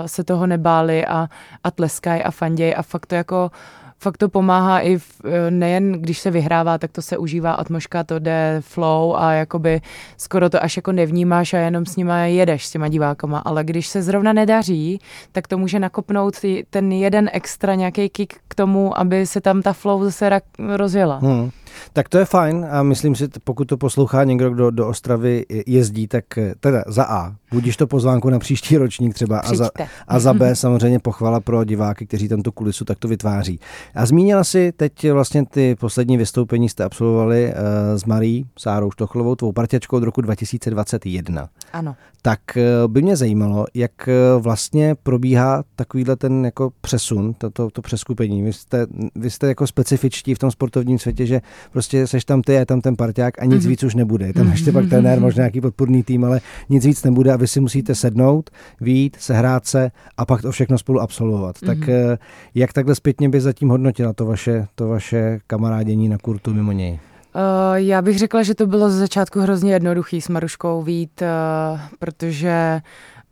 se 0.05 0.23
toho 0.23 0.47
nebáli 0.47 1.05
a, 1.05 1.27
a 1.63 1.71
tleskají 1.71 2.23
a 2.23 2.31
fanděj 2.31 2.75
a 2.77 2.81
fakt 2.81 3.05
to 3.05 3.15
jako 3.15 3.51
fakt 4.03 4.17
to 4.17 4.29
pomáhá 4.29 4.79
i 4.79 4.97
v, 4.97 5.21
eh, 5.25 5.51
nejen 5.51 5.91
když 5.91 6.19
se 6.19 6.31
vyhrává, 6.31 6.77
tak 6.77 6.91
to 6.91 7.01
se 7.01 7.17
užívá 7.17 7.53
atmosféra, 7.53 8.03
to 8.03 8.19
jde 8.19 8.57
flow 8.59 9.15
a 9.15 9.31
jakoby 9.33 9.81
skoro 10.17 10.49
to 10.49 10.63
až 10.63 10.75
jako 10.75 10.91
nevnímáš 10.91 11.53
a 11.53 11.57
jenom 11.57 11.85
s 11.85 11.95
nima 11.95 12.17
jedeš 12.17 12.65
s 12.65 12.71
těma 12.71 12.87
divákama, 12.87 13.39
ale 13.39 13.63
když 13.63 13.87
se 13.87 14.01
zrovna 14.01 14.33
nedaří, 14.33 14.99
tak 15.31 15.47
to 15.47 15.57
může 15.57 15.79
nakopnout 15.79 16.35
ten 16.69 16.91
jeden 16.91 17.29
extra 17.33 17.75
nějaký 17.75 18.09
kick 18.09 18.33
k 18.47 18.55
tomu, 18.55 18.99
aby 18.99 19.25
se 19.25 19.41
tam 19.41 19.61
ta 19.61 19.73
flow 19.73 20.03
zase 20.03 20.41
rozjela. 20.75 21.17
Hmm. 21.17 21.49
Tak 21.93 22.09
to 22.09 22.17
je 22.17 22.25
fajn 22.25 22.67
a 22.71 22.83
myslím 22.83 23.15
si, 23.15 23.27
pokud 23.43 23.65
to 23.65 23.77
poslouchá 23.77 24.23
někdo, 24.23 24.49
kdo 24.49 24.71
do 24.71 24.87
Ostravy 24.87 25.45
jezdí, 25.67 26.07
tak 26.07 26.37
eh, 26.37 26.53
teda 26.59 26.83
za 26.87 27.03
A, 27.03 27.35
budíš 27.51 27.77
to 27.77 27.87
pozvánku 27.87 28.29
na 28.29 28.39
příští 28.39 28.77
ročník 28.77 29.13
třeba 29.13 29.39
a 29.39 29.55
za, 29.55 29.69
a 30.07 30.19
za 30.19 30.33
B 30.33 30.55
samozřejmě 30.55 30.99
pochvala 30.99 31.39
pro 31.39 31.63
diváky, 31.63 32.05
kteří 32.05 32.27
tam 32.27 32.41
tu 32.41 32.51
kulisu 32.51 32.85
takto 32.85 33.07
vytváří. 33.07 33.59
A 33.95 34.05
zmínila 34.05 34.43
si 34.43 34.71
teď 34.71 35.11
vlastně 35.11 35.45
ty 35.45 35.75
poslední 35.75 36.17
vystoupení 36.17 36.69
jste 36.69 36.83
absolvovali 36.83 37.45
uh, 37.45 37.97
s 37.97 38.05
Marí 38.05 38.45
Sárou 38.59 38.91
Štochlovou, 38.91 39.35
tvou 39.35 39.51
parťačkou 39.51 39.97
od 39.97 40.03
roku 40.03 40.21
2021. 40.21 41.49
Ano. 41.73 41.95
Tak 42.21 42.39
uh, 42.55 42.91
by 42.91 43.01
mě 43.01 43.15
zajímalo, 43.15 43.65
jak 43.73 44.09
vlastně 44.39 44.95
probíhá 45.03 45.63
takovýhle 45.75 46.15
ten 46.15 46.45
jako 46.45 46.71
přesun, 46.81 47.33
to, 47.33 47.49
to, 47.49 47.69
to 47.69 47.81
přeskupení. 47.81 48.43
Vy 48.43 48.53
jste, 48.53 48.87
vy 49.15 49.29
jste 49.29 49.47
jako 49.47 49.67
specifičtí 49.67 50.35
v 50.35 50.39
tom 50.39 50.51
sportovním 50.51 50.99
světě, 50.99 51.25
že 51.25 51.41
prostě 51.71 52.07
seš 52.07 52.25
tam 52.25 52.41
ty, 52.41 52.53
je 52.53 52.65
tam 52.65 52.81
ten 52.81 52.95
parťák 52.95 53.41
a 53.41 53.45
nic 53.45 53.63
mm-hmm. 53.63 53.67
víc 53.67 53.83
už 53.83 53.95
nebude. 53.95 54.27
Je 54.27 54.33
tam 54.33 54.51
ještě 54.51 54.71
pak 54.71 54.89
trenér, 54.89 55.19
možná 55.19 55.41
nějaký 55.41 55.61
podporný 55.61 56.03
tým, 56.03 56.25
ale 56.25 56.41
nic 56.69 56.85
víc 56.85 57.03
nebude 57.03 57.33
a 57.33 57.35
vy 57.35 57.47
si 57.47 57.59
musíte 57.59 57.95
sednout, 57.95 58.49
výjít, 58.81 59.17
sehrát 59.19 59.65
se 59.65 59.91
a 60.17 60.25
pak 60.25 60.41
to 60.41 60.51
všechno 60.51 60.77
spolu 60.77 61.01
absolvovat. 61.01 61.55
Mm-hmm. 61.55 61.67
Tak 61.67 61.77
mhm. 61.77 61.89
eh, 61.89 62.17
jak 62.55 62.73
takhle 62.73 62.95
zpětně 62.95 63.29
by 63.29 63.41
zatím 63.41 63.69
hodnotila 63.69 64.13
to 64.13 64.25
vaše, 64.25 64.67
to 64.75 64.87
vaše 64.87 65.39
kamarádění 65.47 66.09
na 66.09 66.17
kurtu 66.17 66.53
mimo 66.53 66.71
něj? 66.71 66.99
Uh, 67.35 67.75
já 67.75 68.01
bych 68.01 68.19
řekla, 68.19 68.43
že 68.43 68.55
to 68.55 68.67
bylo 68.67 68.89
z 68.89 68.93
začátku 68.93 69.39
hrozně 69.39 69.73
jednoduchý 69.73 70.21
s 70.21 70.29
Maruškou 70.29 70.81
vít, 70.81 71.21
uh, 71.21 71.79
protože 71.99 72.81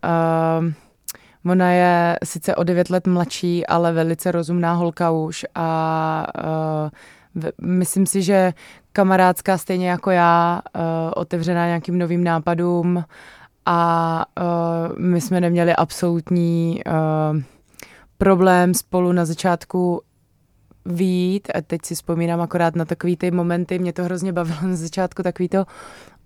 uh, 0.04 1.52
ona 1.52 1.72
je 1.72 2.20
sice 2.24 2.56
o 2.56 2.64
devět 2.64 2.90
let 2.90 3.08
mladší, 3.08 3.68
ale 3.68 3.94
velice 3.94 4.32
rozumná 4.32 4.74
holka 4.74 5.12
už 5.12 5.46
a 5.56 6.28
uh, 6.84 6.90
myslím 7.62 8.06
si, 8.06 8.22
že 8.22 8.54
kamarádská 8.94 9.58
stejně 9.58 9.90
jako 9.90 10.12
já, 10.12 10.62
uh, 10.76 10.82
otevřená 11.16 11.66
nějakým 11.66 11.98
novým 11.98 12.24
nápadům 12.24 13.04
a 13.66 14.26
uh, 14.42 15.00
my 15.00 15.22
jsme 15.22 15.42
neměli 15.42 15.76
absolutní 15.76 16.82
uh, 16.88 17.42
problém 18.18 18.74
spolu 18.74 19.12
na 19.12 19.26
začátku 19.26 20.02
výjít. 20.86 21.48
A 21.56 21.62
teď 21.62 21.82
si 21.86 21.96
vzpomínám 21.96 22.42
akorát 22.42 22.76
na 22.76 22.86
takový 22.86 23.18
ty 23.18 23.32
momenty, 23.32 23.80
mě 23.80 23.94
to 23.94 24.04
hrozně 24.04 24.34
bavilo 24.34 24.62
na 24.62 24.76
začátku, 24.76 25.24
takový 25.24 25.50
to 25.50 25.66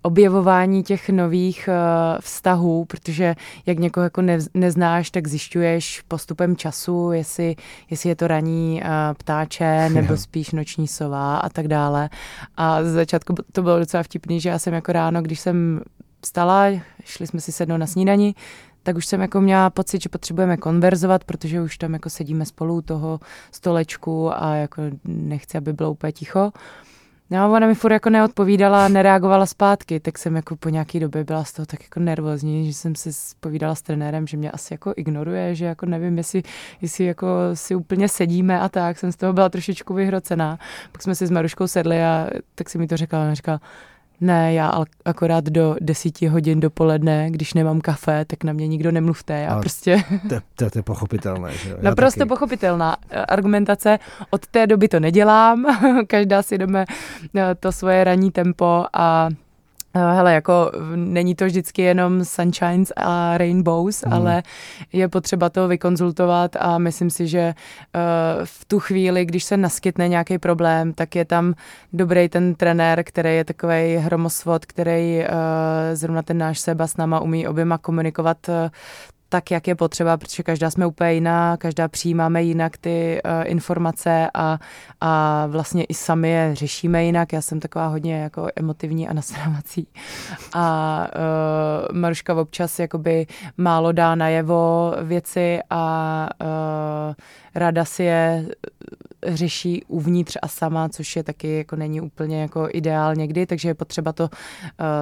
objevování 0.06 0.82
těch 0.82 1.08
nových 1.10 1.68
uh, 1.68 2.20
vztahů, 2.20 2.84
protože 2.84 3.34
jak 3.66 3.78
někoho 3.78 4.04
jako 4.04 4.22
ne, 4.22 4.38
neznáš, 4.54 5.10
tak 5.10 5.26
zjišťuješ 5.26 6.00
postupem 6.08 6.56
času, 6.56 7.12
jestli, 7.12 7.56
jestli 7.90 8.08
je 8.08 8.16
to 8.16 8.26
raní 8.26 8.82
uh, 8.82 8.88
ptáče 9.18 9.88
nebo 9.92 10.16
spíš 10.16 10.52
noční 10.52 10.88
sova 10.88 11.36
a 11.36 11.48
tak 11.48 11.68
dále. 11.68 12.08
A 12.56 12.84
z 12.84 12.92
začátku 12.92 13.34
to 13.52 13.62
bylo 13.62 13.78
docela 13.78 14.02
vtipný, 14.02 14.40
že 14.40 14.48
já 14.48 14.58
jsem 14.58 14.74
jako 14.74 14.92
ráno, 14.92 15.22
když 15.22 15.40
jsem 15.40 15.80
vstala, 16.24 16.66
šli 17.04 17.26
jsme 17.26 17.40
si 17.40 17.52
sednout 17.52 17.78
na 17.78 17.86
snídani, 17.86 18.34
tak 18.82 18.96
už 18.96 19.06
jsem 19.06 19.20
jako 19.20 19.40
měla 19.40 19.70
pocit, 19.70 20.02
že 20.02 20.08
potřebujeme 20.08 20.56
konverzovat, 20.56 21.24
protože 21.24 21.60
už 21.60 21.78
tam 21.78 21.92
jako 21.92 22.10
sedíme 22.10 22.44
spolu 22.44 22.74
u 22.74 22.82
toho 22.82 23.20
stolečku 23.52 24.42
a 24.42 24.54
jako 24.54 24.82
nechci, 25.04 25.58
aby 25.58 25.72
bylo 25.72 25.90
úplně 25.90 26.12
ticho. 26.12 26.52
No 27.30 27.52
ona 27.52 27.66
mi 27.66 27.74
furt 27.74 27.92
jako 27.92 28.10
neodpovídala, 28.10 28.88
nereagovala 28.88 29.46
zpátky, 29.46 30.00
tak 30.00 30.18
jsem 30.18 30.36
jako 30.36 30.56
po 30.56 30.68
nějaký 30.68 31.00
době 31.00 31.24
byla 31.24 31.44
z 31.44 31.52
toho 31.52 31.66
tak 31.66 31.82
jako 31.82 32.00
nervózní, 32.00 32.66
že 32.66 32.74
jsem 32.74 32.94
si 32.94 33.10
povídala 33.40 33.74
s 33.74 33.82
trenérem, 33.82 34.26
že 34.26 34.36
mě 34.36 34.50
asi 34.50 34.74
jako 34.74 34.92
ignoruje, 34.96 35.54
že 35.54 35.64
jako 35.64 35.86
nevím, 35.86 36.18
jestli, 36.18 36.42
jestli 36.80 37.04
jako 37.04 37.28
si 37.54 37.74
úplně 37.74 38.08
sedíme 38.08 38.60
a 38.60 38.68
tak, 38.68 38.98
jsem 38.98 39.12
z 39.12 39.16
toho 39.16 39.32
byla 39.32 39.48
trošičku 39.48 39.94
vyhrocená. 39.94 40.58
Pak 40.92 41.02
jsme 41.02 41.14
si 41.14 41.26
s 41.26 41.30
Maruškou 41.30 41.66
sedli 41.66 42.04
a 42.04 42.26
tak 42.54 42.70
si 42.70 42.78
mi 42.78 42.86
to 42.86 42.96
řekla, 42.96 43.22
ona 43.22 43.34
říkala, 43.34 43.60
ne, 44.20 44.54
já 44.54 44.84
akorát 45.04 45.44
do 45.44 45.76
desíti 45.80 46.26
hodin 46.26 46.60
dopoledne, 46.60 47.30
když 47.30 47.54
nemám 47.54 47.80
kafe, 47.80 48.24
tak 48.24 48.44
na 48.44 48.52
mě 48.52 48.68
nikdo 48.68 48.92
nemluvte. 48.92 49.40
Já 49.40 49.52
Ale 49.52 49.60
prostě... 49.60 50.02
To, 50.28 50.36
to, 50.54 50.70
to 50.70 50.78
je 50.78 50.82
pochopitelné. 50.82 51.52
Že 51.52 51.70
jo? 51.70 51.76
Naprosto 51.80 52.18
taky. 52.18 52.28
pochopitelná 52.28 52.96
eh, 53.10 53.24
argumentace. 53.24 53.98
Od 54.30 54.46
té 54.46 54.66
doby 54.66 54.88
to 54.88 55.00
nedělám. 55.00 55.64
Každá 56.06 56.42
si 56.42 56.58
jdeme 56.58 56.84
eh, 57.36 57.54
to 57.54 57.72
svoje 57.72 58.04
ranní 58.04 58.30
tempo 58.30 58.84
a 58.92 59.28
hele, 59.96 60.34
jako 60.34 60.72
není 60.94 61.34
to 61.34 61.44
vždycky 61.44 61.82
jenom 61.82 62.24
sunshines 62.24 62.92
a 62.96 63.38
rainbows, 63.38 64.04
mm. 64.04 64.12
ale 64.12 64.42
je 64.92 65.08
potřeba 65.08 65.50
to 65.50 65.68
vykonzultovat 65.68 66.56
a 66.60 66.78
myslím 66.78 67.10
si, 67.10 67.26
že 67.26 67.54
uh, 67.54 68.00
v 68.44 68.64
tu 68.64 68.80
chvíli, 68.80 69.24
když 69.24 69.44
se 69.44 69.56
naskytne 69.56 70.08
nějaký 70.08 70.38
problém, 70.38 70.92
tak 70.92 71.16
je 71.16 71.24
tam 71.24 71.54
dobrý 71.92 72.28
ten 72.28 72.54
trenér, 72.54 73.04
který 73.04 73.36
je 73.36 73.44
takový 73.44 73.96
hromosvod, 73.96 74.66
který 74.66 75.18
uh, 75.18 75.24
zrovna 75.92 76.22
ten 76.22 76.38
náš 76.38 76.58
Seba 76.58 76.86
s 76.86 76.96
náma 76.96 77.20
umí 77.20 77.48
oběma 77.48 77.78
komunikovat 77.78 78.48
uh, 78.48 78.54
tak, 79.28 79.50
jak 79.50 79.68
je 79.68 79.74
potřeba, 79.74 80.16
protože 80.16 80.42
každá 80.42 80.70
jsme 80.70 80.86
úplně 80.86 81.12
jiná, 81.12 81.56
každá 81.56 81.88
přijímáme 81.88 82.42
jinak 82.42 82.76
ty 82.76 83.20
uh, 83.24 83.30
informace 83.44 84.30
a, 84.34 84.58
a 85.00 85.46
vlastně 85.46 85.84
i 85.84 85.94
sami 85.94 86.30
je 86.30 86.54
řešíme 86.54 87.04
jinak. 87.04 87.32
Já 87.32 87.40
jsem 87.40 87.60
taková 87.60 87.86
hodně 87.86 88.20
jako 88.20 88.48
emotivní 88.56 89.08
a 89.08 89.12
nasrávací. 89.12 89.88
A 90.54 91.08
uh, 91.90 91.96
Maruška 91.96 92.34
občas 92.34 92.78
jakoby 92.78 93.26
málo 93.56 93.92
dá 93.92 94.14
najevo 94.14 94.94
věci 95.02 95.58
a 95.70 96.28
uh, 96.40 97.14
ráda 97.54 97.84
si 97.84 98.02
je 98.02 98.46
řeší 99.26 99.84
uvnitř 99.84 100.36
a 100.42 100.48
sama, 100.48 100.88
což 100.88 101.16
je 101.16 101.22
taky 101.22 101.56
jako 101.56 101.76
není 101.76 102.00
úplně 102.00 102.42
jako 102.42 102.68
ideál 102.72 103.14
někdy, 103.14 103.46
takže 103.46 103.68
je 103.68 103.74
potřeba 103.74 104.12
to 104.12 104.24
uh, 104.24 104.28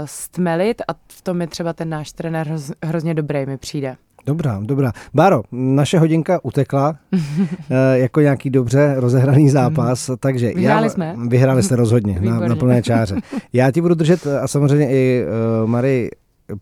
stmelit 0.04 0.82
a 0.88 0.92
v 1.08 1.22
tom 1.22 1.40
je 1.40 1.46
třeba 1.46 1.72
ten 1.72 1.88
náš 1.88 2.12
trenér 2.12 2.46
hroz, 2.46 2.72
hrozně 2.82 3.14
dobrý 3.14 3.46
mi 3.46 3.58
přijde. 3.58 3.96
Dobrá, 4.26 4.60
dobrá. 4.62 4.92
Báro, 5.14 5.42
naše 5.52 5.98
hodinka 5.98 6.40
utekla 6.44 6.98
eh, 7.70 7.98
jako 7.98 8.20
nějaký 8.20 8.50
dobře 8.50 8.94
rozehraný 8.96 9.50
zápas, 9.50 10.08
mm. 10.08 10.16
takže 10.20 10.52
vyhráli 10.54 10.86
já, 10.86 10.90
jsme. 10.90 11.16
Vyhráli 11.28 11.62
jste 11.62 11.76
rozhodně 11.76 12.20
na, 12.20 12.40
na 12.40 12.56
plné 12.56 12.82
čáře. 12.82 13.16
Já 13.52 13.70
ti 13.70 13.80
budu 13.80 13.94
držet 13.94 14.26
a 14.26 14.48
samozřejmě 14.48 14.90
i 14.90 15.24
uh, 15.62 15.70
Mary 15.70 16.10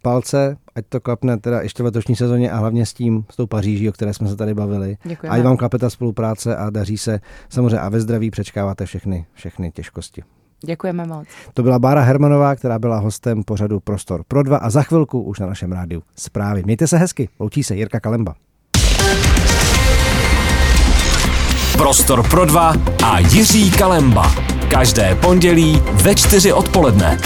palce, 0.02 0.56
ať 0.74 0.84
to 0.88 1.00
klapne 1.00 1.36
teda 1.38 1.62
ještě 1.62 1.82
v 1.82 1.86
letošní 1.86 2.16
sezóně 2.16 2.50
a 2.50 2.56
hlavně 2.56 2.86
s 2.86 2.92
tím, 2.92 3.24
s 3.30 3.36
tou 3.36 3.46
Paříží, 3.46 3.88
o 3.88 3.92
které 3.92 4.14
jsme 4.14 4.28
se 4.28 4.36
tady 4.36 4.54
bavili. 4.54 4.96
Děkujeme. 5.04 5.36
Ať 5.36 5.42
vám 5.42 5.56
klape 5.56 5.78
ta 5.78 5.90
spolupráce 5.90 6.56
a 6.56 6.70
daří 6.70 6.98
se 6.98 7.20
samozřejmě 7.48 7.78
a 7.78 7.88
ve 7.88 8.00
zdraví 8.00 8.30
přečkáváte 8.30 8.86
všechny, 8.86 9.26
všechny 9.34 9.70
těžkosti. 9.70 10.22
Děkujeme 10.66 11.06
moc. 11.06 11.26
To 11.54 11.62
byla 11.62 11.78
Bára 11.78 12.00
Hermanová, 12.00 12.56
která 12.56 12.78
byla 12.78 12.98
hostem 12.98 13.42
pořadu 13.42 13.80
Prostor 13.80 14.22
pro 14.28 14.42
dva 14.42 14.56
a 14.56 14.70
za 14.70 14.82
chvilku 14.82 15.22
už 15.22 15.38
na 15.38 15.46
našem 15.46 15.72
rádiu 15.72 16.02
zprávy. 16.16 16.62
Mějte 16.64 16.86
se 16.86 16.98
hezky, 16.98 17.28
loučí 17.40 17.62
se 17.62 17.76
Jirka 17.76 18.00
Kalemba. 18.00 18.34
Prostor 21.76 22.28
pro 22.28 22.44
dva 22.44 22.74
a 23.04 23.18
Jiří 23.18 23.70
Kalemba. 23.70 24.32
Každé 24.70 25.14
pondělí 25.14 25.82
ve 25.92 26.14
čtyři 26.14 26.52
odpoledne. 26.52 27.18